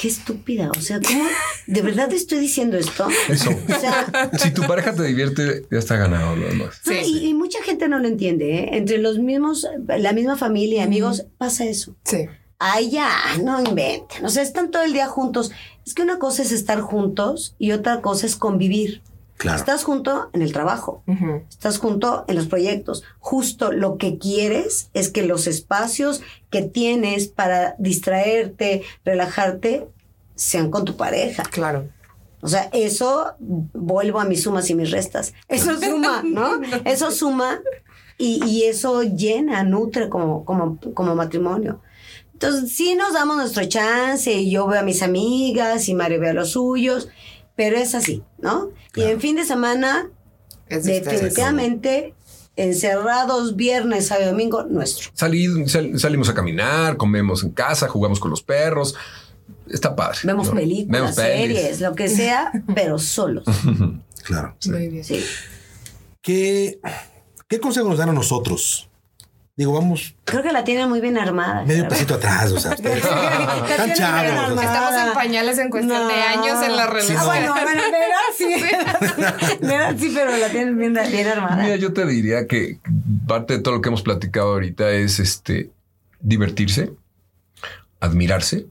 qué 0.00 0.08
estúpida. 0.08 0.70
O 0.76 0.80
sea, 0.80 1.00
¿cómo? 1.00 1.24
¿De 1.66 1.82
verdad 1.82 2.12
estoy 2.12 2.38
diciendo 2.38 2.76
esto? 2.78 3.08
Eso. 3.28 3.50
O 3.50 3.80
sea, 3.80 4.30
Si 4.38 4.50
tu 4.52 4.62
pareja 4.62 4.94
te 4.94 5.02
divierte, 5.02 5.66
ya 5.70 5.78
está 5.78 5.96
ganado 5.96 6.36
lo 6.36 6.46
demás. 6.46 6.80
no, 6.86 6.92
Sí, 6.92 6.98
y, 7.00 7.04
sí. 7.04 7.26
y 7.28 7.34
mucha 7.34 7.62
gente 7.62 7.88
no 7.88 7.98
lo 7.98 8.06
entiende. 8.08 8.58
¿eh? 8.60 8.68
Entre 8.78 8.98
los 8.98 9.18
mismos, 9.18 9.66
la 9.86 10.12
misma 10.12 10.36
familia, 10.36 10.84
amigos, 10.84 11.26
pasa 11.36 11.64
eso. 11.64 11.96
Sí. 12.04 12.26
Ay, 12.60 12.90
ya, 12.90 13.10
no 13.42 13.60
inventen. 13.62 14.24
O 14.24 14.28
sea, 14.28 14.42
están 14.42 14.70
todo 14.70 14.82
el 14.82 14.92
día 14.92 15.06
juntos. 15.06 15.52
Es 15.86 15.94
que 15.94 16.02
una 16.02 16.18
cosa 16.18 16.42
es 16.42 16.52
estar 16.52 16.80
juntos 16.80 17.54
y 17.58 17.72
otra 17.72 18.00
cosa 18.00 18.26
es 18.26 18.36
convivir. 18.36 19.02
Claro. 19.38 19.58
Estás 19.58 19.84
junto 19.84 20.30
en 20.32 20.42
el 20.42 20.52
trabajo. 20.52 21.04
Estás 21.48 21.78
junto 21.78 22.24
en 22.26 22.34
los 22.34 22.48
proyectos. 22.48 23.04
Justo 23.20 23.70
lo 23.70 23.96
que 23.96 24.18
quieres 24.18 24.90
es 24.94 25.10
que 25.10 25.22
los 25.22 25.46
espacios 25.46 26.22
que 26.50 26.62
tienes 26.62 27.28
para 27.28 27.76
distraerte, 27.78 28.82
relajarte, 29.04 29.88
sean 30.34 30.70
con 30.70 30.84
tu 30.84 30.96
pareja. 30.96 31.44
Claro. 31.44 31.88
O 32.40 32.48
sea, 32.48 32.68
eso 32.72 33.34
vuelvo 33.38 34.20
a 34.20 34.24
mis 34.24 34.42
sumas 34.42 34.68
y 34.70 34.74
mis 34.74 34.90
restas. 34.90 35.34
Eso 35.48 35.80
suma, 35.80 36.22
¿no? 36.24 36.60
Eso 36.84 37.12
suma 37.12 37.60
y, 38.18 38.44
y 38.44 38.64
eso 38.64 39.02
llena, 39.02 39.62
nutre 39.62 40.08
como, 40.08 40.44
como, 40.44 40.78
como 40.94 41.14
matrimonio. 41.14 41.80
Entonces, 42.32 42.72
sí 42.72 42.94
nos 42.94 43.14
damos 43.14 43.36
nuestro 43.36 43.64
chance 43.64 44.32
y 44.32 44.50
yo 44.50 44.66
veo 44.66 44.80
a 44.80 44.84
mis 44.84 45.02
amigas 45.02 45.88
y 45.88 45.94
Mario 45.94 46.20
ve 46.20 46.30
a 46.30 46.34
los 46.34 46.50
suyos, 46.50 47.08
pero 47.58 47.76
es 47.76 47.94
así, 47.96 48.22
¿no? 48.38 48.70
Y 48.94 49.02
en 49.02 49.20
fin 49.20 49.34
de 49.36 49.44
semana, 49.44 50.08
Es 50.68 50.84
definitivamente, 50.84 52.14
encerrados 52.56 53.56
viernes, 53.56 54.06
sábado 54.06 54.28
y 54.28 54.30
domingo, 54.30 54.62
nuestro. 54.62 55.10
Salid- 55.14 55.66
sal- 55.66 55.98
salimos 55.98 56.28
a 56.28 56.34
caminar, 56.34 56.96
comemos 56.96 57.42
en 57.42 57.50
casa, 57.50 57.88
jugamos 57.88 58.20
con 58.20 58.30
los 58.30 58.42
perros. 58.42 58.94
Está 59.68 59.94
padre. 59.96 60.18
Vemos 60.24 60.46
¿no? 60.48 60.54
películas, 60.54 61.00
Vemos 61.00 61.16
pelis. 61.16 61.56
series, 61.58 61.80
lo 61.80 61.94
que 61.94 62.08
sea, 62.08 62.52
pero 62.74 62.98
solos. 62.98 63.44
Claro. 64.22 64.56
Muy 64.66 64.88
bien. 64.88 65.04
Sí. 65.04 65.22
¿Qué, 66.22 66.80
¿Qué 67.48 67.58
consejo 67.60 67.88
nos 67.88 67.98
dan 67.98 68.10
a 68.10 68.12
nosotros? 68.12 68.87
Digo, 69.58 69.72
vamos 69.72 70.14
Creo 70.24 70.42
que 70.44 70.52
la 70.52 70.62
tienen 70.62 70.88
muy 70.88 71.00
bien 71.00 71.18
armada. 71.18 71.64
medio 71.64 71.88
pasito 71.88 72.14
atrás, 72.14 72.52
o 72.52 72.60
sea, 72.60 72.70
ustedes 72.74 73.02
La 73.04 73.10
están 73.10 73.66
tienen 73.66 73.84
bien 73.86 73.94
chavos. 73.96 74.22
o 74.22 74.24
sea, 74.32 74.46
armada. 74.46 74.62
Estamos 74.62 75.08
en 75.08 75.14
pañales 75.14 75.58
en 75.58 75.70
cuestión 75.70 76.06
de 76.08 76.14
años 76.14 76.62
en 76.62 76.76
la 76.76 76.84
Sí, 77.00 77.12
relación. 77.12 77.16
no. 77.16 77.22
Ah, 77.22 77.26
bueno, 77.26 77.52
bueno, 77.54 77.82
de 77.82 77.98
sí. 78.36 79.66
De 79.66 79.98
sí, 79.98 80.12
pero 80.14 80.36
la 80.36 80.48
tienen 80.48 80.78
bien, 80.78 80.94
bien 81.10 81.26
armada. 81.26 81.56
Mira, 81.62 81.74
yo 81.76 81.92
te 81.92 82.06
diría 82.06 82.46
que 82.46 82.78
parte 83.26 83.54
de 83.56 83.58
todo 83.60 83.74
lo 83.74 83.80
que 83.80 83.88
hemos 83.88 84.02
platicado 84.02 84.52
ahorita 84.52 84.90
es 84.92 85.18
este 85.18 85.70
divertirse, 86.20 86.92
admirarse 87.98 88.66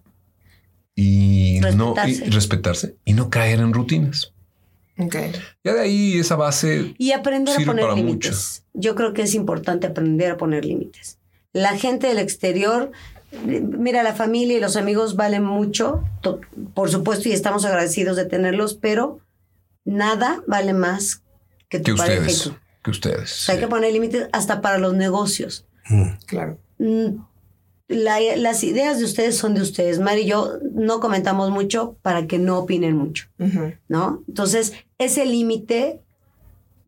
y 0.96 1.60
no 1.76 1.94
y 2.06 2.14
Respetarse. 2.16 2.32
respetarse 2.32 2.96
y 3.04 3.14
no 3.14 3.30
caer 3.30 3.60
en 3.60 3.74
rutinas. 3.74 4.32
Ok. 5.00 5.16
Ya 5.64 5.74
de 5.74 5.82
ahí 5.82 6.18
esa 6.18 6.36
base 6.36 6.96
Y 6.98 7.12
aprender 7.12 7.56
a 7.62 7.66
poner 7.66 7.94
límites. 7.94 8.64
Yo 8.74 8.96
creo 8.96 9.14
que 9.14 9.22
es 9.24 9.36
importante 9.36 9.88
aprender 9.88 10.32
a 10.32 10.38
poner 10.38 10.66
límites. 10.66 11.20
La 11.54 11.78
gente 11.78 12.08
del 12.08 12.20
exterior, 12.20 12.92
mira, 13.44 14.04
la 14.04 14.14
familia 14.14 14.58
y 14.58 14.60
los 14.60 14.76
amigos 14.76 15.16
valen 15.16 15.44
mucho, 15.44 16.04
to- 16.22 16.42
por 16.74 16.90
supuesto, 16.90 17.30
y 17.30 17.34
estamos 17.34 17.66
agradecidos 17.66 18.16
de 18.18 18.26
tenerlos, 18.26 18.74
pero 18.76 19.20
nada 19.86 20.42
vale 20.48 20.74
más 20.74 21.22
que 21.70 21.80
tu 21.80 21.92
que 21.94 21.98
pareja 21.98 22.22
ustedes, 22.22 22.46
y 22.46 22.50
tú. 22.50 22.56
que 22.84 22.90
O 22.90 22.92
ustedes. 22.92 23.50
hay 23.50 23.60
que 23.60 23.68
poner 23.68 23.92
límites 23.94 24.28
hasta 24.32 24.62
para 24.62 24.78
los 24.78 24.94
negocios. 24.94 25.66
mm, 25.90 26.10
Claro. 26.26 26.58
La- 27.88 28.20
las 28.36 28.64
ideas 28.64 29.00
de 29.00 29.06
ustedes 29.06 29.38
son 29.38 29.54
de 29.54 29.62
ustedes. 29.62 30.00
Mari 30.00 30.22
y 30.22 30.26
yo 30.28 30.54
no 30.74 31.00
comentamos 31.00 31.52
mucho 31.52 31.96
para 32.02 32.28
que 32.28 32.38
no 32.38 32.60
opinen 32.60 32.96
mucho. 32.98 33.28
¿no? 33.88 34.24
Entonces, 34.28 34.74
ese 34.98 35.26
límite 35.26 36.02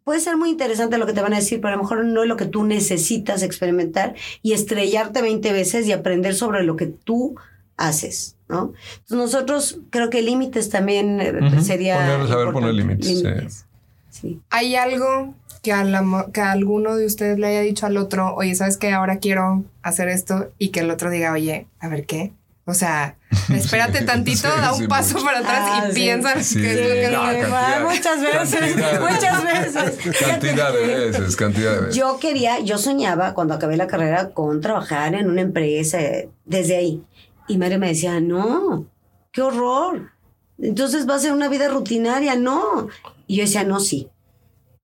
puede 0.04 0.20
ser 0.20 0.38
muy 0.38 0.50
interesante 0.50 0.98
lo 0.98 1.06
que 1.06 1.14
te 1.14 1.22
van 1.22 1.34
a 1.34 1.38
decir, 1.38 1.62
pero 1.62 1.74
a 1.74 1.78
lo 1.78 1.84
mejor 1.84 2.04
no 2.04 2.24
es 2.24 2.28
lo 2.28 2.36
que 2.36 2.46
tú 2.46 2.64
necesitas 2.64 3.44
experimentar 3.44 4.16
y 4.42 4.54
estrellarte 4.54 5.22
20 5.22 5.54
veces 5.54 5.88
y 5.88 5.92
aprender 5.92 6.34
sobre 6.36 6.64
lo 6.64 6.76
que 6.76 6.88
tú 6.88 7.36
haces. 7.78 8.36
¿no? 8.50 8.74
Entonces 8.94 9.18
nosotros 9.18 9.80
creo 9.92 10.10
que 10.10 10.22
límites 10.24 10.70
también 10.70 11.22
eh, 11.22 11.62
sería... 11.62 11.96
Poner, 12.18 12.28
saber 12.28 12.52
poner 12.54 12.74
límites, 12.74 13.66
Sí. 14.10 14.42
¿Hay 14.50 14.76
algo 14.76 15.34
que 15.62 15.72
a, 15.74 15.84
la- 15.84 16.28
que 16.34 16.42
a 16.42 16.52
alguno 16.52 16.96
de 16.96 17.06
ustedes 17.06 17.38
le 17.40 17.48
haya 17.48 17.62
dicho 17.62 17.86
al 17.86 17.98
otro, 17.98 18.34
oye, 18.36 18.56
¿sabes 18.56 18.78
qué? 18.78 18.92
Ahora 18.92 19.18
quiero 19.20 19.64
hacer 19.82 20.08
esto 20.10 20.52
y 20.58 20.70
que 20.70 20.82
el 20.82 20.92
otro 20.92 21.10
diga, 21.10 21.32
oye, 21.34 21.68
a 21.80 21.88
ver 21.88 22.06
qué? 22.06 22.34
O 22.66 22.74
sea, 22.76 23.18
espérate 23.54 24.04
tantito, 24.04 24.48
Sí, 24.48 24.62
da 24.62 24.74
un 24.74 24.80
sí, 24.82 24.88
paso 24.88 25.14
mucho. 25.16 25.26
para 25.26 25.40
atrás 25.40 25.60
Ah, 25.64 25.84
y 25.86 25.88
sí. 25.92 25.96
piensa 26.02 26.44
Sí, 26.44 26.62
que 26.62 26.72
es 26.72 26.80
lo 26.90 26.96
que 26.96 27.16
no, 27.16 27.24
no- 27.26 27.32
cantidad- 27.50 27.84
muchas 27.84 28.22
veces, 28.22 28.76
muchas 29.02 29.44
veces. 29.44 30.16
Cantidad 30.20 30.74
de 30.74 30.86
veces, 30.88 31.36
cantidad 31.36 31.74
de 31.74 31.80
veces. 31.82 31.96
Yo 31.96 32.20
quería, 32.20 32.60
yo 32.60 32.78
soñaba 32.78 33.34
cuando 33.34 33.56
acabé 33.56 33.76
la 33.76 33.88
carrera 33.88 34.30
con 34.30 34.62
trabajar 34.62 35.16
en 35.16 35.30
una 35.30 35.42
empresa 35.42 35.98
desde 36.46 36.76
ahí. 36.78 37.04
Y 37.48 37.58
Mario 37.58 37.80
me 37.80 37.88
decía, 37.88 38.20
no, 38.20 38.86
qué 39.32 39.42
horror. 39.42 40.12
Entonces 40.60 41.10
va 41.10 41.16
a 41.16 41.20
ser 41.20 41.32
una 41.34 41.48
vida 41.50 41.70
rutinaria, 41.70 42.36
no. 42.36 42.88
Y 43.26 43.38
yo 43.38 43.44
decía, 43.44 43.64
no, 43.64 43.80
sí. 43.80 44.10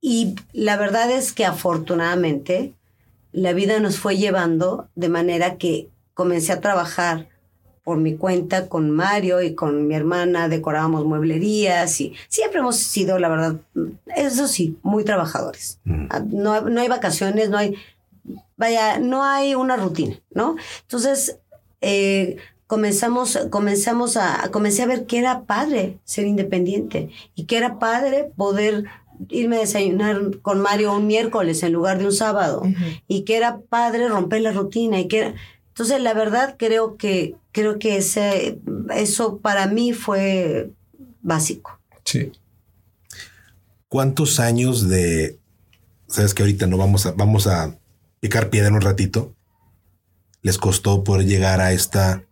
Y 0.08 0.36
la 0.53 0.78
verdad 0.78 1.10
es 1.10 1.34
que 1.34 1.45
afortunadamente 1.45 2.76
la 3.32 3.53
vida 3.53 3.80
nos 3.80 3.97
fue 3.97 4.18
llevando 4.18 4.88
de 4.93 5.10
manera 5.10 5.58
que 5.58 5.89
comencé 6.14 6.51
a 6.51 6.62
trabajar 6.62 7.28
por 7.84 7.97
mi 7.97 8.16
cuenta 8.16 8.70
con 8.70 8.91
Mario 8.91 9.41
y 9.41 9.56
con 9.56 9.88
mi 9.88 9.95
hermana, 9.95 10.47
decorábamos 10.47 11.06
mueblerías 11.06 11.99
y 12.01 12.14
siempre 12.28 12.60
hemos 12.60 12.76
sido, 12.76 13.18
la 13.18 13.30
verdad, 13.30 13.56
eso 14.16 14.47
sí, 14.47 14.78
muy 14.84 15.03
trabajadores. 15.03 15.80
Ah, 16.12 16.22
No, 16.24 16.62
no 16.62 16.82
hay 16.82 16.88
vacaciones, 16.88 17.49
no 17.49 17.58
hay, 17.58 17.74
vaya, 18.58 18.99
no 18.99 19.24
hay 19.24 19.56
una 19.56 19.76
rutina, 19.76 20.22
¿no? 20.30 20.56
Entonces, 20.84 21.39
eh, 21.82 22.38
comenzamos, 22.68 23.39
comenzamos 23.49 24.18
a, 24.18 24.51
comencé 24.51 24.84
a 24.84 24.88
ver 24.88 25.08
que 25.08 25.18
era 25.18 25.45
padre 25.45 25.97
ser 26.03 26.26
independiente 26.26 27.10
y 27.34 27.45
que 27.45 27.58
era 27.58 27.80
padre 27.80 28.32
poder 28.36 28.86
irme 29.30 29.57
a 29.57 29.59
desayunar 29.61 30.39
con 30.41 30.59
Mario 30.61 30.93
un 30.95 31.07
miércoles 31.07 31.61
en 31.63 31.74
lugar 31.74 31.97
de 31.99 32.05
un 32.05 32.11
sábado 32.13 32.63
y 33.07 33.24
que 33.24 33.38
era 33.38 33.59
padre 33.70 34.07
romper 34.07 34.41
la 34.41 34.51
rutina 34.51 34.99
y 34.99 35.07
que 35.07 35.20
era- 35.20 35.34
entonces 35.70 35.99
la 36.01 36.13
verdad 36.13 36.55
creo 36.57 36.95
que 36.97 37.36
creo 37.51 37.80
que 37.80 37.97
ese 37.97 38.59
eso 38.95 39.38
para 39.39 39.68
mí 39.68 39.93
fue 39.93 40.72
básico 41.22 41.80
Sí. 42.03 42.32
¿Cuántos 43.88 44.39
años 44.39 44.88
de... 44.89 45.39
Sabes 46.07 46.34
que 46.34 46.43
ahorita 46.43 46.68
no 46.68 46.78
vamos 46.78 47.05
a, 47.05 47.11
vamos 47.13 47.47
a 47.47 47.78
picar 48.20 48.49
piedra 48.49 48.72
un 48.74 48.82
ratito. 48.82 49.34
Les 50.41 50.57
costó 50.57 51.03
poder 51.03 51.26
llegar 51.26 51.61
a 51.61 51.72
esta... 51.72 52.24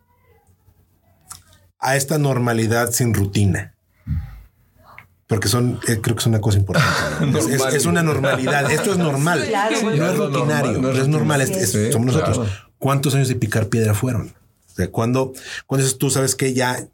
A 1.80 1.96
esta 1.96 2.18
normalidad 2.18 2.92
sin 2.92 3.14
rutina. 3.14 3.73
Porque 5.34 5.48
son, 5.48 5.80
eh, 5.88 6.00
creo 6.02 6.16
que 6.16 6.20
es 6.22 6.28
una 6.28 6.40
cosa 6.42 6.58
importante. 6.58 7.26
¿no? 7.26 7.38
Es- 7.38 7.46
es, 7.48 7.52
Normal. 7.58 7.76
es 7.76 7.86
una 7.86 8.04
normalidad. 8.04 8.72
Esto 8.72 8.92
es 8.92 8.98
normal. 8.98 9.44
Claro, 9.48 9.76
no 9.82 9.92
es 9.92 10.18
rutinario, 10.18 10.72
normal, 10.74 10.82
no 10.82 10.94
no 10.94 11.02
es 11.02 11.08
normal. 11.08 11.42
es- 11.42 11.72
Sí, 11.72 11.92
somos 11.92 12.08
nosotros. 12.08 12.38
claro. 12.40 12.52
¿Cuántos 12.78 13.16
años 13.16 13.28
de 13.30 13.36
picar 13.36 13.68
piedra 13.68 13.94
fueron? 13.94 14.34
O 14.72 14.76
sea, 14.76 14.90
cuando, 14.90 15.34
cuando 15.68 15.88
tú 15.94 16.10
sabes 16.10 16.36
que 16.36 16.54
ya, 16.54 16.88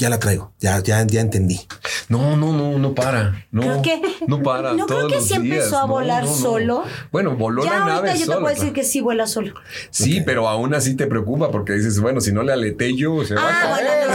ya 0.00 0.08
la 0.10 0.18
traigo, 0.18 0.52
ya, 0.58 0.82
ya, 0.82 1.06
ya 1.06 1.20
entendí. 1.20 1.60
No, 2.08 2.36
no, 2.36 2.52
no, 2.52 2.78
no 2.78 2.94
para. 2.94 3.46
No, 3.52 3.60
Creo 3.62 3.82
que- 3.82 4.02
no 4.26 4.42
para. 4.42 4.72
no 4.74 4.86
creo 4.86 5.06
que 5.08 5.16
los 5.16 5.26
sí 5.26 5.34
empezó 5.34 5.76
a 5.78 5.84
volar 5.84 6.24
no, 6.24 6.30
no. 6.30 6.36
solo. 6.36 6.84
Bueno, 7.12 7.36
voló 7.36 7.62
ya 7.62 7.70
la 7.70 7.76
ahorita 7.82 7.94
nave 7.96 8.12
yo 8.14 8.18
te 8.20 8.24
sola, 8.26 8.40
puedo 8.40 8.54
decir 8.54 8.72
que 8.72 8.82
sí 8.84 9.00
vuela 9.00 9.26
solo 9.26 9.54
Sí, 9.90 10.22
pero 10.24 10.48
aún 10.48 10.74
así 10.74 10.96
te 10.96 11.06
preocupa 11.06 11.50
porque 11.50 11.74
dices, 11.74 12.00
bueno, 12.00 12.20
si 12.20 12.32
no 12.32 12.42
le 12.42 12.52
aleté 12.52 12.96
yo, 12.96 13.24
se 13.24 13.34
va 13.34 13.42
a 13.42 13.48
Ah, 13.48 13.76
caer. 13.76 14.08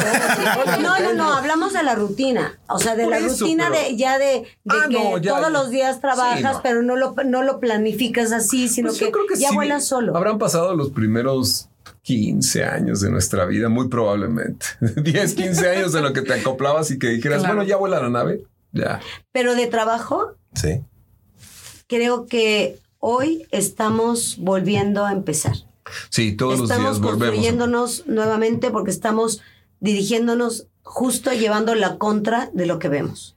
bueno, 0.66 0.78
no, 0.82 1.00
no, 1.00 1.00
no, 1.00 1.14
no, 1.14 1.34
hablamos 1.34 1.74
de 1.74 1.84
la 1.84 1.96
rutina, 1.96 2.60
o 2.68 2.80
sea, 2.80 2.96
de 2.96 3.04
Por 3.04 3.12
la 3.12 3.20
eso, 3.20 3.30
rutina 3.46 3.70
pero- 3.72 3.84
de 3.90 3.96
ya 3.96 4.18
de, 4.18 4.26
de 4.26 4.48
Ah, 4.68 4.86
que 4.90 4.94
no, 5.04 5.18
ya, 5.20 5.36
todos 5.38 5.52
los 5.52 5.70
días 5.70 6.02
trabajas, 6.02 6.38
Sí, 6.40 6.44
no. 6.44 6.62
pero 6.64 6.82
no 6.82 6.96
lo, 6.96 7.16
no 7.26 7.44
lo 7.44 7.60
planificas 7.60 8.32
así, 8.32 8.68
sino 8.68 8.88
Pues 8.90 9.00
que, 9.00 9.06
yo 9.06 9.12
creo 9.12 9.26
que 9.28 9.40
ya 9.40 9.50
sí. 9.50 9.56
vuelan 9.56 9.82
solo. 9.82 10.16
Habrán 10.18 10.40
pasado 10.40 10.76
los 10.76 10.90
primeros 10.90 11.70
15 12.06 12.64
años 12.64 13.02
de 13.02 13.10
nuestra 13.10 13.46
vida, 13.46 13.68
muy 13.68 13.88
probablemente. 13.88 14.68
10, 15.02 15.34
15 15.34 15.70
años 15.70 15.92
de 15.92 16.02
lo 16.02 16.14
que 16.14 16.22
te 16.22 16.34
acoplabas 16.36 16.92
y 16.92 17.00
que 17.00 17.08
dijeras, 17.10 17.40
Claro. 17.40 17.56
bueno, 17.56 17.68
ya 17.68 17.78
vuela 17.78 18.00
la 18.00 18.10
nave. 18.10 18.44
Ya. 18.72 19.00
Pero 19.32 19.56
de 19.56 19.66
trabajo, 19.68 20.36
Sí. 20.54 20.82
creo 21.88 22.28
que 22.28 22.78
hoy 23.00 23.48
estamos 23.52 24.38
volviendo 24.40 25.04
a 25.06 25.12
empezar. 25.14 25.56
Sí, 26.10 26.34
todos 26.34 26.60
los 26.60 26.70
estamos 26.70 26.92
días 26.94 27.02
volvemos. 27.02 27.28
construyéndonos 27.36 28.04
nuevamente 28.08 28.70
porque 28.70 28.92
estamos 28.92 29.42
dirigiéndonos 29.80 30.68
justo 30.84 31.32
llevando 31.34 31.74
la 31.74 31.98
contra 31.98 32.50
de 32.54 32.66
lo 32.68 32.78
que 32.80 32.90
vemos. 32.90 33.35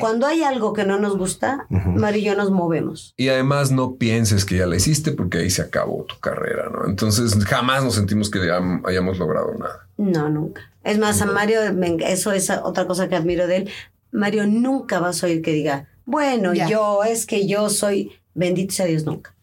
Cuando 0.00 0.26
hay 0.26 0.42
algo 0.42 0.72
que 0.72 0.84
no 0.84 0.98
nos 0.98 1.16
gusta. 1.16 1.66
Mario 1.70 2.20
y 2.20 2.24
yo 2.24 2.34
nos 2.36 2.50
movemos. 2.50 3.14
Y 3.16 3.28
además 3.28 3.70
no 3.70 3.94
pienses 3.96 4.44
que 4.44 4.56
ya 4.58 4.66
la 4.66 4.76
hiciste 4.76 5.12
porque 5.12 5.38
ahí 5.38 5.50
se 5.50 5.62
acabó 5.62 6.04
tu 6.04 6.18
carrera, 6.20 6.70
¿no? 6.70 6.86
Entonces 6.88 7.34
jamás 7.44 7.84
nos 7.84 7.94
sentimos 7.94 8.30
que 8.30 8.46
ya 8.46 8.60
hayamos 8.84 9.18
logrado 9.18 9.54
nada. 9.58 9.88
No, 9.96 10.28
nunca. 10.28 10.62
Es 10.84 10.98
más, 10.98 11.20
a 11.22 11.26
Mario, 11.26 11.60
eso 12.06 12.32
es 12.32 12.50
otra 12.50 12.86
cosa 12.86 13.08
que 13.08 13.16
admiro 13.16 13.46
de 13.46 13.56
él. 13.56 13.70
Mario 14.10 14.46
nunca 14.46 15.00
vas 15.00 15.22
a 15.22 15.26
oír 15.26 15.42
que 15.42 15.52
diga, 15.52 15.86
bueno, 16.06 16.54
Ya. 16.54 16.68
yo, 16.68 17.04
es 17.04 17.26
que 17.26 17.46
yo 17.46 17.68
soy, 17.68 18.12
bendito 18.34 18.74
sea 18.74 18.86
Dios, 18.86 19.04
nunca. 19.04 19.34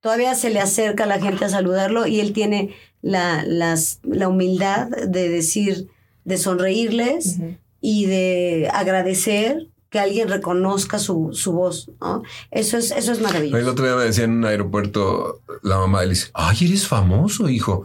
Todavía 0.00 0.34
se 0.34 0.50
le 0.50 0.60
acerca 0.60 1.04
a 1.04 1.06
la 1.06 1.18
gente 1.20 1.46
a 1.46 1.48
saludarlo 1.48 2.06
y 2.06 2.20
él 2.20 2.32
tiene 2.32 2.74
la, 3.02 3.42
las, 3.44 4.00
la 4.04 4.28
humildad 4.28 4.86
de 4.88 5.28
decir, 5.28 5.88
de 6.24 6.36
sonreírles. 6.38 7.38
Y 7.86 8.06
de 8.06 8.70
agradecer 8.72 9.68
que 9.90 9.98
alguien 9.98 10.28
reconozca 10.28 10.98
su, 10.98 11.30
su 11.34 11.52
voz, 11.52 11.90
¿no? 12.00 12.22
Eso 12.50 12.78
es, 12.78 12.90
eso 12.92 13.12
es 13.12 13.18
El 13.18 13.24
maravilloso. 13.24 13.70
otro 13.70 13.84
día 13.84 13.94
me 13.94 14.04
decía 14.04 14.24
en 14.24 14.30
un 14.38 14.44
aeropuerto 14.46 15.42
la 15.62 15.76
mamá 15.76 15.98
de 15.98 16.04
él 16.06 16.10
dice, 16.10 16.28
ay, 16.32 16.56
eres 16.62 16.88
famoso, 16.88 17.50
hijo. 17.50 17.84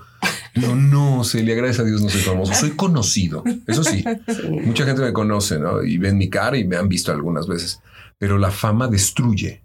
No, 0.56 0.74
no, 0.76 1.24
Celia, 1.26 1.54
gracias 1.54 1.82
a 1.82 1.84
Dios 1.84 2.02
no 2.02 2.10
soy 2.10 2.22
famoso, 2.22 2.54
soy 2.54 2.72
conocido. 2.72 3.44
Eso 3.68 3.84
sí, 3.84 4.04
Sí. 4.28 4.48
mucha 4.50 4.86
gente 4.86 5.02
me 5.02 5.12
conoce, 5.12 5.60
¿no? 5.60 5.84
Y 5.84 5.98
ven 5.98 6.18
mi 6.18 6.30
cara 6.30 6.58
y 6.58 6.64
me 6.66 6.78
han 6.78 6.88
visto 6.88 7.12
algunas 7.12 7.46
veces, 7.48 7.82
pero 8.18 8.38
la 8.38 8.52
fama 8.52 8.88
destruye. 8.88 9.62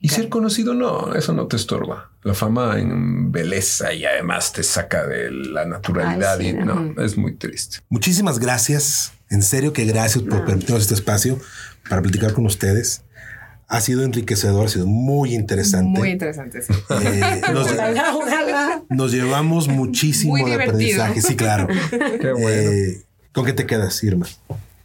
Y 0.00 0.08
ser 0.08 0.28
conocido 0.28 0.74
no, 0.74 1.14
eso 1.14 1.32
no 1.32 1.46
te 1.46 1.54
estorba. 1.56 2.10
La 2.24 2.34
fama 2.34 2.78
en 2.78 3.30
belleza 3.30 3.92
y 3.92 4.04
además 4.04 4.52
te 4.52 4.62
saca 4.62 5.06
de 5.06 5.30
la 5.30 5.64
naturalidad 5.66 6.38
Ay, 6.40 6.50
sí, 6.52 6.56
y 6.58 6.64
no, 6.64 6.94
es 7.02 7.16
muy 7.18 7.34
triste. 7.36 7.78
Muchísimas 7.90 8.38
gracias. 8.38 9.12
En 9.30 9.42
serio 9.42 9.72
que 9.72 9.84
gracias 9.84 10.24
por 10.24 10.40
No. 10.40 10.44
permitirnos 10.46 10.82
este 10.82 10.94
espacio 10.94 11.38
para 11.88 12.00
platicar 12.02 12.32
con 12.32 12.46
ustedes. 12.46 13.02
Ha 13.68 13.80
sido 13.80 14.04
enriquecedor, 14.04 14.66
ha 14.66 14.68
sido 14.68 14.86
muy 14.86 15.34
interesante. 15.34 15.98
Muy 15.98 16.10
interesante. 16.10 16.62
sí. 16.62 16.72
Eh, 17.02 17.40
nos, 17.52 17.66
Ojalá, 17.72 18.14
ojalá. 18.14 18.82
nos 18.88 19.12
llevamos 19.12 19.68
muchísimo 19.68 20.36
de 20.36 20.54
aprendizaje. 20.54 21.20
Sí, 21.22 21.36
claro. 21.36 21.68
Qué 22.20 22.32
bueno. 22.32 22.48
Eh, 22.48 23.02
¿Con 23.32 23.44
qué 23.44 23.52
te 23.52 23.66
quedas, 23.66 24.02
Irma? 24.04 24.26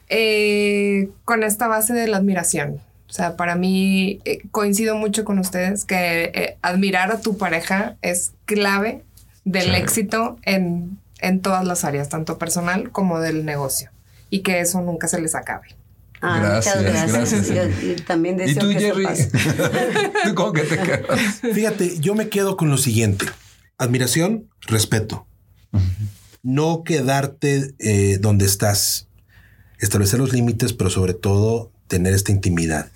Eh, 0.09 1.09
con 1.23 1.43
esta 1.43 1.67
base 1.67 1.93
de 1.93 2.07
la 2.07 2.17
admiración. 2.17 2.79
O 3.09 3.11
sea, 3.11 3.35
para 3.35 3.55
mí 3.55 4.19
eh, 4.25 4.39
coincido 4.51 4.95
mucho 4.95 5.25
con 5.25 5.39
ustedes 5.39 5.83
que 5.83 6.31
eh, 6.35 6.57
admirar 6.61 7.11
a 7.11 7.19
tu 7.21 7.37
pareja 7.37 7.97
es 8.03 8.33
clave 8.45 9.03
del 9.45 9.73
éxito 9.73 10.37
en, 10.43 10.99
en 11.19 11.41
todas 11.41 11.65
las 11.65 11.83
áreas, 11.85 12.09
tanto 12.09 12.37
personal 12.37 12.91
como 12.91 13.19
del 13.19 13.45
negocio. 13.45 13.89
Y 14.29 14.41
que 14.41 14.59
eso 14.59 14.79
nunca 14.81 15.07
se 15.07 15.19
les 15.19 15.33
acabe. 15.33 15.69
Ah, 16.21 16.39
Gracias, 16.61 16.75
muchas 16.75 17.11
gracias. 17.11 17.47
gracias. 17.47 17.81
Yo- 17.81 17.87
y 17.87 17.95
también 18.01 18.35
¿Y 18.35 18.39
deseo 18.53 18.61
tú, 18.63 18.69
que 18.69 18.79
Jerry? 18.79 19.03
pase. 19.05 19.31
¿Tú 20.25 20.35
cómo 20.35 20.53
que 20.53 20.61
te 20.63 20.77
quedas? 20.77 21.19
Fíjate, 21.53 21.97
yo 21.99 22.13
me 22.13 22.29
quedo 22.29 22.57
con 22.57 22.69
lo 22.69 22.77
siguiente. 22.77 23.25
Admiración, 23.79 24.49
respeto. 24.67 25.25
No 26.43 26.83
quedarte 26.83 27.73
eh, 27.79 28.17
donde 28.19 28.45
estás. 28.45 29.07
Establecer 29.79 30.19
los 30.19 30.33
límites, 30.33 30.73
pero 30.73 30.89
sobre 30.89 31.13
todo 31.13 31.71
tener 31.87 32.13
esta 32.13 32.31
intimidad 32.31 32.91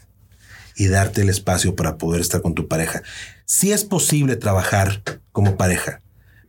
y 0.76 0.88
darte 0.88 1.22
el 1.22 1.30
espacio 1.30 1.76
para 1.76 1.98
poder 1.98 2.22
estar 2.22 2.42
con 2.42 2.54
tu 2.54 2.68
pareja. 2.68 3.04
Si 3.46 3.72
es 3.72 3.84
posible 3.84 4.36
trabajar 4.36 5.02
como 5.32 5.58
pareja, 5.58 6.02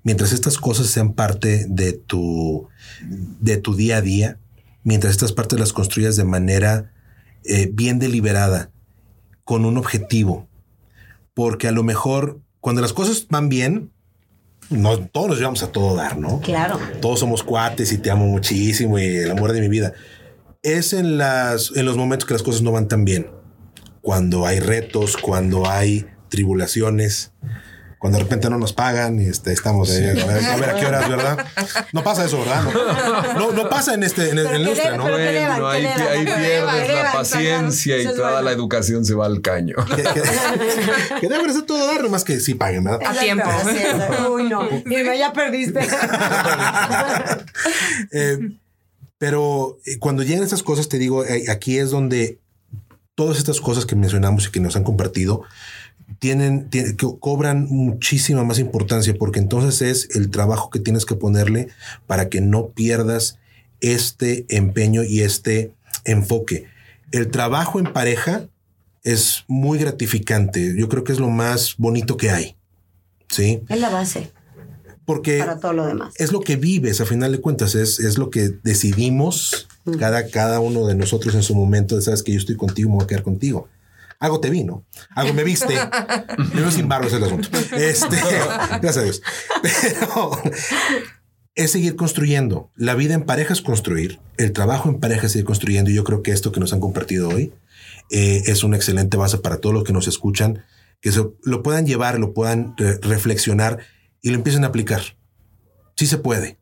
mientras 0.03 0.33
estas 0.33 0.59
cosas 0.59 0.87
sean 0.89 1.12
parte 1.12 1.66
de 1.68 1.93
tu, 1.93 2.68
de 3.03 3.57
tu 3.57 3.75
día 3.75 3.99
a 3.99 4.03
día, 4.03 4.39
mientras 4.83 5.12
estas 5.12 5.33
partes 5.33 5.59
las 5.59 5.72
construyas 5.72 6.16
de 6.16 6.25
manera 6.25 6.93
eh, 7.45 7.68
bien 7.72 7.99
deliberada, 7.99 8.70
con 9.45 9.64
un 9.66 9.77
objetivo, 9.77 10.49
porque 11.35 11.68
a 11.68 11.72
lo 11.72 11.83
mejor 11.83 12.41
cuando 12.61 12.81
las 12.81 12.95
cosas 12.95 13.27
van 13.29 13.49
bien, 13.51 13.91
no 14.70 14.99
todos 14.99 15.29
nos 15.29 15.39
llevamos 15.39 15.62
a 15.62 15.70
todo 15.70 15.95
dar, 15.95 16.16
¿no? 16.16 16.41
Claro. 16.41 16.79
Todos 17.03 17.20
somos 17.20 17.43
cuates 17.43 17.93
y 17.93 17.99
te 17.99 18.11
amo 18.11 18.27
muchísimo 18.27 18.99
y 18.99 19.05
el 19.05 19.31
amor 19.31 19.53
de 19.53 19.61
mi 19.61 19.68
vida. 19.68 19.93
Es 20.62 20.95
en 20.95 21.18
las 21.18 21.72
en 21.77 21.85
los 21.85 21.99
momentos 21.99 22.27
que 22.27 22.33
las 22.33 22.43
cosas 22.43 22.62
no 22.62 22.72
van 22.72 22.89
tan 22.89 23.05
bien, 23.05 23.27
cuando 24.05 24.47
hay 24.47 24.61
retos, 24.61 25.17
cuando 25.17 25.67
hay 25.67 26.07
tribulaciones, 26.29 27.33
cuando 27.99 28.19
de 28.19 28.25
repente 28.25 28.51
no 28.51 28.59
nos 28.59 28.75
pagan 28.75 29.19
y 29.19 29.25
este, 29.25 29.51
estamos 29.51 29.91
ahí, 29.91 30.05
a, 30.05 30.27
ver, 30.27 30.45
a 30.45 30.57
ver 30.57 30.71
a 30.71 30.75
qué 30.75 30.85
horas, 30.85 31.09
¿verdad? 31.09 31.47
No 31.95 32.05
pasa 32.05 32.27
eso, 32.27 32.39
¿verdad? 32.41 32.65
No, 32.65 33.33
no, 33.39 33.53
no 33.53 33.69
pasa 33.71 33.95
en 33.95 34.03
este 34.03 34.29
en, 34.29 34.37
el- 34.41 34.47
que 34.47 34.91
¿no? 34.91 35.05
Bueno, 35.05 35.17
levan, 35.17 35.65
ahí, 35.65 35.83
levan, 35.85 36.25
pierdes 36.27 36.95
la 36.95 37.13
paciencia 37.13 37.97
y 37.97 38.05
toda 38.05 38.43
la 38.43 38.53
educación 38.53 39.07
se 39.07 39.15
va 39.15 39.25
al 39.25 39.41
caño. 39.41 39.77
Que, 39.97 40.03
que, 40.03 41.21
que 41.23 41.29
debe 41.29 41.51
ser 41.51 41.63
todo 41.63 41.87
dar, 41.87 42.03
nomás 42.03 42.25
que 42.25 42.41
sí 42.41 42.53
paguen, 42.53 42.85
¿verdad? 42.85 43.01
A 43.09 43.19
tiempo. 43.19 43.49
Uy, 44.33 44.51
no. 44.51 44.69
Mira, 44.85 45.17
ya 45.17 45.33
perdiste. 45.33 45.81
Eh, 48.13 48.39
pero 49.19 49.79
eh, 49.87 49.99
cuando 49.99 50.23
llegan 50.23 50.43
estas 50.45 50.63
cosas, 50.63 50.89
te 50.89 50.99
digo, 50.99 51.25
eh, 51.25 51.45
aquí 51.49 51.79
es 51.79 51.91
donde 51.91 52.39
todas 53.15 53.39
estas 53.39 53.61
cosas 53.61 53.87
que 53.87 53.97
mencionamos 53.97 54.47
y 54.47 54.51
que 54.51 54.61
nos 54.61 54.77
han 54.77 54.85
compartido 54.85 55.43
tienen, 56.19 56.69
tienen- 56.71 56.97
co- 56.97 57.19
cobran 57.19 57.67
muchísima 57.71 58.45
más 58.45 58.59
importancia 58.59 59.15
porque 59.19 59.39
entonces 59.39 59.81
es 59.83 60.17
el 60.17 60.31
trabajo 60.31 60.71
que 60.71 60.81
tienes 60.81 61.07
que 61.07 61.15
ponerle 61.15 61.69
para 62.07 62.29
que 62.29 62.41
no 62.41 62.69
pierdas 62.71 63.39
este 63.81 64.45
empeño 64.49 65.03
y 65.03 65.21
este 65.21 65.73
enfoque. 66.05 66.67
El 67.12 67.31
trabajo 67.31 67.79
en 67.79 67.93
pareja 67.93 68.49
es 69.03 69.45
muy 69.49 69.79
gratificante. 69.79 70.75
Yo 70.77 70.89
creo 70.89 71.05
que 71.05 71.12
es 71.12 71.21
lo 71.21 71.29
más 71.31 71.75
bonito 71.79 72.17
que 72.17 72.31
hay. 72.31 72.57
Sí, 73.29 73.62
Es 73.69 73.81
la 73.81 73.91
base 73.91 74.31
porque 75.07 75.39
para 75.39 75.61
todo 75.61 75.73
lo 75.75 75.87
demás. 75.87 76.15
es 76.17 76.33
lo 76.33 76.41
que 76.41 76.57
vives, 76.57 77.01
a 77.01 77.05
final 77.07 77.31
de 77.33 77.41
cuentas, 77.41 77.75
es, 77.75 77.99
es 78.01 78.17
lo 78.17 78.31
que 78.31 78.51
decidimos 78.62 79.69
cada, 79.99 80.28
cada 80.28 80.61
uno 80.61 80.87
de 80.87 80.95
nosotros 80.95 81.35
en 81.35 81.43
su 81.43 81.55
momento. 81.55 82.01
Sabes 82.01 82.22
que 82.22 82.32
yo 82.32 82.39
estoy 82.39 82.57
contigo, 82.57 82.91
me 82.91 82.97
voy 82.97 83.05
a 83.05 83.07
quedar 83.09 83.22
contigo. 83.22 83.68
Algo 84.20 84.41
te 84.41 84.49
vino, 84.49 84.85
algo 85.14 85.35
me 85.35 85.45
viste. 85.45 85.74
Me 86.55 86.61
veo 86.61 86.70
sin 86.70 86.89
barro, 86.89 87.09
es 87.09 87.12
el 87.12 87.24
asunto. 87.24 87.49
Este, 87.76 88.16
gracias 88.80 88.97
a 88.97 89.03
Dios. 89.03 89.22
Pero 89.62 90.30
es 91.55 91.70
seguir 91.72 91.97
construyendo. 91.97 92.70
La 92.76 92.95
vida 92.95 93.14
en 93.14 93.24
pareja 93.24 93.53
es 93.53 93.61
construir. 93.61 94.20
El 94.39 94.53
trabajo 94.53 94.89
en 94.89 94.99
pareja 95.01 95.26
es 95.26 95.32
seguir 95.32 95.45
construyendo. 95.45 95.91
Y 95.91 95.95
yo 95.95 96.05
creo 96.05 96.22
que 96.22 96.30
esto 96.32 96.53
que 96.53 96.61
nos 96.61 96.72
han 96.72 96.80
compartido 96.80 97.28
hoy 97.28 97.53
eh, 98.11 98.43
es 98.47 98.64
una 98.64 98.76
excelente 98.76 99.16
base 99.16 99.39
para 99.39 99.59
todos 99.59 99.74
los 99.74 99.85
que 99.85 99.93
nos 99.93 100.09
escuchan, 100.09 100.64
que 101.01 101.12
se, 101.12 101.22
lo 101.43 101.62
puedan 101.62 101.87
llevar, 101.87 102.18
lo 102.18 102.32
puean 102.35 102.74
re- 102.76 102.99
reflexionar 103.03 103.78
y 104.22 104.30
lo 104.30 104.37
empiecen 104.37 104.64
a 104.64 104.68
aplicar. 104.68 105.03
Sí 105.97 106.07
se 106.07 106.18
puede. 106.18 106.59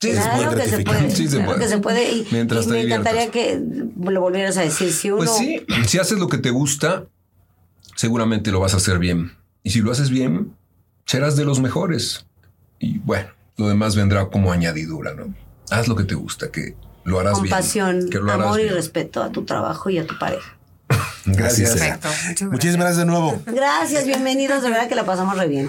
Sí, 0.00 0.10
es 0.10 0.18
muy 0.18 0.44
Claro 0.44 0.56
que 0.56 0.68
se 0.68 0.78
puede. 0.80 1.10
Sí 1.10 1.28
se 1.28 1.36
claro 1.36 1.52
puede. 1.52 1.60
que 1.60 1.68
se 1.68 1.78
puede. 1.78 2.12
Y, 2.12 2.28
Mientras 2.30 2.66
y 2.66 2.68
te 2.68 2.74
me 2.74 2.82
encantaría 2.82 3.30
que 3.30 3.60
lo 4.02 4.20
volvieras 4.20 4.56
a 4.58 4.62
decir. 4.62 4.92
Si 4.92 5.10
uno. 5.10 5.18
Pues 5.18 5.30
sí, 5.36 5.64
si 5.86 5.98
haces 5.98 6.18
lo 6.18 6.28
que 6.28 6.38
te 6.38 6.50
gusta, 6.50 7.06
seguramente 7.94 8.50
lo 8.50 8.60
vas 8.60 8.74
a 8.74 8.76
hacer 8.76 8.98
bien. 8.98 9.36
Y 9.62 9.70
si 9.70 9.80
lo 9.80 9.90
haces 9.92 10.10
bien, 10.10 10.54
serás 11.06 11.36
de 11.36 11.44
los 11.44 11.60
mejores. 11.60 12.26
Y 12.78 12.98
bueno, 12.98 13.28
lo 13.56 13.68
demás 13.68 13.96
vendrá 13.96 14.26
como 14.26 14.52
añadidura, 14.52 15.14
¿no? 15.14 15.34
Haz 15.70 15.88
lo 15.88 15.96
que 15.96 16.04
te 16.04 16.14
gusta, 16.14 16.50
que 16.52 16.76
lo 17.04 17.18
harás 17.18 17.34
con 17.34 17.44
bien. 17.44 17.50
pasión, 17.50 18.10
que 18.10 18.18
lo 18.18 18.30
harás 18.32 18.46
amor 18.46 18.60
y 18.60 18.68
respeto 18.68 19.22
a 19.22 19.32
tu 19.32 19.44
trabajo 19.44 19.88
y 19.90 19.98
a 19.98 20.06
tu 20.06 20.18
pareja. 20.18 20.56
Gracias. 21.24 21.70
Perfecto. 21.72 22.08
Muchísimas 22.50 22.86
gracias 22.86 22.98
de 22.98 23.06
nuevo. 23.06 23.42
Gracias, 23.46 24.06
bienvenidos. 24.06 24.62
De 24.62 24.70
verdad 24.70 24.88
que 24.88 24.94
la 24.94 25.04
pasamos 25.04 25.36
re 25.36 25.48
bien. 25.48 25.68